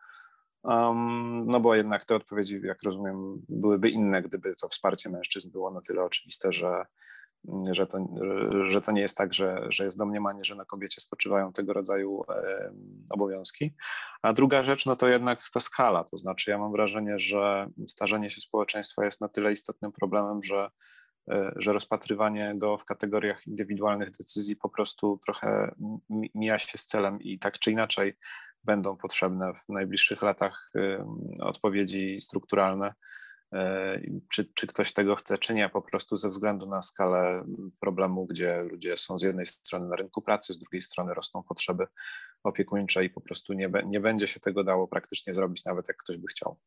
Um, 0.63 1.45
no 1.47 1.59
bo 1.59 1.75
jednak 1.75 2.05
te 2.05 2.15
odpowiedzi, 2.15 2.61
jak 2.63 2.83
rozumiem, 2.83 3.45
byłyby 3.49 3.89
inne, 3.89 4.21
gdyby 4.21 4.55
to 4.55 4.67
wsparcie 4.67 5.09
mężczyzn 5.09 5.51
było 5.51 5.71
na 5.71 5.81
tyle 5.81 6.03
oczywiste, 6.03 6.53
że, 6.53 6.85
że 7.71 7.87
to, 7.87 8.07
że 8.67 8.81
to 8.81 8.91
nie 8.91 9.01
jest 9.01 9.17
tak, 9.17 9.33
że, 9.33 9.65
że 9.69 9.85
jest 9.85 9.97
domniemanie, 9.97 10.45
że 10.45 10.55
na 10.55 10.65
kobiecie 10.65 11.01
spoczywają 11.01 11.53
tego 11.53 11.73
rodzaju 11.73 12.23
obowiązki. 13.11 13.73
A 14.21 14.33
druga 14.33 14.63
rzecz, 14.63 14.85
no 14.85 14.95
to 14.95 15.07
jednak 15.07 15.41
ta 15.53 15.59
skala, 15.59 16.03
to 16.03 16.17
znaczy 16.17 16.51
ja 16.51 16.57
mam 16.57 16.71
wrażenie, 16.71 17.19
że 17.19 17.67
starzenie 17.87 18.29
się 18.29 18.41
społeczeństwa 18.41 19.05
jest 19.05 19.21
na 19.21 19.27
tyle 19.27 19.51
istotnym 19.51 19.91
problemem, 19.91 20.43
że, 20.43 20.69
e, 21.31 21.51
że 21.55 21.73
rozpatrywanie 21.73 22.53
go 22.55 22.77
w 22.77 22.85
kategoriach 22.85 23.47
indywidualnych 23.47 24.11
decyzji 24.11 24.55
po 24.55 24.69
prostu 24.69 25.19
trochę 25.25 25.75
mija 26.35 26.59
się 26.59 26.77
z 26.77 26.85
celem 26.85 27.21
i 27.21 27.39
tak 27.39 27.59
czy 27.59 27.71
inaczej 27.71 28.13
będą 28.63 28.97
potrzebne 28.97 29.53
w 29.53 29.73
najbliższych 29.73 30.21
latach 30.21 30.71
odpowiedzi 31.39 32.17
strukturalne 32.21 32.93
czy, 34.29 34.53
czy 34.53 34.67
ktoś 34.67 34.93
tego 34.93 35.15
chce, 35.15 35.37
czy 35.37 35.53
nie, 35.53 35.69
po 35.69 35.81
prostu 35.81 36.17
ze 36.17 36.29
względu 36.29 36.65
na 36.65 36.81
skalę 36.81 37.43
problemu, 37.79 38.25
gdzie 38.25 38.61
ludzie 38.63 38.97
są 38.97 39.19
z 39.19 39.23
jednej 39.23 39.45
strony 39.45 39.87
na 39.87 39.95
rynku 39.95 40.21
pracy, 40.21 40.53
z 40.53 40.59
drugiej 40.59 40.81
strony 40.81 41.13
rosną 41.13 41.43
potrzeby 41.43 41.87
opiekuńcze 42.43 43.05
i 43.05 43.09
po 43.09 43.21
prostu 43.21 43.53
nie, 43.53 43.71
nie 43.85 43.99
będzie 43.99 44.27
się 44.27 44.39
tego 44.39 44.63
dało 44.63 44.87
praktycznie 44.87 45.33
zrobić, 45.33 45.65
nawet 45.65 45.87
jak 45.87 45.97
ktoś 45.97 46.17
by 46.17 46.27
chciał. 46.27 46.57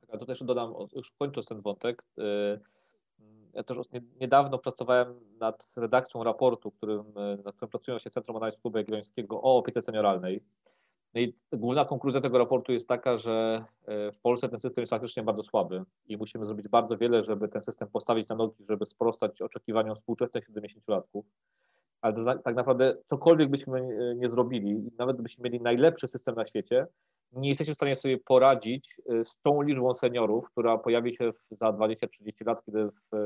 Tak, 0.00 0.10
a 0.12 0.18
to 0.18 0.26
też 0.26 0.42
dodam, 0.42 0.74
już 0.92 1.10
kończąc 1.10 1.46
ten 1.46 1.60
wątek, 1.60 2.02
y, 2.18 2.60
ja 3.54 3.62
też 3.62 3.78
niedawno 4.20 4.58
pracowałem 4.58 5.20
nad 5.38 5.68
redakcją 5.76 6.24
raportu, 6.24 6.70
którym, 6.70 7.04
nad 7.44 7.56
którym 7.56 7.70
pracują 7.70 7.98
się 7.98 8.10
Centrum 8.10 8.36
Analiz 8.36 8.56
Jagiellońskiego 8.74 9.42
o 9.42 9.56
opiece 9.56 9.82
senioralnej. 9.82 10.44
No 11.14 11.20
i 11.20 11.34
główna 11.52 11.84
konkluzja 11.84 12.20
tego 12.20 12.38
raportu 12.38 12.72
jest 12.72 12.88
taka, 12.88 13.18
że 13.18 13.64
e, 13.86 14.12
w 14.12 14.18
Polsce 14.18 14.48
ten 14.48 14.60
system 14.60 14.82
jest 14.82 14.90
faktycznie 14.90 15.22
bardzo 15.22 15.42
słaby 15.42 15.84
i 16.06 16.16
musimy 16.16 16.46
zrobić 16.46 16.68
bardzo 16.68 16.98
wiele, 16.98 17.24
żeby 17.24 17.48
ten 17.48 17.62
system 17.62 17.88
postawić 17.88 18.28
na 18.28 18.36
nogi, 18.36 18.64
żeby 18.68 18.86
sprostać 18.86 19.42
oczekiwaniom 19.42 19.96
współczesnych 19.96 20.50
70-latków. 20.50 21.22
Ale 22.00 22.38
tak 22.38 22.56
naprawdę 22.56 22.96
cokolwiek 23.08 23.50
byśmy 23.50 23.80
e, 23.80 24.14
nie 24.14 24.30
zrobili, 24.30 24.90
nawet 24.98 25.16
gdybyśmy 25.16 25.44
mieli 25.44 25.60
najlepszy 25.60 26.08
system 26.08 26.34
na 26.34 26.46
świecie, 26.46 26.86
nie 27.32 27.48
jesteśmy 27.48 27.74
w 27.74 27.76
stanie 27.76 27.96
sobie 27.96 28.18
poradzić 28.18 28.96
e, 29.08 29.24
z 29.24 29.42
tą 29.42 29.62
liczbą 29.62 29.94
seniorów, 29.94 30.50
która 30.50 30.78
pojawi 30.78 31.16
się 31.16 31.32
za 31.50 31.66
20-30 31.66 32.46
lat, 32.46 32.64
kiedy 32.64 32.88
w 33.12 33.16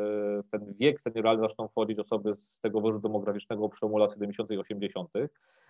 ten 0.51 0.75
wiek 0.79 1.01
senioralny 1.01 1.49
zaczną 1.49 1.69
wchodzić 1.69 1.99
osoby 1.99 2.37
z 2.37 2.61
tego 2.61 2.81
wozu 2.81 2.99
demograficznego 2.99 3.69
przełomu 3.69 3.99
lat 3.99 4.13
70. 4.13 4.51
i 4.51 4.59
80 4.59 5.11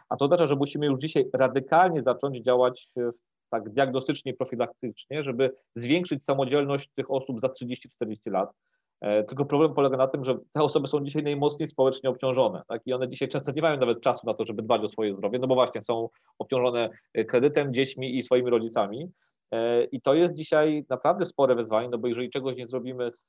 a 0.08 0.16
to 0.16 0.24
oznacza, 0.24 0.46
że 0.46 0.56
musimy 0.56 0.86
już 0.86 0.98
dzisiaj 0.98 1.24
radykalnie 1.32 2.02
zacząć 2.02 2.38
działać 2.38 2.90
e, 2.98 3.10
tak 3.50 3.70
diagnostycznie 3.70 4.34
profilaktycznie, 4.34 5.22
żeby 5.22 5.56
zwiększyć 5.76 6.24
samodzielność 6.24 6.90
tych 6.94 7.10
osób 7.10 7.40
za 7.40 7.46
30-40 7.46 8.16
lat. 8.26 8.50
E, 9.00 9.24
tylko 9.24 9.44
problem 9.44 9.74
polega 9.74 9.96
na 9.96 10.06
tym, 10.06 10.24
że 10.24 10.38
te 10.52 10.62
osoby 10.62 10.88
są 10.88 11.04
dzisiaj 11.04 11.22
najmocniej 11.22 11.68
społecznie 11.68 12.10
obciążone 12.10 12.62
tak? 12.68 12.82
i 12.86 12.92
one 12.92 13.08
dzisiaj 13.08 13.28
często 13.28 13.52
nie 13.52 13.62
mają 13.62 13.80
nawet 13.80 14.00
czasu 14.00 14.26
na 14.26 14.34
to, 14.34 14.44
żeby 14.44 14.62
dbać 14.62 14.82
o 14.82 14.88
swoje 14.88 15.14
zdrowie, 15.14 15.38
no 15.38 15.46
bo 15.46 15.54
właśnie 15.54 15.84
są 15.84 16.08
obciążone 16.38 16.90
e, 17.14 17.24
kredytem, 17.24 17.74
dziećmi 17.74 18.18
i 18.18 18.22
swoimi 18.22 18.50
rodzicami. 18.50 19.10
I 19.92 20.00
to 20.00 20.14
jest 20.14 20.34
dzisiaj 20.34 20.86
naprawdę 20.88 21.26
spore 21.26 21.54
wyzwanie, 21.54 21.88
no 21.88 21.98
bo 21.98 22.08
jeżeli 22.08 22.30
czegoś 22.30 22.56
nie 22.56 22.66
zrobimy 22.66 23.10
z 23.12 23.28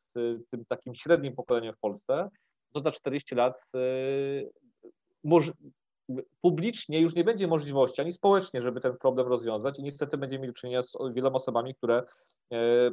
tym 0.52 0.66
takim 0.70 0.96
średnim 0.96 1.36
pokoleniem 1.36 1.74
w 1.74 1.80
Polsce, 1.80 2.30
to 2.74 2.82
za 2.82 2.92
40 2.92 3.36
lat 3.36 3.62
publicznie 6.42 7.02
już 7.02 7.16
nie 7.16 7.24
będzie 7.24 7.48
możliwości, 7.48 8.02
ani 8.02 8.12
społecznie, 8.12 8.62
żeby 8.62 8.82
ten 8.82 8.98
problem 8.98 9.28
rozwiązać 9.28 9.80
i 9.80 9.84
niestety 9.84 10.18
będziemy 10.18 10.42
mieli 10.42 10.54
do 10.54 10.60
czynienia 10.60 10.84
z 10.84 10.94
wieloma 11.14 11.36
osobami, 11.36 11.76
które 11.76 12.04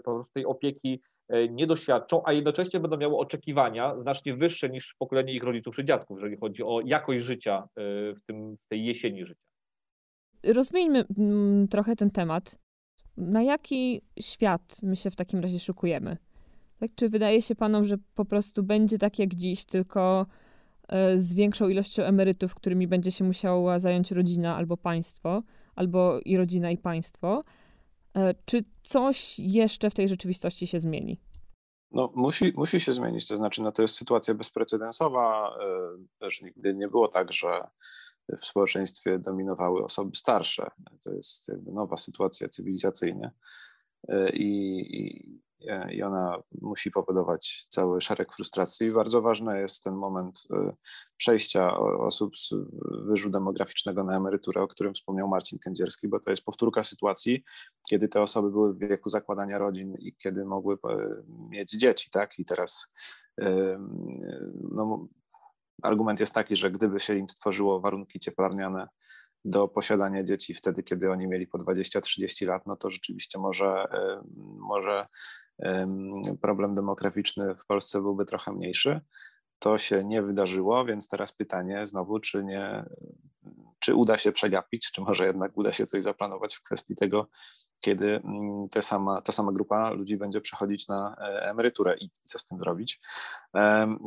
po 0.04 0.14
prostu 0.14 0.32
tej 0.34 0.46
opieki 0.46 1.02
nie 1.50 1.66
doświadczą, 1.66 2.22
a 2.24 2.32
jednocześnie 2.32 2.80
będą 2.80 2.96
miały 2.96 3.16
oczekiwania 3.16 4.00
znacznie 4.00 4.36
wyższe 4.36 4.70
niż 4.70 4.94
pokolenie 4.98 5.32
ich 5.32 5.42
rodziców 5.42 5.76
czy 5.76 5.84
dziadków, 5.84 6.18
jeżeli 6.18 6.36
chodzi 6.36 6.62
o 6.62 6.80
jakość 6.84 7.24
życia 7.24 7.68
w, 7.76 8.18
tym, 8.26 8.56
tej 8.68 8.84
jesieni 8.84 9.26
życia. 9.26 9.40
Rozmieńmy 10.46 11.04
mm, 11.18 11.68
trochę 11.68 11.96
ten 11.96 12.10
temat. 12.10 12.58
Na 13.16 13.42
jaki 13.42 14.02
świat 14.20 14.80
my 14.82 14.96
się 14.96 15.10
w 15.10 15.16
takim 15.16 15.40
razie 15.40 15.58
szykujemy? 15.58 16.16
Tak, 16.80 16.90
czy 16.94 17.08
wydaje 17.08 17.42
się 17.42 17.54
panom, 17.54 17.84
że 17.84 17.96
po 18.14 18.24
prostu 18.24 18.62
będzie 18.62 18.98
tak 18.98 19.18
jak 19.18 19.34
dziś, 19.34 19.64
tylko 19.64 20.26
e, 20.88 21.18
z 21.18 21.34
większą 21.34 21.68
ilością 21.68 22.02
emerytów, 22.02 22.54
którymi 22.54 22.88
będzie 22.88 23.10
się 23.10 23.24
musiała 23.24 23.78
zająć 23.78 24.10
rodzina 24.10 24.56
albo 24.56 24.76
państwo, 24.76 25.42
albo 25.74 26.20
i 26.24 26.36
rodzina 26.36 26.70
i 26.70 26.78
państwo? 26.78 27.44
E, 28.16 28.34
czy 28.44 28.64
coś 28.82 29.38
jeszcze 29.38 29.90
w 29.90 29.94
tej 29.94 30.08
rzeczywistości 30.08 30.66
się 30.66 30.80
zmieni? 30.80 31.20
No, 31.90 32.12
musi, 32.14 32.52
musi 32.56 32.80
się 32.80 32.92
zmienić, 32.92 33.28
to 33.28 33.36
znaczy 33.36 33.62
no, 33.62 33.72
to 33.72 33.82
jest 33.82 33.94
sytuacja 33.94 34.34
bezprecedensowa. 34.34 35.56
E, 35.60 36.18
też 36.18 36.42
nigdy 36.42 36.74
nie 36.74 36.88
było 36.88 37.08
tak, 37.08 37.32
że 37.32 37.66
w 38.38 38.44
społeczeństwie 38.44 39.18
dominowały 39.18 39.84
osoby 39.84 40.16
starsze. 40.16 40.70
To 41.04 41.12
jest 41.12 41.52
nowa 41.66 41.96
sytuacja 41.96 42.48
cywilizacyjna 42.48 43.30
i, 44.32 44.78
i, 44.78 45.40
i 45.92 46.02
ona 46.02 46.42
musi 46.60 46.90
powodować 46.90 47.66
cały 47.70 48.00
szereg 48.00 48.32
frustracji. 48.34 48.92
Bardzo 48.92 49.22
ważny 49.22 49.60
jest 49.60 49.82
ten 49.84 49.94
moment 49.94 50.42
przejścia 51.16 51.78
osób 51.78 52.38
z 52.38 52.54
wyżu 53.06 53.30
demograficznego 53.30 54.04
na 54.04 54.16
emeryturę, 54.16 54.62
o 54.62 54.68
którym 54.68 54.94
wspomniał 54.94 55.28
Marcin 55.28 55.58
Kędzierski, 55.58 56.08
bo 56.08 56.20
to 56.20 56.30
jest 56.30 56.44
powtórka 56.44 56.82
sytuacji, 56.82 57.44
kiedy 57.88 58.08
te 58.08 58.22
osoby 58.22 58.50
były 58.50 58.74
w 58.74 58.78
wieku 58.78 59.08
zakładania 59.10 59.58
rodzin 59.58 59.94
i 59.98 60.16
kiedy 60.16 60.44
mogły 60.44 60.78
mieć 61.28 61.70
dzieci, 61.70 62.10
tak? 62.10 62.38
I 62.38 62.44
teraz 62.44 62.94
no, 64.70 65.08
argument 65.82 66.20
jest 66.20 66.34
taki, 66.34 66.56
że 66.56 66.70
gdyby 66.70 67.00
się 67.00 67.14
im 67.16 67.28
stworzyło 67.28 67.80
warunki 67.80 68.20
cieplarniane 68.20 68.88
do 69.44 69.68
posiadania 69.68 70.24
dzieci 70.24 70.54
wtedy, 70.54 70.82
kiedy 70.82 71.10
oni 71.10 71.26
mieli 71.26 71.46
po 71.46 71.58
20-30 71.58 72.46
lat, 72.46 72.66
no 72.66 72.76
to 72.76 72.90
rzeczywiście 72.90 73.38
może, 73.38 73.84
może 74.58 75.06
problem 76.40 76.74
demograficzny 76.74 77.54
w 77.54 77.66
Polsce 77.66 78.00
byłby 78.00 78.24
trochę 78.24 78.52
mniejszy. 78.52 79.00
To 79.58 79.78
się 79.78 80.04
nie 80.04 80.22
wydarzyło, 80.22 80.84
więc 80.84 81.08
teraz 81.08 81.32
pytanie 81.32 81.86
znowu, 81.86 82.20
czy 82.20 82.44
nie, 82.44 82.84
czy 83.78 83.94
uda 83.94 84.18
się 84.18 84.32
przegapić, 84.32 84.90
czy 84.92 85.00
może 85.00 85.26
jednak 85.26 85.52
uda 85.54 85.72
się 85.72 85.86
coś 85.86 86.02
zaplanować 86.02 86.54
w 86.54 86.62
kwestii 86.62 86.96
tego, 86.96 87.28
kiedy 87.84 88.20
mm, 88.24 88.68
ta 88.68 88.82
sama, 88.82 89.20
ta 89.20 89.32
sama 89.32 89.52
grupa 89.52 89.90
ludzi 89.90 90.16
będzie 90.16 90.40
przechodzić 90.40 90.88
na 90.88 91.16
e, 91.18 91.50
emeryturę 91.50 91.96
i 92.00 92.10
co 92.22 92.38
z 92.38 92.44
tym 92.46 92.58
zrobić. 92.58 93.00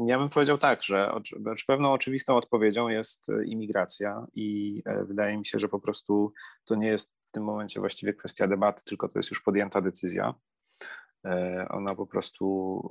Ja 0.05 0.19
bym 0.19 0.29
powiedział 0.29 0.57
tak, 0.57 0.83
że 0.83 1.11
pewną 1.67 1.91
oczywistą 1.91 2.35
odpowiedzią 2.35 2.87
jest 2.87 3.29
e, 3.29 3.45
imigracja 3.45 4.27
i 4.35 4.81
e, 4.85 5.03
wydaje 5.03 5.37
mi 5.37 5.45
się, 5.45 5.59
że 5.59 5.69
po 5.69 5.79
prostu 5.79 6.33
to 6.65 6.75
nie 6.75 6.87
jest 6.87 7.15
w 7.27 7.31
tym 7.31 7.43
momencie 7.43 7.79
właściwie 7.79 8.13
kwestia 8.13 8.47
debaty, 8.47 8.83
tylko 8.85 9.07
to 9.07 9.19
jest 9.19 9.29
już 9.29 9.41
podjęta 9.41 9.81
decyzja. 9.81 10.33
E, 11.25 11.67
ona 11.69 11.95
po 11.95 12.07
prostu 12.07 12.81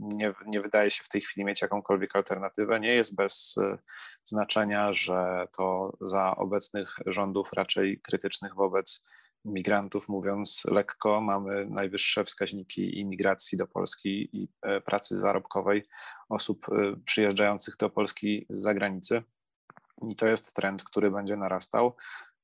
nie, 0.00 0.34
nie 0.46 0.60
wydaje 0.60 0.90
się 0.90 1.04
w 1.04 1.08
tej 1.08 1.20
chwili 1.20 1.44
mieć 1.44 1.62
jakąkolwiek 1.62 2.16
alternatywę. 2.16 2.80
Nie 2.80 2.94
jest 2.94 3.14
bez 3.14 3.54
e, 3.58 3.78
znaczenia, 4.24 4.92
że 4.92 5.48
to 5.56 5.96
za 6.00 6.36
obecnych 6.36 6.96
rządów 7.06 7.52
raczej 7.52 8.00
krytycznych 8.00 8.54
wobec 8.54 9.04
migrantów, 9.44 10.08
mówiąc 10.08 10.64
lekko, 10.70 11.20
mamy 11.20 11.66
najwyższe 11.66 12.24
wskaźniki 12.24 12.98
imigracji 12.98 13.58
do 13.58 13.66
Polski 13.66 14.28
i 14.32 14.48
e, 14.62 14.80
pracy 14.80 15.18
zarobkowej 15.18 15.88
osób 16.28 16.66
przyjeżdżających 17.04 17.76
do 17.76 17.90
Polski 17.90 18.46
z 18.50 18.62
zagranicy. 18.62 19.22
I 20.10 20.16
to 20.16 20.26
jest 20.26 20.54
trend, 20.54 20.84
który 20.84 21.10
będzie 21.10 21.36
narastał. 21.36 21.96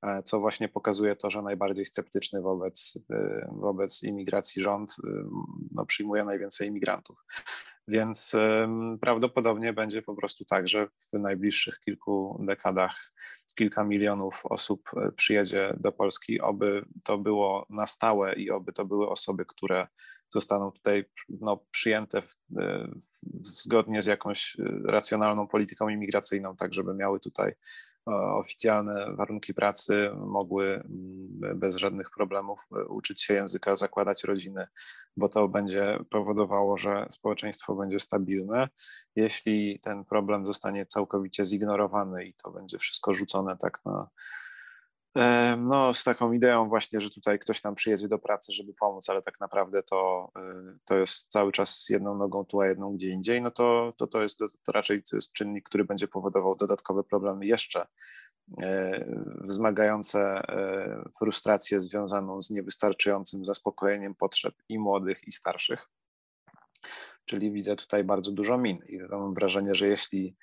E, 0.03 0.23
co 0.23 0.41
właśnie 0.41 0.69
pokazuje 0.69 1.17
to, 1.17 1.31
że 1.31 1.43
najbardziej 1.43 1.85
sceptyczny 1.85 2.41
wobec, 2.41 2.99
e, 3.11 3.49
wobec 3.53 4.03
imigracji 4.03 4.63
rząd 4.63 4.97
e, 5.05 5.11
no, 5.73 5.87
przyjmuje 5.87 6.25
najwięcej 6.25 6.69
imigrantów. 6.69 7.25
Więc 7.89 8.37
prawdopodobnie 9.01 9.73
będzie 9.73 10.03
po 10.03 10.15
prostu 10.15 10.45
tak, 10.45 10.69
że 10.69 10.89
w 11.13 11.19
najbliższych 11.19 11.81
kilku 11.81 12.43
dekadach 12.47 13.13
kilka 13.55 13.85
milionów 13.85 14.47
osób 14.47 14.91
przyjedzie 15.17 15.75
do 15.81 15.93
Polski, 15.93 16.41
oby 16.41 16.85
to 17.05 17.19
było 17.19 17.67
na 17.71 17.87
stałe 17.87 18.35
i 18.35 18.51
oby 18.51 18.73
to 18.73 18.85
były 18.85 19.09
osoby, 19.09 19.45
które 19.45 19.87
zostaną 20.29 20.73
tutaj 20.73 21.05
no, 21.29 21.65
przyjęte 21.71 22.23
w, 22.23 22.35
zgodnie 23.41 24.03
z 24.03 24.07
jakąś 24.07 24.57
racjonalną 24.85 25.47
polityką 25.49 25.89
imigracyjną, 25.89 26.57
tak 26.57 26.75
żeby 26.75 26.95
miały 26.95 27.21
tutaj 27.21 27.55
oficjalne 28.13 29.15
warunki 29.15 29.55
pracy, 29.55 30.11
mogły 30.15 30.67
mm, 30.75 31.59
bez 31.59 31.77
żadnych 31.77 32.11
problemów 32.11 32.67
e, 32.73 32.85
uczyć 32.85 33.23
się 33.23 33.35
języka, 33.35 33.77
zakładać 33.77 34.25
rodziny, 34.25 34.67
bo 35.17 35.29
to 35.29 35.49
będzie 35.49 35.99
powodowało, 36.11 36.79
że 36.79 37.07
społeczeństwo 37.11 37.75
będzie 37.75 38.01
stabilne. 38.01 38.69
Jeśli 39.17 39.81
ten 39.83 40.05
problem 40.05 40.47
zostanie 40.47 40.87
całkowicie 40.87 41.45
zignorowany 41.45 42.25
i 42.25 42.35
to 42.35 42.51
będzie 42.51 42.79
wszystko 42.79 43.15
rzucone 43.15 43.57
tak 43.57 43.85
na 43.85 44.09
no, 45.59 45.95
z 45.95 46.05
taką 46.05 46.33
ideą 46.33 46.69
właśnie, 46.69 47.01
że 47.01 47.11
tutaj 47.11 47.39
ktoś 47.39 47.61
tam 47.61 47.75
przyjedzie 47.75 48.09
do 48.09 48.19
pracy, 48.19 48.53
żeby 48.53 48.75
pomóc, 48.75 49.11
ale 49.11 49.23
tak 49.23 49.41
naprawdę 49.41 49.83
to, 49.83 50.31
e, 50.37 50.79
to 50.85 50.97
jest 50.97 51.31
cały 51.31 51.53
czas 51.53 51.87
jedną 51.89 52.15
nogą 52.15 52.45
tu, 52.45 52.61
a 52.61 52.67
jedną 52.67 52.95
gdzie 52.95 53.11
indziej, 53.11 53.43
no 53.43 53.51
to, 53.51 53.93
to, 53.97 54.07
to, 54.07 54.23
jest, 54.23 54.39
to 54.39 54.73
raczej 54.73 55.03
to 55.03 55.17
jest 55.17 55.33
czynnik, 55.33 55.69
który 55.69 55.85
będzie 55.85 56.09
powodował 56.09 56.57
dodatkowe 56.57 57.05
problemy 57.05 57.47
jeszcze 57.47 57.87
e, 58.63 59.05
wzmagające 59.41 60.21
e, 60.21 61.09
frustrację 61.19 61.81
związaną 61.81 62.43
z 62.43 62.51
niewystarczającym 62.51 63.45
zaspokojeniem 63.45 64.15
potrzeb 64.15 64.55
i 64.69 64.79
młodych, 64.79 65.21
i 65.27 65.33
starszych. 65.33 65.89
Czyli 67.25 67.53
widzę 67.53 67.77
tutaj 67.77 68.05
bardzo 68.05 68.33
dużo 68.33 68.59
min 68.59 68.79
i 68.89 68.99
mam 68.99 69.35
wrażenie, 69.35 69.75
że 69.75 69.89
jeśli 69.89 70.37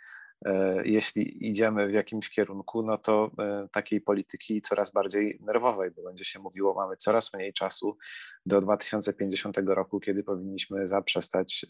jeśli 0.83 1.47
idziemy 1.49 1.87
w 1.87 1.93
jakimś 1.93 2.29
kierunku, 2.29 2.83
no 2.83 2.97
to 2.97 3.31
e, 3.39 3.67
takiej 3.71 4.01
polityki 4.01 4.61
coraz 4.61 4.91
bardziej 4.91 5.39
nerwowej, 5.41 5.91
bo 5.91 6.03
będzie 6.03 6.23
się 6.23 6.39
mówiło, 6.39 6.73
mamy 6.73 6.97
coraz 6.97 7.33
mniej 7.33 7.53
czasu 7.53 7.97
do 8.45 8.61
2050 8.61 9.57
roku, 9.65 9.99
kiedy 9.99 10.23
powinniśmy 10.23 10.87
zaprzestać 10.87 11.65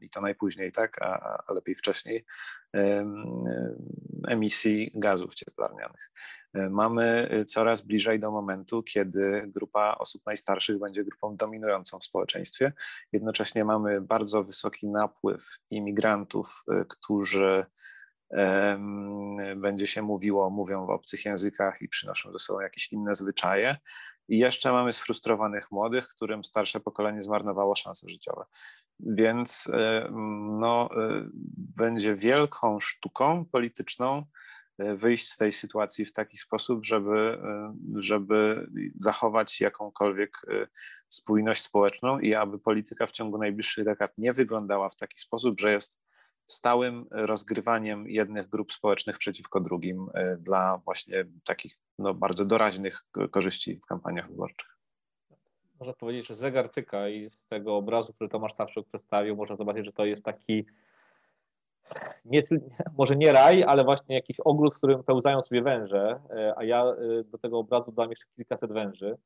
i 0.00 0.10
to 0.10 0.20
najpóźniej, 0.20 0.72
tak, 0.72 1.02
a, 1.02 1.42
a 1.46 1.52
lepiej 1.52 1.74
wcześniej, 1.74 2.24
emisji 4.28 4.90
gazów 4.94 5.34
cieplarnianych. 5.34 6.10
E, 6.54 6.70
mamy 6.70 7.30
coraz 7.46 7.80
bliżej 7.80 8.20
do 8.20 8.30
momentu, 8.30 8.82
kiedy 8.82 9.50
grupa 9.54 9.96
osób 9.98 10.22
najstarszych 10.26 10.78
będzie 10.78 11.04
grupą 11.04 11.36
dominującą 11.36 11.98
w 11.98 12.04
społeczeństwie. 12.04 12.72
Jednocześnie 13.12 13.64
mamy 13.64 14.00
bardzo 14.00 14.44
wysoki 14.44 14.88
napływ 14.88 15.58
imigrantów, 15.70 16.64
którzy 16.88 17.63
będzie 19.56 19.86
się 19.86 20.02
mówiło, 20.02 20.50
mówią 20.50 20.86
w 20.86 20.90
obcych 20.90 21.24
językach 21.24 21.82
i 21.82 21.88
przynoszą 21.88 22.32
ze 22.32 22.38
sobą 22.38 22.60
jakieś 22.60 22.92
inne 22.92 23.14
zwyczaje. 23.14 23.76
I 24.28 24.38
jeszcze 24.38 24.72
mamy 24.72 24.92
sfrustrowanych 24.92 25.70
młodych, 25.70 26.08
którym 26.08 26.44
starsze 26.44 26.80
pokolenie 26.80 27.22
zmarnowało 27.22 27.74
szanse 27.76 28.08
życiowe. 28.08 28.44
Więc 29.00 29.68
no, 30.60 30.88
e, 30.96 31.28
będzie 31.76 32.14
wielką 32.14 32.80
sztuką 32.80 33.44
polityczną 33.44 34.24
e, 34.78 34.96
wyjść 34.96 35.28
z 35.28 35.36
tej 35.36 35.52
sytuacji 35.52 36.04
w 36.04 36.12
taki 36.12 36.36
sposób, 36.36 36.84
żeby, 36.84 37.38
e, 37.42 37.74
żeby 37.94 38.68
zachować 38.96 39.60
jakąkolwiek 39.60 40.38
spójność 41.08 41.62
społeczną 41.62 42.18
i 42.18 42.34
aby 42.34 42.58
polityka 42.58 43.06
w 43.06 43.12
ciągu 43.12 43.38
najbliższych 43.38 43.84
dekad 43.84 44.12
nie 44.18 44.32
wyglądała 44.32 44.90
w 44.90 44.96
taki 44.96 45.18
sposób, 45.18 45.60
że 45.60 45.72
jest 45.72 46.00
stałym 46.46 47.06
rozgrywaniem 47.10 48.08
jednych 48.08 48.48
grup 48.48 48.72
społecznych 48.72 49.18
przeciwko 49.18 49.60
drugim 49.60 50.06
e, 50.14 50.36
dla 50.36 50.80
właśnie 50.84 51.24
takich 51.44 51.74
no, 51.98 52.14
bardzo 52.14 52.44
doraźnych 52.44 53.04
korzyści 53.30 53.76
w 53.76 53.86
kampaniach 53.86 54.28
wyborczych. 54.28 54.68
Można 55.80 55.94
powiedzieć, 55.94 56.26
że 56.26 56.34
zegar 56.34 56.68
tyka 56.68 57.08
i 57.08 57.30
z 57.30 57.38
tego 57.48 57.76
obrazu, 57.76 58.12
który 58.12 58.30
Tomasz 58.30 58.54
Sawczuk 58.54 58.88
przedstawił, 58.88 59.36
można 59.36 59.56
zobaczyć, 59.56 59.84
że 59.84 59.92
to 59.92 60.04
jest 60.04 60.22
taki 60.22 60.66
nie, 62.24 62.42
może 62.98 63.16
nie 63.16 63.32
raj, 63.32 63.62
ale 63.62 63.84
właśnie 63.84 64.14
jakiś 64.14 64.40
ogród, 64.40 64.74
w 64.74 64.76
którym 64.76 65.04
pełzają 65.04 65.42
sobie 65.42 65.62
węże, 65.62 66.20
e, 66.30 66.54
a 66.56 66.64
ja 66.64 66.84
e, 66.84 67.24
do 67.24 67.38
tego 67.38 67.58
obrazu 67.58 67.92
dam 67.92 68.10
jeszcze 68.10 68.26
kilkaset 68.36 68.72
węży, 68.72 69.16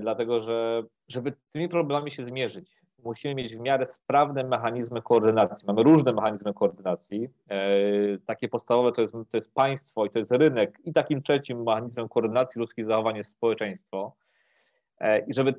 dlatego 0.00 0.42
że 0.42 0.82
żeby 1.08 1.32
tymi 1.52 1.68
problemami 1.68 2.10
się 2.10 2.26
zmierzyć, 2.26 2.83
musimy 3.04 3.34
mieć 3.34 3.56
w 3.56 3.60
miarę 3.60 3.86
sprawne 3.86 4.44
mechanizmy 4.44 5.02
koordynacji. 5.02 5.66
Mamy 5.66 5.82
różne 5.82 6.12
mechanizmy 6.12 6.54
koordynacji. 6.54 7.28
E, 7.48 7.58
takie 8.26 8.48
podstawowe 8.48 8.92
to 8.92 9.02
jest, 9.02 9.12
to 9.12 9.36
jest 9.36 9.54
państwo 9.54 10.04
i 10.04 10.10
to 10.10 10.18
jest 10.18 10.30
rynek 10.30 10.78
i 10.84 10.92
takim 10.92 11.22
trzecim 11.22 11.62
mechanizmem 11.62 12.08
koordynacji 12.08 12.58
ludzkich 12.58 12.86
zachowań 12.86 13.16
jest 13.16 13.30
społeczeństwo. 13.30 14.16
I 15.26 15.34
żeby 15.34 15.54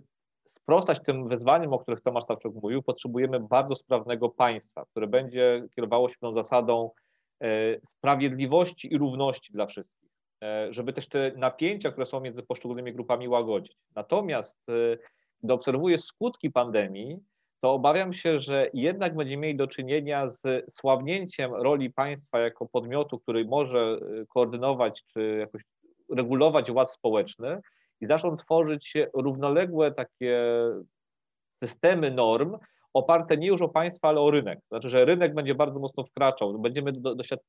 sprostać 0.52 1.04
tym 1.06 1.28
wyzwaniom, 1.28 1.74
o 1.74 1.80
których 1.80 2.02
Tomasz 2.02 2.26
Sawczuk 2.26 2.56
mówił, 2.64 2.84
potrzebujemy 2.84 3.40
bardzo 3.40 3.76
sprawnego 3.76 4.30
państwa, 4.30 4.86
które 4.86 5.08
będzie 5.08 5.68
kierowało 5.76 6.10
się 6.10 6.16
tą 6.20 6.34
zasadą 6.34 6.92
sprawiedliwości 7.84 8.94
i 8.94 8.98
równości 8.98 9.54
dla 9.54 9.66
wszystkich, 9.66 10.10
żeby 10.70 10.94
też 10.94 11.08
te 11.08 11.32
napięcia, 11.36 11.92
które 11.92 12.06
są 12.06 12.20
między 12.20 12.44
poszczególnymi 12.44 12.94
grupami 12.94 13.28
łagodzić. 13.28 13.78
Natomiast 13.96 14.58
gdy 15.44 15.54
obserwuję 15.54 15.98
skutki 15.98 16.52
pandemii, 16.52 17.20
to 17.66 17.74
obawiam 17.74 18.14
się, 18.14 18.40
że 18.40 18.70
jednak 18.74 19.16
będziemy 19.16 19.42
mieli 19.42 19.58
do 19.58 19.68
czynienia 19.68 20.30
z 20.30 20.44
słabnięciem 20.74 21.54
roli 21.54 21.90
państwa 21.90 22.40
jako 22.40 22.66
podmiotu, 22.66 23.20
który 23.20 23.46
może 23.46 23.98
y, 24.22 24.26
koordynować 24.28 25.04
czy 25.14 25.38
jakoś 25.40 25.62
regulować 26.10 26.72
ład 26.72 26.92
społeczny 26.92 27.62
i 28.02 28.08
zaczną 28.08 28.36
tworzyć 28.36 28.88
się 28.88 29.08
równoległe 29.14 29.92
takie 29.92 30.42
systemy 31.64 32.12
norm, 32.12 32.58
oparte 32.94 33.38
nie 33.38 33.48
już 33.48 33.62
o 33.62 33.70
państwa, 33.70 34.08
ale 34.08 34.22
o 34.22 34.32
rynek. 34.32 34.60
Znaczy, 34.68 34.90
że 34.90 35.06
rynek 35.06 35.34
będzie 35.34 35.56
bardzo 35.56 35.80
mocno 35.80 36.04
wkraczał, 36.04 36.60
będziemy 36.60 36.92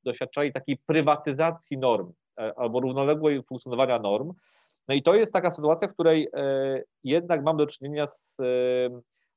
doświadczali 0.05 0.53
takiej 0.53 0.79
prywatyzacji 0.87 1.79
norm 1.79 2.13
e, 2.41 2.53
albo 2.57 2.81
równoległej 2.81 3.43
funkcjonowania 3.43 3.99
norm. 3.99 4.33
No 4.89 4.95
i 4.95 5.03
to 5.03 5.15
jest 5.15 5.33
taka 5.33 5.51
sytuacja, 5.51 5.89
w 5.89 5.93
której 5.93 6.29
e, 6.35 6.83
jednak 7.05 7.43
mamy 7.43 7.59
do 7.59 7.67
czynienia 7.67 8.07
z 8.07 8.19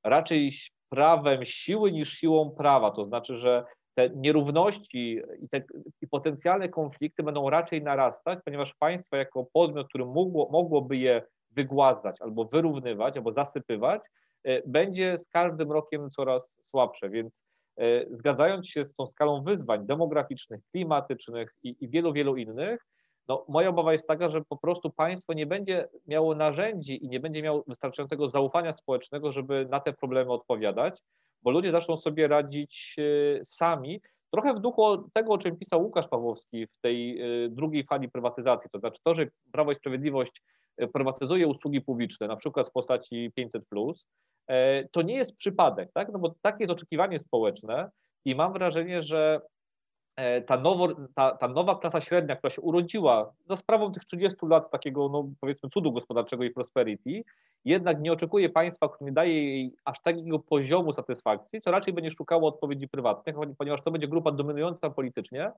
raczej 0.04 0.54
prawem 0.90 1.46
siły 1.46 1.92
niż 1.92 2.10
siłą 2.10 2.52
prawa. 2.52 2.92
To 2.92 3.06
znaczy, 3.06 3.38
że 3.38 3.66
te 3.96 4.10
nierówności 4.10 5.22
i, 5.42 5.50
te, 5.50 5.64
i 6.02 6.08
potencjalne 6.08 6.70
konflikty 6.70 7.24
będą 7.24 7.50
raczej 7.50 7.84
narastać, 7.84 8.40
ponieważ 8.46 8.74
państwo 8.74 9.16
jako 9.16 9.46
podmiot, 9.54 9.88
który 9.88 10.06
mogło, 10.06 10.50
mogłoby 10.52 10.98
je 10.98 11.22
wygładzać 11.52 12.22
albo 12.22 12.46
wyrównywać, 12.46 13.18
albo 13.18 13.34
zasypywać, 13.34 14.02
e, 14.44 14.62
będzie 14.68 15.18
z 15.18 15.28
każdym 15.28 15.72
rokiem 15.72 16.10
coraz 16.12 16.58
słabsze. 16.70 17.10
Więc 17.10 17.34
e, 17.78 18.06
zgadzając 18.10 18.70
się 18.70 18.86
z 18.86 18.96
tą 18.96 19.08
skalą 19.08 19.44
wyzwań 19.44 19.86
demograficznych, 19.86 20.62
klimatycznych 20.72 21.56
i, 21.64 21.76
i 21.80 21.90
wielu, 21.90 22.14
wielu 22.14 22.36
innych, 22.38 22.86
no, 23.30 23.46
moja 23.48 23.70
obawa 23.70 23.94
jest 23.94 24.08
taka, 24.08 24.30
że 24.30 24.42
po 24.42 24.58
prostu 24.58 24.90
państwo 24.90 25.34
nie 25.34 25.46
będzie 25.46 25.88
miało 26.08 26.36
narzędzi 26.36 27.06
i 27.06 27.10
nie 27.10 27.20
będzie 27.20 27.42
miało 27.42 27.64
wystarczającego 27.68 28.30
zaufania 28.30 28.78
społecznego, 28.78 29.32
żeby 29.32 29.68
na 29.70 29.80
te 29.80 29.94
problemy 29.94 30.32
odpowiadać, 30.32 31.02
bo 31.42 31.52
ludzie 31.52 31.72
zaczną 31.72 31.98
sobie 31.98 32.28
radzić 32.28 32.96
e, 33.00 33.46
sami, 33.46 34.02
trochę 34.32 34.54
w 34.54 34.60
duchu 34.60 35.10
tego, 35.14 35.34
o 35.34 35.38
czym 35.38 35.58
pisał 35.58 35.84
Łukasz 35.84 36.08
Pawłowski 36.08 36.68
w 36.68 36.82
tej 36.82 37.22
e, 37.22 37.50
drugiej 37.50 37.84
fali 37.84 38.10
prywatyzacji, 38.10 38.70
to 38.72 38.80
znaczy 38.80 39.00
to, 39.04 39.14
że 39.14 39.28
Prawo 39.52 39.72
i 39.72 39.76
Sprawiedliwość 39.76 40.44
e, 40.78 40.88
prywatyzuje 40.88 41.48
usługi 41.48 41.82
publiczne, 41.82 42.28
na 42.28 42.36
przykład 42.36 42.68
w 42.68 42.72
postaci 42.72 43.32
500+, 43.38 43.94
to 44.92 45.02
nie 45.02 45.16
jest 45.16 45.36
przypadek, 45.36 45.90
tak? 45.94 46.10
no 46.14 46.20
bo 46.20 46.36
takie 46.42 46.58
jest 46.60 46.72
oczekiwanie 46.72 47.20
społeczne 47.20 47.90
i 48.26 48.36
mam 48.36 48.54
wrażenie, 48.54 49.04
że 49.04 49.42
E, 49.42 49.59
ta, 50.48 50.58
nowo, 50.58 50.88
ta, 51.16 51.32
ta, 51.32 51.48
nowa 51.48 51.76
klasa 51.76 52.02
średnia, 52.02 52.36
która 52.36 52.52
się 52.52 52.62
urodziła 52.62 53.34
za 53.50 53.58
sprawą 53.58 53.92
tych 53.92 54.06
30 54.06 54.38
lat 54.42 54.72
takiego, 54.72 55.10
no 55.10 55.30
powiedzmy, 55.40 55.70
cudu 55.70 55.92
gospodarczego 55.92 56.44
i 56.44 56.50
prosperity, 56.50 57.24
jednak 57.66 58.02
nie 58.02 58.12
oczekuje 58.12 58.50
państwa, 58.50 58.90
które 58.90 59.06
nie 59.06 59.12
daje 59.12 59.44
jej 59.44 59.76
aż 59.86 60.02
takiego 60.02 60.40
poziomu 60.40 60.94
satysfakcji, 60.94 61.62
co 61.62 61.72
raczej 61.72 61.94
będzie 61.94 62.12
szukało 62.12 62.48
odpowiedzi 62.48 62.88
prywatnych, 62.88 63.36
ponieważ 63.58 63.84
to 63.84 63.92
będzie 63.92 64.08
grupa 64.08 64.32
dominująca 64.32 64.90
politycznie, 64.90 65.52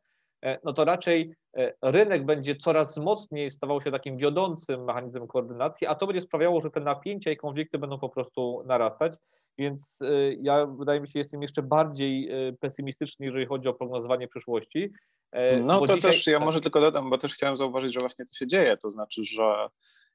e, 0.44 0.60
no 0.64 0.74
to 0.74 0.86
raczej 0.86 1.34
e, 1.58 1.74
rynek 1.82 2.26
będzie 2.26 2.56
coraz 2.56 2.98
mocniej 2.98 3.52
stawał 3.52 3.82
się 3.82 3.92
takim 3.92 4.18
wiodącym 4.18 4.84
mechanizmem 4.84 5.28
koordynacji, 5.28 5.88
a 5.88 5.96
to 5.96 6.08
będzie 6.08 6.22
sprawiało, 6.22 6.62
że 6.62 6.72
te 6.72 6.80
napięcia 6.80 7.32
i 7.32 7.38
konflikty 7.38 7.78
będą 7.78 8.00
po 8.00 8.10
prostu 8.10 8.64
narastać. 8.66 9.14
Więc 9.58 9.86
y, 10.04 10.38
ja 10.42 10.66
wydaje 10.66 11.02
mi 11.02 11.10
się, 11.10 11.20
jestem 11.20 11.42
jeszcze 11.42 11.64
bardziej 11.64 12.48
y, 12.50 12.58
pesymistyczny, 12.60 13.26
jeżeli 13.26 13.46
chodzi 13.46 13.68
o 13.68 13.74
prognozowanie 13.74 14.28
przyszłości. 14.28 14.94
E, 15.32 15.60
no 15.60 15.80
to 15.80 15.96
dzisiaj... 15.96 16.12
też 16.12 16.28
ja 16.28 16.38
tak. 16.38 16.46
może 16.46 16.62
tylko 16.62 16.82
dodam, 16.82 17.10
bo 17.10 17.18
też 17.18 17.34
chciałem 17.34 17.58
zauważyć, 17.58 17.94
że 17.94 18.00
właśnie 18.00 18.26
to 18.26 18.34
się 18.34 18.48
dzieje. 18.48 18.78
To 18.78 18.90
znaczy, 18.90 19.24
że 19.24 19.68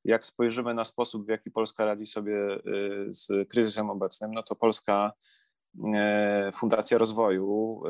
jak 0.05 0.25
spojrzymy 0.25 0.75
na 0.75 0.85
sposób, 0.85 1.27
w 1.27 1.29
jaki 1.29 1.51
Polska 1.51 1.85
radzi 1.85 2.07
sobie 2.07 2.59
z 3.09 3.49
kryzysem 3.49 3.91
obecnym, 3.91 4.35
no 4.35 4.43
to 4.43 4.55
Polska 4.55 5.13
e, 5.95 6.53
Fundacja 6.55 6.99
Rozwoju, 6.99 7.83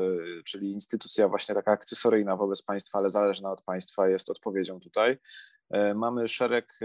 czyli 0.45 0.71
instytucja 0.71 1.27
właśnie 1.27 1.55
taka 1.55 1.71
akcesoryjna 1.71 2.35
wobec 2.35 2.61
państwa, 2.61 2.99
ale 2.99 3.09
zależna 3.09 3.51
od 3.51 3.61
państwa, 3.61 4.09
jest 4.09 4.29
odpowiedzią 4.29 4.79
tutaj. 4.79 5.17
E, 5.69 5.93
mamy 5.93 6.27
szereg 6.27 6.79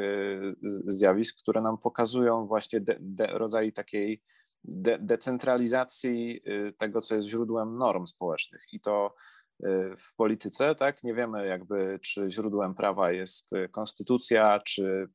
zjawisk, 0.86 1.38
które 1.38 1.62
nam 1.62 1.78
pokazują 1.78 2.46
właśnie 2.46 2.80
de, 2.80 2.96
de, 3.00 3.26
rodzaj 3.26 3.72
takiej 3.72 4.22
de 4.64 4.98
decentralizacji 4.98 6.40
y, 6.48 6.72
tego, 6.78 7.00
co 7.00 7.14
jest 7.14 7.28
źródłem 7.28 7.78
norm 7.78 8.06
społecznych. 8.06 8.62
I 8.72 8.80
to 8.80 9.14
y, 9.60 9.66
w 9.98 10.14
polityce, 10.16 10.74
tak? 10.74 11.02
Nie 11.02 11.14
wiemy 11.14 11.46
jakby, 11.46 11.98
czy 12.02 12.30
źródłem 12.30 12.74
prawa 12.74 13.12
jest 13.12 13.52
y, 13.52 13.68
konstytucja, 13.68 14.60
czy 14.60 15.08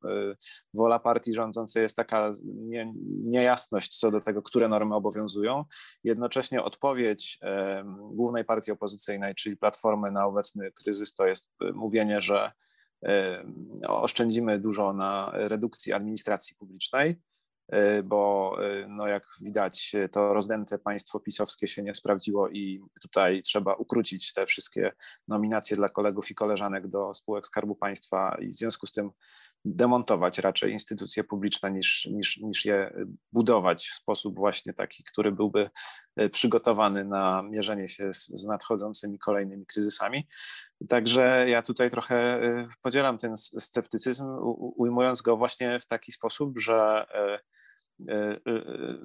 wola 0.73 0.99
partii 0.99 1.33
rządzącej 1.33 1.83
jest 1.83 1.95
taka 1.95 2.31
nie, 2.43 2.93
niejasność 3.23 3.99
co 3.99 4.11
do 4.11 4.21
tego, 4.21 4.41
które 4.41 4.67
normy 4.67 4.95
obowiązują. 4.95 5.65
Jednocześnie 6.03 6.63
odpowiedź 6.63 7.39
głównej 8.11 8.45
partii 8.45 8.71
opozycyjnej, 8.71 9.35
czyli 9.35 9.57
Platformy 9.57 10.11
na 10.11 10.25
obecny 10.25 10.71
kryzys, 10.71 11.15
to 11.15 11.27
jest 11.27 11.51
mówienie, 11.73 12.21
że 12.21 12.51
oszczędzimy 13.87 14.59
dużo 14.59 14.93
na 14.93 15.31
redukcji 15.33 15.93
administracji 15.93 16.55
publicznej 16.55 17.21
bo 18.03 18.55
e, 18.63 18.88
no 18.88 19.07
jak 19.07 19.24
widać 19.41 19.95
to 20.11 20.34
rozdęte 20.34 20.80
państwo 20.80 21.20
pisowskie 21.20 21.68
się 21.68 21.84
nie 21.84 21.95
sprawdziło 21.95 22.49
i 22.49 22.82
tutaj 23.01 23.41
trzeba 23.41 23.74
ukrócić 23.76 24.34
te 24.34 24.45
wszystkie 24.45 24.91
nominacje 25.28 25.78
dla 25.78 25.89
kolegów 25.89 26.32
i 26.32 26.36
koleżanek 26.36 26.88
do 26.88 27.13
spółek 27.13 27.47
Skarbu 27.47 27.76
Państwa 27.76 28.38
i 28.41 28.49
w 28.49 28.55
związku 28.55 28.88
z 28.88 28.91
tym 28.91 29.11
demontować 29.65 30.38
raczej 30.38 30.72
instytucje 30.72 31.24
publiczne 31.24 31.72
niż, 31.72 32.05
niż, 32.05 32.38
niż 32.38 32.65
je 32.65 33.05
budować 33.32 33.88
w 33.88 33.93
sposób 33.93 34.36
właśnie 34.36 34.74
taki, 34.74 35.03
który 35.03 35.32
byłby 35.32 35.59
e, 35.61 35.70
przygotowany 36.32 37.05
na 37.05 37.41
mierzenie 37.41 37.88
się 37.88 38.13
z, 38.13 38.28
z 38.28 38.45
nadchodzącymi 38.45 39.20
kolejnymi 39.20 39.65
kryzysami. 39.65 40.28
Także 40.89 41.45
ja 41.49 41.61
tutaj 41.61 41.89
trochę 41.89 42.39
podzielam 42.82 43.18
ten 43.18 43.38
sceptycyzm, 43.38 44.26
ujmując 44.76 45.22
go 45.22 45.38
właśnie 45.38 45.80
w 45.80 45.86
taki 45.86 46.11
sposób, 46.11 46.59
że 46.59 47.05
E, 48.09 48.13
e, 48.13 48.39
e, 48.45 48.97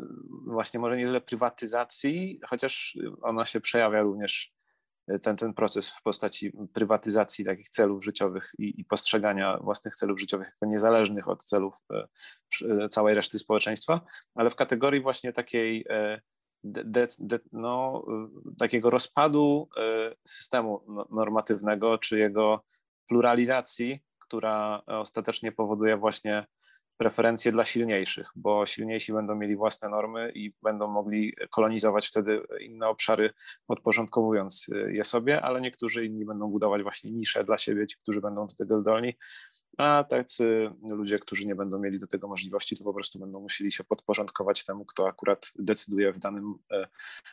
właśnie 0.46 0.80
może 0.80 0.96
nie 0.96 1.04
tyle 1.04 1.20
prywatyzacji, 1.20 2.40
chociaż 2.46 2.98
ona 3.22 3.44
się 3.44 3.60
przejawia 3.60 4.02
również 4.02 4.52
ten, 5.22 5.36
ten 5.36 5.54
proces 5.54 5.88
w 5.88 6.02
postaci 6.02 6.52
prywatyzacji 6.74 7.44
takich 7.44 7.68
celów 7.68 8.04
życiowych 8.04 8.52
i, 8.58 8.80
i, 8.80 8.84
postrzegania 8.84 9.58
własnych 9.58 9.96
celów 9.96 10.20
życiowych 10.20 10.46
jako 10.46 10.66
niezależnych 10.66 11.28
od 11.28 11.44
celów 11.44 11.74
całej 12.90 13.14
reszty 13.14 13.38
społeczeństwa, 13.38 14.00
ale 14.34 14.50
w 14.50 14.56
kategorii 14.56 15.00
właśnie 15.00 15.32
takiej 15.32 15.86
de, 16.64 17.06
de, 17.18 17.38
no, 17.52 18.04
takiego 18.58 18.90
rozpadu 18.90 19.68
systemu 20.24 20.84
no, 20.88 21.06
normatywnego 21.10 21.98
czy 21.98 22.18
jego 22.18 22.64
pluralizacji, 23.08 24.00
która 24.18 24.82
ostatecznie 24.86 25.52
powoduje 25.52 25.96
właśnie 25.96 26.46
preferencje 26.96 27.52
dla 27.52 27.64
silniejszych, 27.64 28.30
bo 28.36 28.66
silniejsi 28.66 29.12
będą 29.12 29.34
mieli 29.34 29.56
własne 29.56 29.88
normy 29.88 30.32
i 30.34 30.52
będą 30.62 30.88
mogli 30.88 31.34
kolonizować 31.50 32.06
wtedy 32.06 32.42
inne 32.60 32.88
obszary, 32.88 33.30
podporządkowując 33.66 34.66
je 34.88 35.04
sobie, 35.04 35.42
ale 35.42 35.60
niektórzy 35.60 36.06
inni 36.06 36.24
będą 36.24 36.50
budować 36.50 36.82
właśnie 36.82 37.10
nisze 37.10 37.44
dla 37.44 37.58
siebie, 37.58 37.86
ci, 37.86 37.96
którzy 37.96 38.20
będą 38.20 38.46
do 38.46 38.54
tego 38.54 38.78
zdolni, 38.78 39.14
a 39.78 40.04
tacy 40.08 40.70
ludzie, 40.82 41.18
którzy 41.18 41.46
nie 41.46 41.54
będą 41.54 41.78
mieli 41.78 41.98
do 41.98 42.06
tego 42.06 42.28
możliwości, 42.28 42.76
to 42.76 42.84
po 42.84 42.94
prostu 42.94 43.18
będą 43.18 43.40
musieli 43.40 43.72
się 43.72 43.84
podporządkować 43.84 44.64
temu, 44.64 44.84
kto 44.84 45.08
akurat 45.08 45.52
decyduje 45.58 46.12
w, 46.12 46.18
danym, 46.18 46.54
e, 46.70 46.86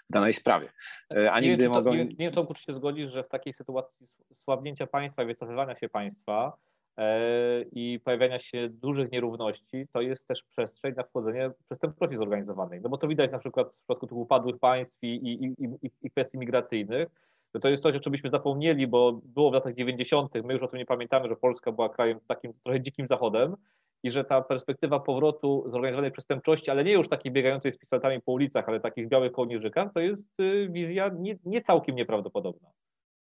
w 0.10 0.14
danej 0.14 0.34
sprawie. 0.34 0.72
E, 1.12 1.32
a 1.32 1.40
nie 1.40 1.50
nigdy 1.50 1.64
wiem, 1.64 1.72
mogą... 1.72 1.94
Nie, 1.94 2.06
nie 2.06 2.32
wiem, 2.32 2.34
co 2.34 2.54
się 2.56 2.74
zgodzić, 2.74 3.12
że 3.12 3.24
w 3.24 3.30
takiej 3.30 3.54
sytuacji 3.54 4.08
słabnięcia 4.44 4.88
państwa, 4.88 5.26
wycofywania 5.26 5.76
się 5.76 5.90
państwa, 5.90 6.58
E, 7.00 7.62
i 7.72 8.00
pojawiania 8.04 8.40
się 8.40 8.70
dużych 8.70 9.12
nierówności, 9.12 9.88
to 9.94 10.02
jest 10.02 10.28
też 10.28 10.44
przestrzeń 10.44 10.94
na 10.96 11.04
wchodzenie 11.04 11.52
przestępczości 11.66 12.18
zorganizowanej. 12.18 12.82
No 12.82 12.90
bo 12.90 12.98
to 12.98 13.08
widać 13.08 13.32
na 13.32 13.40
przykład 13.40 13.68
w 13.68 13.78
przypadku 13.78 14.08
tych 14.08 14.18
upadłych 14.18 14.60
państw 14.60 14.98
i, 15.02 15.08
i, 15.08 15.46
i, 15.46 15.90
i 16.02 16.12
kwestii 16.12 16.38
migracyjnych, 16.38 17.08
że 17.56 17.60
to 17.62 17.70
jest 17.70 17.84
coś, 17.84 17.95
o 17.95 18.00
czym 18.00 18.12
byśmy 18.12 18.30
zapomnieli, 18.30 18.88
bo 18.88 19.12
było 19.24 19.52
w 19.52 19.54
latach 19.54 19.76
90., 19.76 20.34
my 20.43 20.54
już 20.54 20.64
o 20.64 20.68
tym 20.68 20.80
nie 20.80 20.86
pamiętamy, 20.86 21.30
że 21.30 21.36
Polska 21.36 21.72
była 21.72 21.89
krajem 21.89 22.20
takim 22.28 22.54
trochę 22.64 22.82
dzikim 22.82 23.08
zachodem 23.08 23.56
i 24.04 24.12
że 24.12 24.24
ta 24.24 24.41
perspektywa 24.41 25.00
powrotu 25.00 25.64
zorganizowanej 25.68 26.12
przestępczości, 26.12 26.72
ale 26.72 26.84
nie 26.84 26.93
już 26.93 27.10
takiej 27.10 27.32
biegającej 27.32 27.74
z 27.74 27.78
pistoletami 27.78 28.22
po 28.22 28.32
ulicach, 28.32 28.70
ale 28.70 28.80
takich 28.80 29.08
białych 29.08 29.32
kołnierzykach, 29.32 29.93
to 29.93 30.00
jest 30.00 30.39
y, 30.39 30.70
wizja 30.72 31.12
nie, 31.20 31.38
nie 31.45 31.62
całkiem 31.62 31.95
nieprawdopodobna. 31.95 32.70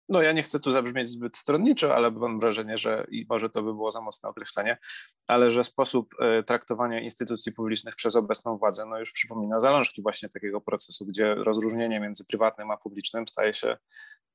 No 0.09 0.23
ja 0.23 0.33
nie 0.33 0.43
chcę 0.43 0.61
tu 0.61 0.71
zabrzmieć 0.71 1.09
zbyt 1.09 1.37
stronniczo, 1.37 1.95
ale 1.95 2.11
mam 2.11 2.41
wrażenie, 2.41 2.79
że 2.79 3.07
i 3.11 3.27
może 3.29 3.51
to 3.51 3.63
by 3.63 3.75
było 3.75 3.93
za 3.93 4.01
mocne 4.01 4.29
określenie, 4.29 4.79
ale 5.27 5.51
że 5.51 5.65
sposób 5.65 6.15
e, 6.21 6.43
traktowania 6.43 7.01
instytucji 7.01 7.53
publicznych 7.53 7.97
przez 7.97 8.17
obecną 8.17 8.59
władzę 8.59 8.87
no 8.87 8.99
już 8.99 9.13
przypomina 9.13 9.61
zalążki 9.61 10.03
właśnie 10.03 10.29
takiego 10.29 10.61
procesu, 10.61 11.07
gdzie 11.07 11.35
rozróżnienie 11.35 12.01
między 12.01 12.25
prywatnym 12.25 12.71
a 12.71 12.77
publicznym 12.77 13.29
staje 13.29 13.55
się 13.55 13.77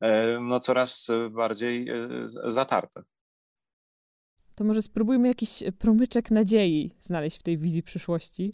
e, 0.01 0.39
no, 0.39 0.59
coraz 0.59 1.07
bardziej 1.31 1.89
e, 1.89 1.95
zatarte. 2.27 3.03
To 4.55 4.63
może 4.63 4.81
spróbujmy 4.81 5.27
jakiś 5.27 5.63
promyczek 5.79 6.31
nadziei 6.31 6.95
znaleźć 7.01 7.39
w 7.39 7.43
tej 7.43 7.57
wizji 7.57 7.83
przyszłości, 7.83 8.53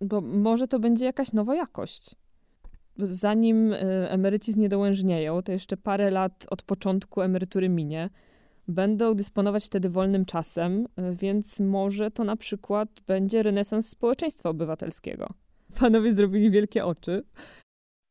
bo 0.00 0.20
może 0.20 0.68
to 0.68 0.78
będzie 0.78 1.04
jakaś 1.04 1.32
nowa 1.32 1.54
jakość 1.54 2.16
zanim 2.98 3.72
e, 3.72 3.78
emeryci 4.10 4.52
zniedołężnieją, 4.52 5.42
to 5.42 5.52
jeszcze 5.52 5.76
parę 5.76 6.10
lat 6.10 6.46
od 6.50 6.62
początku 6.62 7.22
emerytury 7.22 7.68
minie, 7.68 8.10
będą 8.68 9.14
dysponować 9.14 9.66
wtedy 9.66 9.90
wolnym 9.90 10.24
czasem, 10.24 10.86
e, 10.96 11.12
więc 11.12 11.60
może 11.60 12.10
to 12.10 12.24
na 12.24 12.36
przykład 12.36 12.88
będzie 13.06 13.42
renesans 13.42 13.88
społeczeństwa 13.88 14.48
obywatelskiego. 14.48 15.28
Panowie 15.80 16.14
zrobili 16.14 16.50
wielkie 16.50 16.84
oczy. 16.84 17.22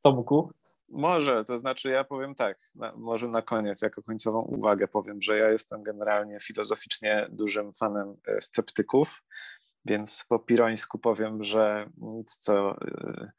Tomku? 0.02 0.52
Może, 0.92 1.46
to 1.46 1.58
znaczy 1.58 1.90
ja 1.90 2.04
powiem 2.04 2.36
tak, 2.36 2.58
na, 2.76 2.94
może 2.96 3.28
na 3.28 3.42
koniec, 3.42 3.82
jako 3.82 4.04
końcową 4.04 4.42
uwagę 4.42 4.88
powiem, 4.88 5.22
że 5.22 5.38
ja 5.38 5.50
jestem 5.50 5.84
generalnie 5.84 6.40
filozoficznie 6.40 7.28
dużym 7.32 7.74
fanem 7.74 8.16
e, 8.28 8.42
sceptyków, 8.42 9.24
więc 9.86 10.26
po 10.30 10.40
pirońsku 10.40 11.00
powiem, 11.00 11.44
że 11.44 11.90
nic 11.98 12.38
co, 12.38 12.76
y, 12.82 13.32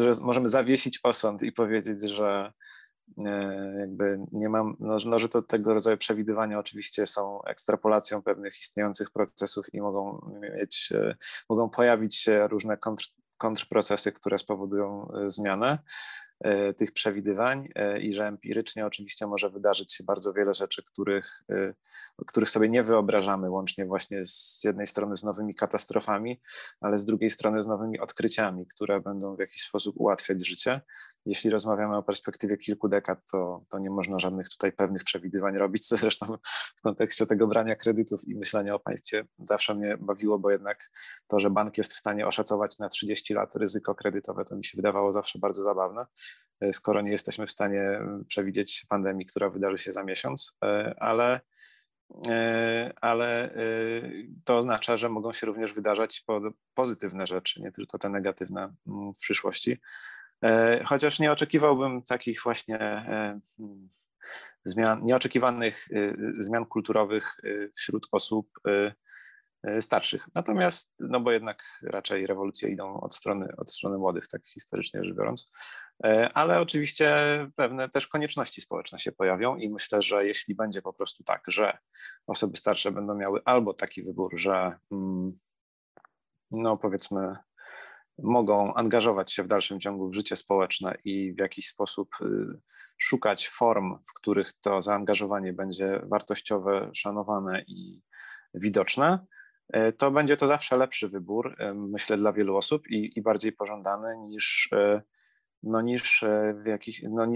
że 0.00 0.10
możemy 0.22 0.48
zawiesić 0.48 1.00
osąd 1.02 1.42
i 1.42 1.52
powiedzieć, 1.52 2.00
że 2.00 2.52
y, 3.18 3.22
jakby 3.78 4.18
nie 4.32 4.48
mam, 4.48 4.76
no, 4.80 4.96
no, 5.06 5.18
że 5.18 5.28
to 5.28 5.42
tego 5.42 5.74
rodzaju 5.74 5.96
przewidywania 5.96 6.58
oczywiście 6.58 7.06
są 7.06 7.42
ekstrapolacją 7.42 8.22
pewnych 8.22 8.60
istniejących 8.60 9.10
procesów 9.10 9.74
i 9.74 9.80
mogą 9.80 10.30
mieć, 10.40 10.92
y, 10.92 11.16
mogą 11.48 11.70
pojawić 11.70 12.16
się 12.16 12.48
różne 12.48 12.76
kontr, 12.76 13.04
kontrprocesy, 13.36 14.12
które 14.12 14.38
spowodują 14.38 15.12
zmianę. 15.26 15.78
E, 16.40 16.74
tych 16.74 16.92
przewidywań 16.92 17.68
e, 17.74 18.00
i 18.00 18.12
że 18.12 18.26
empirycznie 18.26 18.86
oczywiście 18.86 19.26
może 19.26 19.50
wydarzyć 19.50 19.92
się 19.92 20.04
bardzo 20.04 20.32
wiele 20.32 20.54
rzeczy, 20.54 20.82
których, 20.82 21.42
e, 21.50 21.74
których 22.26 22.50
sobie 22.50 22.68
nie 22.68 22.82
wyobrażamy, 22.82 23.50
łącznie 23.50 23.86
właśnie 23.86 24.24
z 24.24 24.60
jednej 24.64 24.86
strony 24.86 25.16
z 25.16 25.24
nowymi 25.24 25.54
katastrofami, 25.54 26.40
ale 26.80 26.98
z 26.98 27.04
drugiej 27.04 27.30
strony 27.30 27.62
z 27.62 27.66
nowymi 27.66 28.00
odkryciami, 28.00 28.66
które 28.66 29.00
będą 29.00 29.36
w 29.36 29.38
jakiś 29.38 29.62
sposób 29.62 29.96
ułatwiać 29.98 30.46
życie. 30.46 30.80
Jeśli 31.26 31.50
rozmawiamy 31.50 31.96
o 31.96 32.02
perspektywie 32.02 32.56
kilku 32.56 32.88
dekad, 32.88 33.18
to, 33.32 33.64
to 33.68 33.78
nie 33.78 33.90
można 33.90 34.18
żadnych 34.18 34.48
tutaj 34.48 34.72
pewnych 34.72 35.04
przewidywań 35.04 35.56
robić, 35.56 35.88
co 35.88 35.96
zresztą 35.96 36.26
w 36.76 36.80
kontekście 36.80 37.26
tego 37.26 37.46
brania 37.46 37.76
kredytów 37.76 38.28
i 38.28 38.34
myślenia 38.34 38.74
o 38.74 38.78
państwie 38.78 39.24
zawsze 39.38 39.74
mnie 39.74 39.96
bawiło, 40.00 40.38
bo 40.38 40.50
jednak 40.50 40.90
to, 41.28 41.40
że 41.40 41.50
bank 41.50 41.78
jest 41.78 41.92
w 41.92 41.96
stanie 41.96 42.26
oszacować 42.26 42.78
na 42.78 42.88
30 42.88 43.34
lat 43.34 43.56
ryzyko 43.56 43.94
kredytowe, 43.94 44.44
to 44.44 44.56
mi 44.56 44.64
się 44.64 44.76
wydawało 44.76 45.12
zawsze 45.12 45.38
bardzo 45.38 45.62
zabawne, 45.62 46.06
skoro 46.72 47.00
nie 47.00 47.10
jesteśmy 47.10 47.46
w 47.46 47.50
stanie 47.50 47.80
mm, 47.80 48.24
przewidzieć 48.24 48.86
pandemii, 48.88 49.26
która 49.26 49.50
wydarzy 49.50 49.78
się 49.78 49.92
za 49.92 50.04
miesiąc, 50.04 50.56
e, 50.64 50.94
ale 50.98 51.40
e, 52.26 52.92
ale 53.00 53.54
to 54.44 54.58
oznacza, 54.58 54.96
że 54.96 55.08
mogą 55.08 55.32
się 55.32 55.46
również 55.46 55.72
wydarzać 55.72 56.24
pozytywne 56.74 57.26
rzeczy, 57.26 57.62
nie 57.62 57.72
tylko 57.72 57.98
te 57.98 58.08
negatywne 58.08 58.74
mm, 58.86 59.14
w 59.14 59.18
przyszłości. 59.18 59.80
E, 60.44 60.84
chociaż 60.84 61.18
nie 61.18 61.32
oczekiwałbym 61.32 62.02
takich 62.02 62.42
właśnie 62.42 62.80
e, 62.80 63.40
hmm, 63.56 63.88
zmian, 64.64 65.04
nieoczekiwanych 65.04 65.88
e, 65.92 66.12
zmian 66.38 66.66
kulturowych 66.66 67.36
wśród 67.74 68.08
osób 68.12 68.60
starszych. 69.80 70.28
Natomiast, 70.34 70.94
no 70.98 71.20
bo 71.20 71.32
jednak 71.32 71.62
raczej 71.82 72.26
rewolucje 72.26 72.70
idą 72.70 73.00
od 73.00 73.14
strony, 73.14 73.48
od 73.56 73.72
strony 73.72 73.98
młodych, 73.98 74.28
tak 74.28 74.42
historycznie 74.46 75.04
rzecz 75.04 75.16
biorąc. 75.16 75.52
Ale 76.34 76.60
oczywiście 76.60 77.16
pewne 77.56 77.88
też 77.88 78.08
konieczności 78.08 78.60
społeczne 78.60 78.98
się 78.98 79.12
pojawią 79.12 79.56
i 79.56 79.70
myślę, 79.70 80.02
że 80.02 80.26
jeśli 80.26 80.54
będzie 80.54 80.82
po 80.82 80.92
prostu 80.92 81.24
tak, 81.24 81.42
że 81.46 81.78
osoby 82.26 82.56
starsze 82.56 82.92
będą 82.92 83.14
miały 83.14 83.40
albo 83.44 83.74
taki 83.74 84.02
wybór, 84.02 84.38
że 84.38 84.78
mm, 84.92 85.28
no 86.50 86.76
powiedzmy 86.76 87.36
mogą 88.18 88.74
angażować 88.74 89.32
się 89.32 89.42
w 89.42 89.48
dalszym 89.48 89.80
ciągu 89.80 90.08
w 90.08 90.14
życie 90.14 90.36
społeczne 90.36 90.98
i 91.04 91.32
w 91.32 91.38
jakiś 91.38 91.66
sposób 91.68 92.08
y, 92.20 92.26
szukać 92.98 93.48
form, 93.48 93.98
w 94.08 94.12
których 94.12 94.52
to 94.52 94.82
zaangażowanie 94.82 95.52
będzie 95.52 96.00
wartościowe, 96.04 96.90
szanowane 96.94 97.62
i 97.66 98.02
widoczne, 98.54 99.18
to 99.98 100.10
będzie 100.10 100.36
to 100.36 100.48
zawsze 100.48 100.76
lepszy 100.76 101.08
wybór, 101.08 101.56
y, 101.62 101.74
myślę, 101.74 102.16
dla 102.16 102.32
wielu 102.32 102.56
osób 102.56 102.90
i, 102.90 103.18
i 103.18 103.22
bardziej 103.22 103.52
pożądany 103.52 104.16
niż 104.18 104.70
no, 105.64 105.80
niż, 105.80 106.22
e, 106.22 106.54
jakiś, 106.66 107.02
no, 107.10 107.26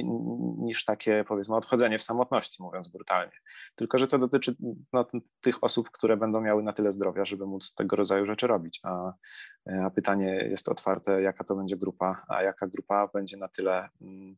niż 0.59 0.85
takie 0.85 1.25
powiedzmy 1.29 1.57
odchodzenie 1.57 1.99
w 1.99 2.03
samotności, 2.03 2.63
mówiąc 2.63 2.89
brutalnie. 2.89 3.33
Tylko, 3.75 3.99
że 3.99 4.07
to 4.07 4.19
dotyczy 4.19 4.57
no, 4.93 5.07
tych 5.41 5.65
osób, 5.65 5.91
które 5.91 6.17
będą 6.17 6.41
miały 6.41 6.63
na 6.63 6.73
tyle 6.73 6.93
zdrowia, 6.93 7.25
żeby 7.25 7.47
móc 7.47 7.75
tego 7.75 7.97
rodzaju 7.97 8.27
rzeczy 8.27 8.47
robić. 8.47 8.81
A, 8.83 9.13
e, 9.71 9.83
a 9.85 9.91
pytanie 9.91 10.49
jest 10.51 10.69
otwarte, 10.69 11.23
jaka 11.23 11.45
to 11.45 11.55
będzie 11.55 11.77
grupa, 11.77 12.25
a 12.29 12.43
jaka 12.43 12.67
grupa 12.67 13.09
będzie 13.15 13.37
na 13.37 13.49
tyle 13.49 13.89
mm, 14.01 14.37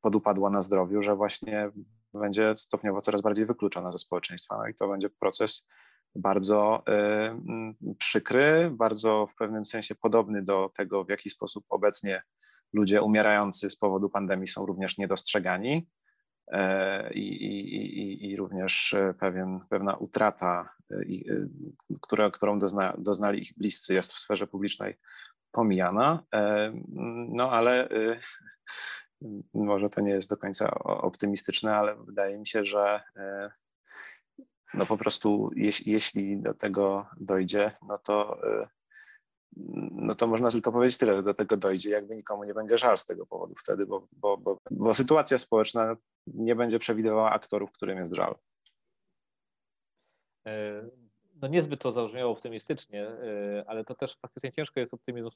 podupadła 0.00 0.50
na 0.50 0.62
zdrowiu, 0.62 1.02
że 1.02 1.16
właśnie 1.16 1.70
będzie 2.14 2.56
stopniowo 2.56 3.00
coraz 3.00 3.22
bardziej 3.22 3.46
wykluczona 3.46 3.92
ze 3.92 3.98
społeczeństwa. 3.98 4.56
No 4.58 4.68
i 4.68 4.74
to 4.74 4.88
będzie 4.88 5.10
proces 5.10 5.68
bardzo 6.14 6.82
y, 6.88 7.94
przykry, 7.98 8.70
bardzo 8.70 9.26
w 9.26 9.34
pewnym 9.34 9.66
sensie 9.66 9.94
podobny 9.94 10.42
do 10.42 10.70
tego, 10.76 11.04
w 11.04 11.08
jaki 11.08 11.30
sposób 11.30 11.64
obecnie 11.68 12.22
ludzie 12.72 13.02
umierający 13.02 13.70
z 13.70 13.76
powodu 13.76 14.10
pandemii 14.10 14.48
są 14.48 14.66
również 14.66 14.98
niedostrzegani 14.98 15.88
e, 16.52 17.12
i, 17.14 17.28
i, 17.28 18.00
i, 18.00 18.30
i 18.30 18.36
również 18.36 18.94
e, 18.94 19.14
pewien, 19.20 19.60
pewna 19.70 19.96
utrata, 19.96 20.74
e, 20.90 20.96
która, 22.00 22.30
którą 22.30 22.58
dozna, 22.58 22.94
doznali 22.98 23.42
ich 23.42 23.52
bliscy, 23.56 23.94
jest 23.94 24.12
w 24.12 24.18
sferze 24.18 24.46
publicznej 24.46 24.94
pomijana. 25.52 26.24
No 27.28 27.50
ale 27.50 27.88
może 29.54 29.90
to 29.90 30.00
nie 30.00 30.10
jest 30.10 30.30
do 30.30 30.36
końca 30.36 30.70
optymistyczne, 30.84 31.76
ale 31.76 31.96
wydaje 31.96 32.38
mi 32.38 32.46
się, 32.46 32.64
że 32.64 33.00
no 34.74 34.86
po 34.86 34.96
prostu 34.96 35.50
jeśli, 35.56 35.92
jeśli 35.92 36.36
do 36.36 36.54
tego 36.54 37.06
dojdzie, 37.16 37.70
no 37.88 37.98
to 37.98 38.38
no 39.90 40.14
to 40.14 40.26
można 40.26 40.50
tylko 40.50 40.72
powiedzieć 40.72 40.98
tyle, 40.98 41.16
że 41.16 41.22
do 41.22 41.34
tego 41.34 41.56
dojdzie, 41.56 41.90
jakby 41.90 42.16
nikomu 42.16 42.44
nie 42.44 42.54
będzie 42.54 42.78
żal 42.78 42.98
z 42.98 43.06
tego 43.06 43.26
powodu 43.26 43.54
wtedy, 43.58 43.86
bo, 43.86 44.08
bo, 44.12 44.36
bo, 44.36 44.58
bo 44.70 44.94
sytuacja 44.94 45.38
społeczna 45.38 45.96
nie 46.26 46.56
będzie 46.56 46.78
przewidywała 46.78 47.30
aktorów, 47.30 47.72
którym 47.72 47.98
jest 47.98 48.12
żal. 48.12 48.34
No 51.42 51.48
niezbyt 51.48 51.80
to 51.80 51.90
zabrzmiało 51.90 52.32
optymistycznie, 52.32 53.06
e, 53.06 53.64
ale 53.66 53.84
to 53.84 53.94
też 53.94 54.16
faktycznie 54.16 54.52
ciężko 54.52 54.80
jest 54.80 54.94
optymizmu 54.94 55.30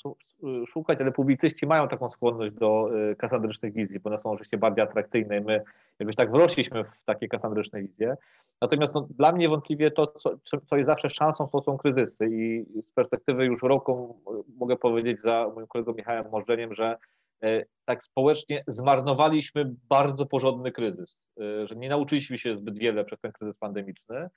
szukać, 0.68 1.00
ale 1.00 1.12
publicyści 1.12 1.66
mają 1.66 1.88
taką 1.88 2.11
skłonność 2.11 2.55
do 2.55 2.88
e, 3.11 3.16
kasandrycznych 3.16 3.72
wizji, 3.72 4.00
bo 4.00 4.11
one 4.11 4.18
są 4.18 4.30
oczywiście 4.30 4.59
bardziej 4.59 4.84
atrakcyjne 4.84 5.38
i 5.38 5.40
my 5.40 5.62
jakbyś 5.98 6.16
tak 6.16 6.32
wrośliśmy 6.32 6.84
w 6.84 7.05
takie 7.05 7.28
kasandryczne 7.28 7.82
wizje. 7.82 8.16
Natomiast 8.61 8.94
no, 8.94 9.09
dla 9.16 9.32
mnie 9.32 9.48
wątpliwie 9.48 9.90
to, 9.90 10.07
co, 10.07 10.61
co 10.66 10.76
jest 10.76 10.86
zawsze 10.86 11.11
szansą, 11.11 11.48
to 11.48 11.62
są 11.62 11.78
kryzysy 11.78 12.28
i 12.30 12.64
z 12.82 12.90
perspektywy 12.90 13.44
już 13.44 13.62
roku 13.62 14.20
mogę 14.59 14.76
powiedzieć 14.76 15.22
za 15.22 15.50
moim 15.55 15.66
kolegą 15.66 15.92
Michałem 15.94 16.30
Możdżeniem, 16.30 16.74
że 16.74 16.96
e, 17.42 17.64
tak 17.84 18.03
społecznie 18.03 18.64
zmarnowaliśmy 18.66 19.74
bardzo 19.88 20.26
porządny 20.26 20.72
kryzys, 20.72 21.18
że 21.64 21.76
nie 21.76 21.88
nauczyliśmy 21.88 22.38
się 22.38 22.57
zbyt 22.57 22.78
wiele 22.78 23.05
przez 23.05 23.20
ten 23.20 23.32
kryzys 23.32 23.59
pandemiczny, 23.59 24.28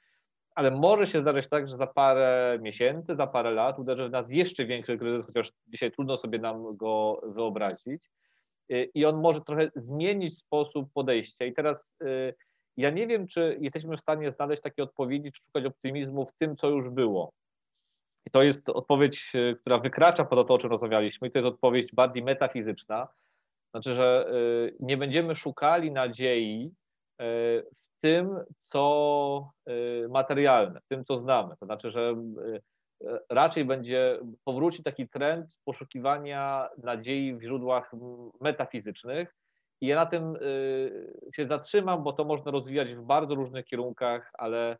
ale 0.55 0.71
może 0.71 1.07
się 1.07 1.19
zdarzyć 1.19 1.49
tak, 1.49 1.67
że 1.67 1.77
za 1.77 1.87
parę 1.87 2.59
miesięcy, 2.61 3.15
za 3.15 3.27
parę 3.27 3.51
lat 3.51 3.79
uderzy 3.79 4.07
w 4.07 4.11
nas 4.11 4.29
jeszcze 4.29 4.65
większy 4.65 4.97
kryzys, 4.97 5.25
chociaż 5.25 5.51
dzisiaj 5.67 5.91
trudno 5.91 6.17
sobie 6.17 6.39
nam 6.39 6.77
go 6.77 7.21
wyobrazić 7.23 8.11
e, 8.69 8.83
i 8.83 9.05
on 9.05 9.21
może 9.21 9.41
trochę 9.41 9.71
zmienić 9.75 10.39
sposób 10.39 10.89
podejścia 10.93 11.45
i 11.45 11.53
teraz 11.53 11.77
ja 12.77 12.89
nie 12.89 13.07
wiem, 13.07 13.27
czy 13.27 13.57
jesteśmy 13.61 13.97
w 13.97 14.01
stanie 14.01 14.31
znaleźć 14.31 14.63
takie 14.63 14.83
odpowiedzi, 14.83 15.31
czy 15.31 15.41
szukać 15.45 15.65
optymizmu 15.65 16.25
w 16.25 16.37
tym, 16.37 16.55
co 16.55 16.69
już 16.69 16.89
było. 16.89 17.31
I 18.25 18.31
to 18.31 18.43
jest 18.43 18.69
odpowiedź, 18.69 19.31
e, 19.35 19.55
która 19.55 19.77
wykracza 19.77 20.25
poza 20.25 20.43
to, 20.43 20.53
o 20.53 20.57
czym 20.57 20.69
rozmawialiśmy, 20.69 21.27
i 21.27 21.31
to 21.31 21.39
jest 21.39 21.53
odpowiedź 21.53 21.91
bardziej 21.93 22.23
metafizyczna. 22.23 23.07
Znaczy, 23.71 23.95
że 23.95 24.31
nie 24.79 24.97
będziemy 24.97 25.35
szukali 25.35 25.91
nadziei 25.91 26.71
tym, 28.01 28.39
co 28.71 29.51
materialne, 30.09 30.81
w 30.81 30.87
tym, 30.87 31.05
co 31.05 31.17
znamy. 31.19 31.55
To 31.59 31.65
znaczy, 31.65 31.91
że 31.91 32.15
raczej 33.29 33.65
będzie 33.65 34.19
powróci 34.43 34.83
taki 34.83 35.09
trend 35.09 35.55
poszukiwania 35.65 36.69
nadziei 36.83 37.35
w 37.35 37.41
źródłach 37.41 37.91
metafizycznych, 38.41 39.35
I 39.81 39.87
ja 39.87 39.95
na 39.95 40.05
tym 40.05 40.37
się 41.35 41.47
zatrzymam, 41.47 42.03
bo 42.03 42.13
to 42.13 42.23
można 42.23 42.51
rozwijać 42.51 42.95
w 42.95 43.01
bardzo 43.01 43.35
różnych 43.35 43.65
kierunkach, 43.65 44.31
ale 44.33 44.77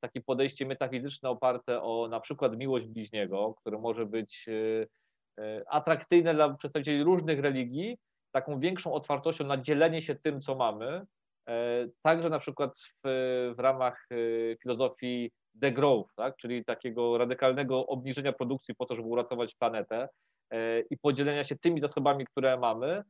takie 0.00 0.20
podejście 0.20 0.66
metafizyczne 0.66 1.30
oparte 1.30 1.82
o 1.82 2.08
na 2.08 2.20
przykład 2.20 2.56
miłość 2.56 2.86
bliźniego, 2.86 3.54
które 3.54 3.78
może 3.78 4.06
być 4.06 4.46
atrakcyjne 5.66 6.34
dla 6.34 6.54
przedstawicieli 6.54 7.04
różnych 7.04 7.40
religii, 7.40 7.98
taką 8.32 8.60
większą 8.60 8.92
otwartością 8.92 9.44
na 9.44 9.56
dzielenie 9.56 10.02
się 10.02 10.14
tym, 10.14 10.40
co 10.40 10.54
mamy. 10.54 11.06
Także 12.02 12.30
na 12.30 12.38
przykład 12.38 12.78
w, 12.78 13.54
w 13.56 13.58
ramach 13.58 14.08
filozofii 14.62 15.30
degrowth, 15.54 16.14
tak? 16.14 16.36
czyli 16.36 16.64
takiego 16.64 17.18
radykalnego 17.18 17.86
obniżenia 17.86 18.32
produkcji 18.32 18.74
po 18.74 18.86
to, 18.86 18.94
żeby 18.94 19.08
uratować 19.08 19.54
planetę 19.54 20.08
i 20.90 20.98
podzielenia 20.98 21.44
się 21.44 21.56
tymi 21.56 21.80
zasobami, 21.80 22.26
które 22.26 22.58
mamy. 22.58 23.02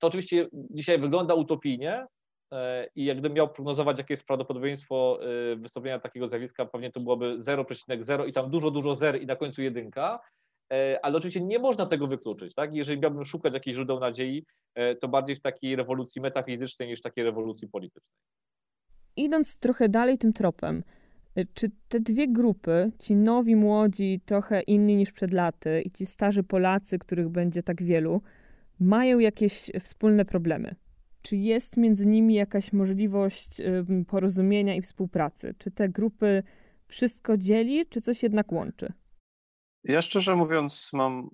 To 0.00 0.06
oczywiście 0.06 0.48
dzisiaj 0.52 0.98
wygląda 0.98 1.34
utopijnie, 1.34 2.06
E, 2.52 2.88
i 2.94 3.04
jak 3.04 3.18
gdybym 3.18 3.36
miał 3.36 3.48
prognozować, 3.48 3.98
jakie 3.98 4.14
jest 4.14 4.26
prawdopodobieństwo 4.26 5.18
e, 5.52 5.56
wystąpienia 5.56 5.98
takiego 5.98 6.28
zjawiska, 6.28 6.66
pewnie 6.66 6.92
to 6.92 7.00
byłoby 7.00 7.38
0,0 7.38 8.28
i 8.28 8.32
tam 8.32 8.50
dużo, 8.50 8.70
dużo 8.70 8.96
zer 8.96 9.22
i 9.22 9.26
na 9.26 9.36
końcu 9.36 9.62
jedynka, 9.62 10.20
e, 10.20 10.37
ale 11.02 11.16
oczywiście 11.16 11.40
nie 11.40 11.58
można 11.58 11.86
tego 11.86 12.06
wykluczyć. 12.06 12.54
Tak? 12.54 12.74
Jeżeli 12.74 13.00
miałbym 13.00 13.24
szukać 13.24 13.54
jakichś 13.54 13.74
źródeł 13.74 14.00
nadziei, 14.00 14.44
to 15.00 15.08
bardziej 15.08 15.36
w 15.36 15.40
takiej 15.40 15.76
rewolucji 15.76 16.20
metafizycznej 16.20 16.88
niż 16.88 17.00
takiej 17.00 17.24
rewolucji 17.24 17.68
politycznej. 17.68 18.12
Idąc 19.16 19.58
trochę 19.58 19.88
dalej 19.88 20.18
tym 20.18 20.32
tropem, 20.32 20.82
czy 21.54 21.70
te 21.88 22.00
dwie 22.00 22.28
grupy, 22.28 22.92
ci 22.98 23.16
nowi, 23.16 23.56
młodzi, 23.56 24.20
trochę 24.24 24.60
inni 24.60 24.96
niż 24.96 25.12
przed 25.12 25.32
laty 25.32 25.82
i 25.84 25.90
ci 25.90 26.06
starzy 26.06 26.42
Polacy, 26.42 26.98
których 26.98 27.28
będzie 27.28 27.62
tak 27.62 27.82
wielu, 27.82 28.22
mają 28.80 29.18
jakieś 29.18 29.70
wspólne 29.80 30.24
problemy? 30.24 30.74
Czy 31.22 31.36
jest 31.36 31.76
między 31.76 32.06
nimi 32.06 32.34
jakaś 32.34 32.72
możliwość 32.72 33.62
porozumienia 34.08 34.74
i 34.74 34.82
współpracy? 34.82 35.54
Czy 35.58 35.70
te 35.70 35.88
grupy 35.88 36.42
wszystko 36.86 37.36
dzieli, 37.36 37.86
czy 37.86 38.00
coś 38.00 38.22
jednak 38.22 38.52
łączy? 38.52 38.92
Ja 39.84 40.02
szczerze 40.02 40.36
mówiąc 40.36 40.90
mam 40.92 41.30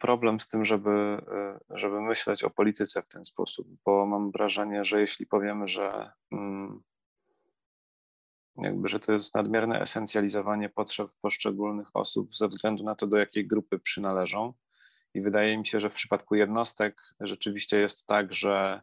problem 0.00 0.40
z 0.40 0.46
tym, 0.46 0.64
żeby, 0.64 0.90
e, 0.90 1.60
żeby 1.70 2.00
myśleć 2.00 2.44
o 2.44 2.50
polityce 2.50 3.02
w 3.02 3.08
ten 3.08 3.24
sposób, 3.24 3.68
bo 3.84 4.06
mam 4.06 4.30
wrażenie, 4.30 4.84
że 4.84 5.00
jeśli 5.00 5.26
powiemy, 5.26 5.68
że 5.68 6.12
mm, 6.32 6.82
jakby, 8.56 8.88
że 8.88 9.00
to 9.00 9.12
jest 9.12 9.34
nadmierne 9.34 9.80
esencjalizowanie 9.80 10.68
potrzeb 10.68 11.10
poszczególnych 11.20 11.88
osób 11.94 12.36
ze 12.36 12.48
względu 12.48 12.84
na 12.84 12.94
to, 12.94 13.06
do 13.06 13.16
jakiej 13.16 13.46
grupy 13.46 13.78
przynależą. 13.78 14.52
I 15.14 15.20
wydaje 15.20 15.58
mi 15.58 15.66
się, 15.66 15.80
że 15.80 15.90
w 15.90 15.94
przypadku 15.94 16.34
jednostek 16.34 17.14
rzeczywiście 17.20 17.78
jest 17.78 18.06
tak, 18.06 18.32
że 18.32 18.80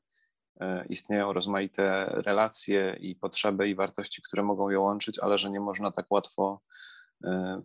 E, 0.60 0.86
istnieją 0.90 1.34
rozmaite 1.34 2.06
relacje 2.06 2.98
i 3.00 3.16
potrzeby 3.16 3.70
i 3.70 3.76
wartości, 3.76 4.22
które 4.22 4.44
mogą 4.44 4.70
je 4.70 4.80
łączyć, 4.80 5.20
ale 5.20 5.38
że 5.38 5.50
nie 5.50 5.60
można 5.60 5.92
tak 5.92 6.06
łatwo 6.12 6.62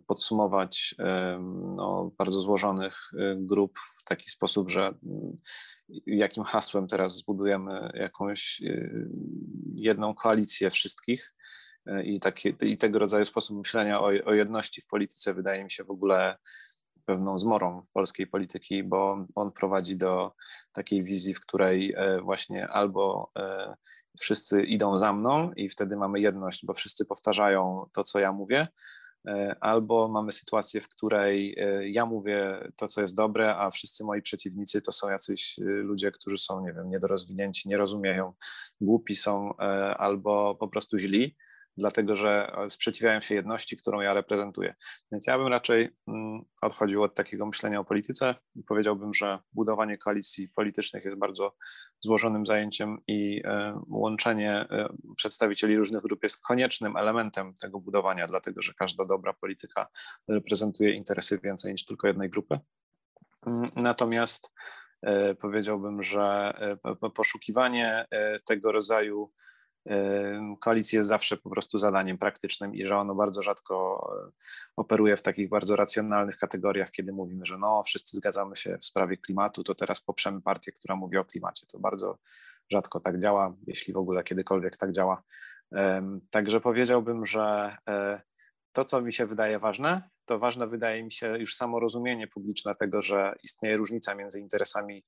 podsumować 0.07 0.95
e, 0.99 1.39
no, 1.75 2.11
bardzo 2.17 2.41
złożonych 2.41 3.11
grup 3.35 3.79
w 3.99 4.03
taki 4.03 4.29
sposób, 4.29 4.71
że 4.71 4.85
mm, 4.87 5.37
jakim 6.05 6.43
hasłem 6.43 6.87
teraz 6.87 7.15
zbudujemy 7.15 7.91
jakąś 7.93 8.61
jedną 9.75 10.15
koalicję 10.15 10.69
wszystkich. 10.69 11.33
I, 12.03 12.19
takie, 12.19 12.49
i 12.61 12.77
tego 12.77 12.99
rodzaju 12.99 13.25
sposób 13.25 13.57
myślenia 13.57 14.01
o, 14.01 14.05
o 14.05 14.33
jedności 14.33 14.81
w 14.81 14.87
polityce 14.87 15.33
wydaje 15.33 15.63
mi 15.63 15.71
się 15.71 15.83
w 15.83 15.91
ogóle 15.91 16.37
pewną 17.05 17.39
zmorą 17.39 17.81
w 17.81 17.91
polskiej 17.91 18.27
polityki, 18.27 18.83
bo 18.83 19.27
on 19.35 19.51
prowadzi 19.51 19.97
do 19.97 20.31
takiej 20.73 21.03
wizji, 21.03 21.33
w 21.33 21.39
której 21.39 21.93
e, 21.97 22.21
właśnie 22.21 22.67
albo 22.67 23.31
e, 23.37 23.73
wszyscy 24.19 24.63
idą 24.63 24.97
za 24.97 25.13
mną 25.13 25.51
i 25.53 25.69
wtedy 25.69 25.95
mamy 25.95 26.19
jedność, 26.19 26.65
bo 26.65 26.73
wszyscy 26.73 27.05
powtarzają 27.05 27.89
to, 27.93 28.03
co 28.03 28.19
ja 28.19 28.31
mówię, 28.31 28.59
e, 28.61 28.67
albo 29.59 30.07
mamy 30.07 30.31
sytuację, 30.31 30.81
w 30.81 30.87
której 30.87 31.57
ja 31.83 32.05
mówię 32.05 32.69
to, 32.75 32.87
co 32.87 33.01
jest 33.01 33.15
dobre, 33.15 33.55
a 33.57 33.71
wszyscy 33.71 34.03
moi 34.03 34.21
przeciwnicy 34.21 34.81
to 34.81 34.91
są 34.91 35.09
jacyś 35.09 35.57
ludzie, 35.63 36.11
którzy 36.11 36.37
są, 36.37 36.61
nie 36.61 36.73
wiem, 36.73 36.89
niedorozwinięci, 36.89 37.69
nie 37.69 37.77
rozumieją, 37.77 38.33
głupi 38.81 39.15
są 39.15 39.55
albo 39.97 40.55
po 40.55 40.67
prostu 40.67 40.97
źli 40.97 41.35
dlatego 41.77 42.15
że 42.15 42.51
sprzeciwiają 42.69 43.21
się 43.21 43.35
jedności, 43.35 43.77
którą 43.77 44.01
ja 44.01 44.13
reprezentuję. 44.13 44.75
Więc 45.11 45.27
ja 45.27 45.37
bym 45.37 45.47
raczej 45.47 45.89
mm, 46.07 46.41
odchodził 46.61 47.03
od 47.03 47.15
takiego 47.15 47.45
myślenia 47.45 47.79
o 47.79 47.85
polityce 47.85 48.35
i 48.55 48.63
powiedziałbym, 48.63 49.13
że 49.13 49.39
budowanie 49.53 49.97
koalicji 49.97 50.49
politycznych 50.49 51.05
jest 51.05 51.17
bardzo 51.17 51.55
złożonym 52.01 52.45
zajęciem 52.45 52.97
i 53.07 53.41
e, 53.45 53.81
łączenie 53.89 54.51
e, 54.51 54.89
przedstawicieli 55.17 55.77
różnych 55.77 56.01
grup 56.01 56.23
jest 56.23 56.41
koniecznym 56.41 56.97
elementem 56.97 57.53
tego 57.61 57.79
budowania, 57.79 58.27
dlatego 58.27 58.61
że 58.61 58.73
każda 58.73 59.05
dobra 59.05 59.33
polityka 59.33 59.87
reprezentuje 60.27 60.91
interesy 60.91 61.39
więcej 61.43 61.71
niż 61.71 61.85
tylko 61.85 62.07
jednej 62.07 62.29
grupy. 62.29 62.59
Mm, 63.45 63.71
natomiast 63.75 64.51
e, 65.01 65.35
powiedziałbym, 65.35 66.03
że 66.03 66.53
poszukiwanie 67.13 68.05
tego 68.45 68.71
rodzaju 68.71 69.31
koalicji 70.59 70.95
jest 70.95 71.09
zawsze 71.09 71.37
po 71.37 71.49
prostu 71.49 71.79
zadaniem 71.79 72.17
praktycznym 72.17 72.75
i 72.75 72.85
że 72.85 72.97
ono 72.97 73.15
bardzo 73.15 73.41
rzadko 73.41 74.07
e, 74.27 74.31
operuje 74.75 75.17
w 75.17 75.21
takich 75.21 75.49
bardzo 75.49 75.75
racjonalnych 75.75 76.37
kategoriach, 76.37 76.91
kiedy 76.91 77.13
mówimy, 77.13 77.45
że 77.45 77.57
no, 77.57 77.83
wszyscy 77.83 78.17
zgadzamy 78.17 78.55
się 78.55 78.77
w 78.77 78.85
sprawie 78.85 79.17
klimatu, 79.17 79.63
to 79.63 79.75
teraz 79.75 80.01
poprzemy 80.01 80.41
partię, 80.41 80.71
która 80.71 80.95
mówi 80.95 81.17
o 81.17 81.25
klimacie. 81.25 81.67
To 81.67 81.79
bardzo 81.79 82.17
rzadko 82.71 82.99
tak 82.99 83.19
działa, 83.19 83.55
jeśli 83.67 83.93
w 83.93 83.97
ogóle 83.97 84.23
kiedykolwiek 84.23 84.77
tak 84.77 84.91
działa. 84.91 85.23
Także 86.29 86.61
powiedziałbym, 86.61 87.25
że 87.25 87.75
e, 87.89 88.21
to, 88.71 88.85
co 88.85 89.01
mi 89.01 89.13
się 89.13 89.25
wydaje 89.25 89.59
ważne, 89.59 90.01
to 90.25 90.39
ważne 90.39 90.67
wydaje 90.67 91.03
mi 91.03 91.11
się 91.11 91.37
już 91.39 91.55
samo 91.55 91.79
rozumienie 91.79 92.27
publiczne 92.27 92.75
tego, 92.75 93.01
że 93.01 93.35
istnieje 93.43 93.77
różnica 93.77 94.15
między 94.15 94.39
interesami 94.39 95.03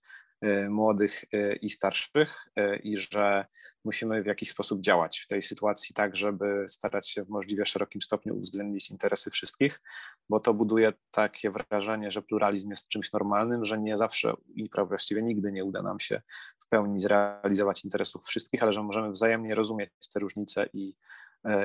młodych 0.70 1.24
y, 1.34 1.60
i 1.62 1.70
starszych 1.70 2.48
y, 2.60 2.76
i 2.76 2.98
że 2.98 3.46
musimy 3.84 4.24
w 4.24 4.26
jakiś 4.26 4.50
sposób 4.50 4.82
działać 4.82 5.20
w 5.20 5.28
tej 5.28 5.42
sytuacji 5.42 5.96
tak, 5.96 6.16
żeby 6.16 6.66
starać 6.68 7.10
się 7.10 7.24
w 7.24 7.30
możliwie 7.30 7.66
szerokim 7.66 8.02
stopniu 8.02 8.36
uwzględnić 8.38 8.92
interesy 8.92 9.32
wszystkich, 9.32 9.82
bo 10.30 10.40
to 10.40 10.54
buduje 10.54 10.94
takie 11.12 11.52
wrażenie, 11.52 12.12
że 12.12 12.22
pluralizm 12.22 12.70
jest 12.70 12.88
czymś 12.88 13.14
normalnym, 13.14 13.66
że 13.66 13.80
nie 13.80 13.98
zawsze 13.98 14.34
i 14.56 14.70
właściwie 14.88 15.22
nigdy 15.22 15.52
nie 15.52 15.66
uda 15.66 15.82
nam 15.82 16.00
się 16.00 16.22
w 16.60 16.68
pełni 16.70 17.00
zrealizować 17.00 17.84
interesów 17.84 18.26
wszystkich, 18.26 18.64
ale 18.64 18.74
że 18.74 18.84
możemy 18.84 19.12
wzajemnie 19.12 19.56
rozumieć 19.56 19.90
te 20.14 20.20
różnice 20.20 20.70
i 20.74 20.96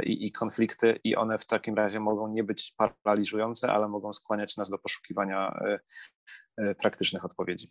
i, 0.05 0.27
i, 0.27 0.33
konflikty, 0.33 1.01
i 1.05 1.17
one 1.17 1.39
w 1.39 1.47
takim 1.47 1.75
razie 1.75 2.01
mogą 2.01 2.29
nie 2.29 2.45
być 2.45 2.75
paraliżujące, 3.03 3.73
ale 3.73 3.89
mogą 3.89 4.13
skłaniać 4.13 4.57
nas 4.57 4.71
do 4.71 4.79
poszukiwania 4.79 5.61
praktycznych 6.79 7.25
odpowiedzi. 7.25 7.71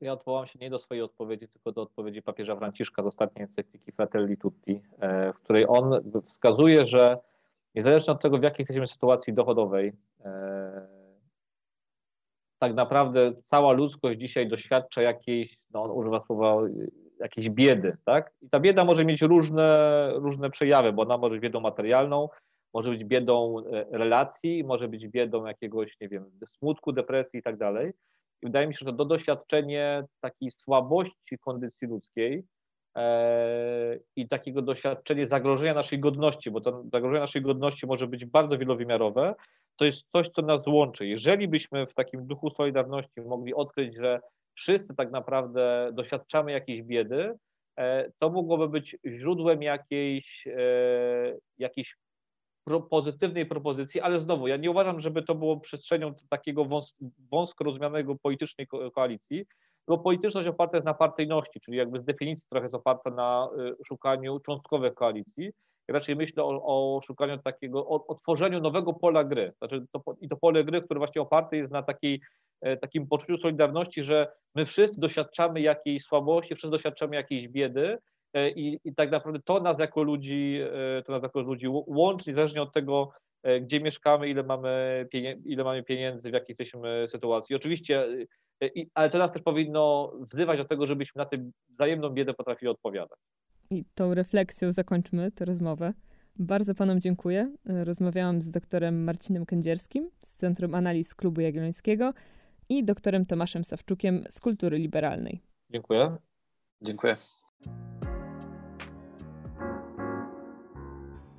Ja 0.00 0.12
odwołam 0.12 0.46
się 0.46 0.58
nie 0.58 0.70
do 0.70 0.80
swojej 0.80 1.02
odpowiedzi, 1.02 1.48
tylko 1.48 1.72
do 1.72 1.82
odpowiedzi 1.82 2.22
papieża 2.22 2.56
Franciszka 2.56 3.02
z 3.02 3.06
ostatniej 3.06 3.42
encykliki 3.42 3.92
Fratelli 3.92 4.36
Tutti, 4.36 4.82
w 5.34 5.38
której 5.38 5.66
on 5.68 6.12
wskazuje, 6.26 6.86
że 6.86 7.18
niezależnie 7.74 8.12
od 8.12 8.22
tego, 8.22 8.38
w 8.38 8.42
jakiej 8.42 8.62
jesteśmy 8.62 8.88
sytuacji 8.88 9.32
dochodowej, 9.32 9.92
tak 12.58 12.74
naprawdę 12.74 13.32
cała 13.50 13.72
ludzkość 13.72 14.20
dzisiaj 14.20 14.48
doświadcza 14.48 15.02
jakiejś, 15.02 15.58
no 15.70 15.82
on 15.82 15.90
używa 15.90 16.24
słowa 16.26 16.56
jakiejś 17.20 17.50
biedy, 17.50 17.96
tak? 18.04 18.32
I 18.42 18.50
ta 18.50 18.60
bieda 18.60 18.84
może 18.84 19.04
mieć 19.04 19.22
różne, 19.22 20.10
różne 20.14 20.50
przejawy, 20.50 20.92
bo 20.92 21.02
ona 21.02 21.18
może 21.18 21.34
być 21.34 21.42
biedą 21.42 21.60
materialną, 21.60 22.28
może 22.74 22.90
być 22.90 23.04
biedą 23.04 23.58
e, 23.58 23.86
relacji, 23.90 24.64
może 24.64 24.88
być 24.88 25.08
biedą 25.08 25.46
jakiegoś, 25.46 26.00
nie 26.00 26.08
wiem, 26.08 26.30
smutku, 26.58 26.92
depresji 26.92 27.38
i 27.38 27.42
tak 27.42 27.56
dalej. 27.56 27.92
I 28.42 28.46
wydaje 28.46 28.66
mi 28.66 28.74
się, 28.74 28.86
że 28.86 28.92
to 28.92 29.04
doświadczenie 29.04 30.04
takiej 30.20 30.50
słabości 30.50 31.38
kondycji 31.40 31.88
ludzkiej 31.88 32.44
e, 32.96 33.98
i 34.16 34.28
takiego 34.28 34.62
doświadczenie 34.62 35.26
zagrożenia 35.26 35.74
naszej 35.74 36.00
godności, 36.00 36.50
bo 36.50 36.60
to 36.60 36.84
zagrożenie 36.92 37.20
naszej 37.20 37.42
godności 37.42 37.86
może 37.86 38.06
być 38.06 38.24
bardzo 38.24 38.58
wielowymiarowe, 38.58 39.34
to 39.76 39.84
jest 39.84 40.04
coś, 40.12 40.28
co 40.28 40.42
nas 40.42 40.66
łączy. 40.66 41.06
Jeżeli 41.06 41.48
byśmy 41.48 41.86
w 41.86 41.94
takim 41.94 42.26
duchu 42.26 42.50
solidarności 42.50 43.20
mogli 43.20 43.54
odkryć, 43.54 43.96
że 43.96 44.20
wszyscy 44.54 44.94
tak 44.94 45.10
naprawdę 45.10 45.90
doświadczamy 45.92 46.52
jakiejś 46.52 46.82
biedy, 46.82 47.34
e, 47.78 48.10
to 48.18 48.30
mogłoby 48.30 48.68
być 48.68 48.96
źródłem 49.06 49.62
jakiejś, 49.62 50.46
e, 50.46 51.36
pozytywnej 52.90 53.46
propozycji, 53.46 54.00
ale 54.00 54.20
znowu, 54.20 54.48
ja 54.48 54.56
nie 54.56 54.70
uważam, 54.70 55.00
żeby 55.00 55.22
to 55.22 55.34
było 55.34 55.60
przestrzenią 55.60 56.14
takiego 56.28 56.64
wąs 56.64 56.96
wąsko 57.30 57.64
rozumianego 57.64 58.16
politycznej 58.22 58.66
ko 58.66 58.90
koalicji, 58.90 59.46
bo 59.88 59.98
polityczność 59.98 60.48
oparta 60.48 60.76
jest 60.76 60.86
na 60.86 60.94
partyjności, 60.94 61.60
czyli 61.60 61.78
jakby 61.78 62.00
z 62.00 62.04
definicji 62.04 62.46
trochę 62.50 62.64
jest 62.64 62.74
oparta 62.74 63.10
na 63.10 63.48
y, 63.58 63.84
szukaniu 63.84 64.40
cząstkowych 64.40 64.94
koalicji. 64.94 65.50
Ja 65.88 65.92
raczej 65.92 66.16
myślę 66.16 66.44
o, 66.44 66.62
o 66.64 67.00
szukaniu 67.02 67.38
takiego, 67.38 67.88
o, 67.88 68.06
o, 68.06 68.14
tworzeniu 68.14 68.60
nowego 68.60 68.92
pola 68.92 69.24
gry. 69.24 69.52
Znaczy 69.58 69.86
to, 69.92 70.02
I 70.20 70.28
to 70.28 70.36
pole 70.36 70.64
gry, 70.64 70.82
które 70.82 70.98
właśnie 70.98 71.22
oparte 71.22 71.56
jest 71.56 71.72
na 71.72 71.82
takiej 71.82 72.20
takim 72.80 73.06
poczuciu 73.06 73.38
solidarności, 73.38 74.02
że 74.02 74.32
my 74.54 74.66
wszyscy 74.66 75.00
doświadczamy 75.00 75.60
jakiejś 75.60 76.02
słabości, 76.02 76.54
wszyscy 76.54 76.70
doświadczamy 76.70 77.16
jakiejś 77.16 77.48
biedy 77.48 77.98
i, 78.56 78.80
i 78.84 78.94
tak 78.94 79.10
naprawdę 79.10 79.40
to 79.44 79.60
nas 79.60 79.78
jako 79.78 80.02
ludzi, 80.02 80.60
to 81.04 81.12
nas 81.12 81.22
jako 81.22 81.40
ludzi 81.40 81.66
łączy, 81.86 82.30
niezależnie 82.30 82.62
od 82.62 82.72
tego, 82.72 83.10
gdzie 83.60 83.80
mieszkamy, 83.80 84.28
ile 84.28 84.42
mamy, 84.42 85.06
ile 85.44 85.64
mamy 85.64 85.82
pieniędzy, 85.82 86.30
w 86.30 86.34
jakiej 86.34 86.46
jesteśmy 86.48 87.06
sytuacji. 87.10 87.56
Oczywiście, 87.56 88.06
ale 88.94 89.10
to 89.10 89.18
nas 89.18 89.32
też 89.32 89.42
powinno 89.42 90.12
wzywać 90.32 90.58
do 90.58 90.64
tego, 90.64 90.86
żebyśmy 90.86 91.18
na 91.18 91.26
tę 91.26 91.50
wzajemną 91.68 92.10
biedę 92.10 92.34
potrafili 92.34 92.70
odpowiadać. 92.70 93.18
I 93.70 93.84
tą 93.94 94.14
refleksją 94.14 94.72
zakończmy 94.72 95.32
tę 95.32 95.44
rozmowę. 95.44 95.92
Bardzo 96.38 96.74
panom 96.74 97.00
dziękuję. 97.00 97.54
Rozmawiałam 97.64 98.42
z 98.42 98.50
doktorem 98.50 99.04
Marcinem 99.04 99.46
Kędzierskim 99.46 100.10
z 100.22 100.34
Centrum 100.34 100.74
Analiz 100.74 101.14
Klubu 101.14 101.40
Jagiellońskiego 101.40 102.12
i 102.68 102.84
doktorem 102.84 103.26
Tomaszem 103.26 103.64
Sawczukiem 103.64 104.24
z 104.30 104.40
Kultury 104.40 104.78
Liberalnej. 104.78 105.40
Dziękuję. 105.70 106.16
Dziękuję. 106.82 107.16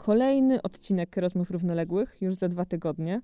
Kolejny 0.07 0.61
odcinek 0.61 1.17
Rozmów 1.17 1.51
Równoległych 1.51 2.17
już 2.21 2.35
za 2.35 2.47
dwa 2.47 2.65
tygodnie, 2.65 3.21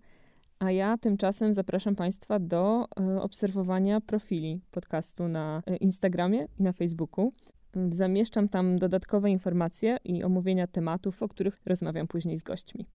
a 0.60 0.72
ja 0.72 0.98
tymczasem 0.98 1.54
zapraszam 1.54 1.96
Państwa 1.96 2.40
do 2.40 2.86
e, 3.00 3.22
obserwowania 3.22 4.02
profili 4.02 4.60
podcastu 4.72 5.28
na 5.28 5.62
e, 5.68 5.76
Instagramie 5.76 6.48
i 6.60 6.64
na 6.64 6.74
Facebooku. 6.74 7.34
Zamieszczam 7.90 8.50
tam 8.50 8.80
dodatkowe 8.80 9.30
informacje 9.30 9.98
i 10.04 10.24
omówienia 10.24 10.68
tematów, 10.68 11.24
o 11.24 11.28
których 11.28 11.62
rozmawiam 11.66 12.08
później 12.08 12.38
z 12.38 12.44
gośćmi. 12.44 12.86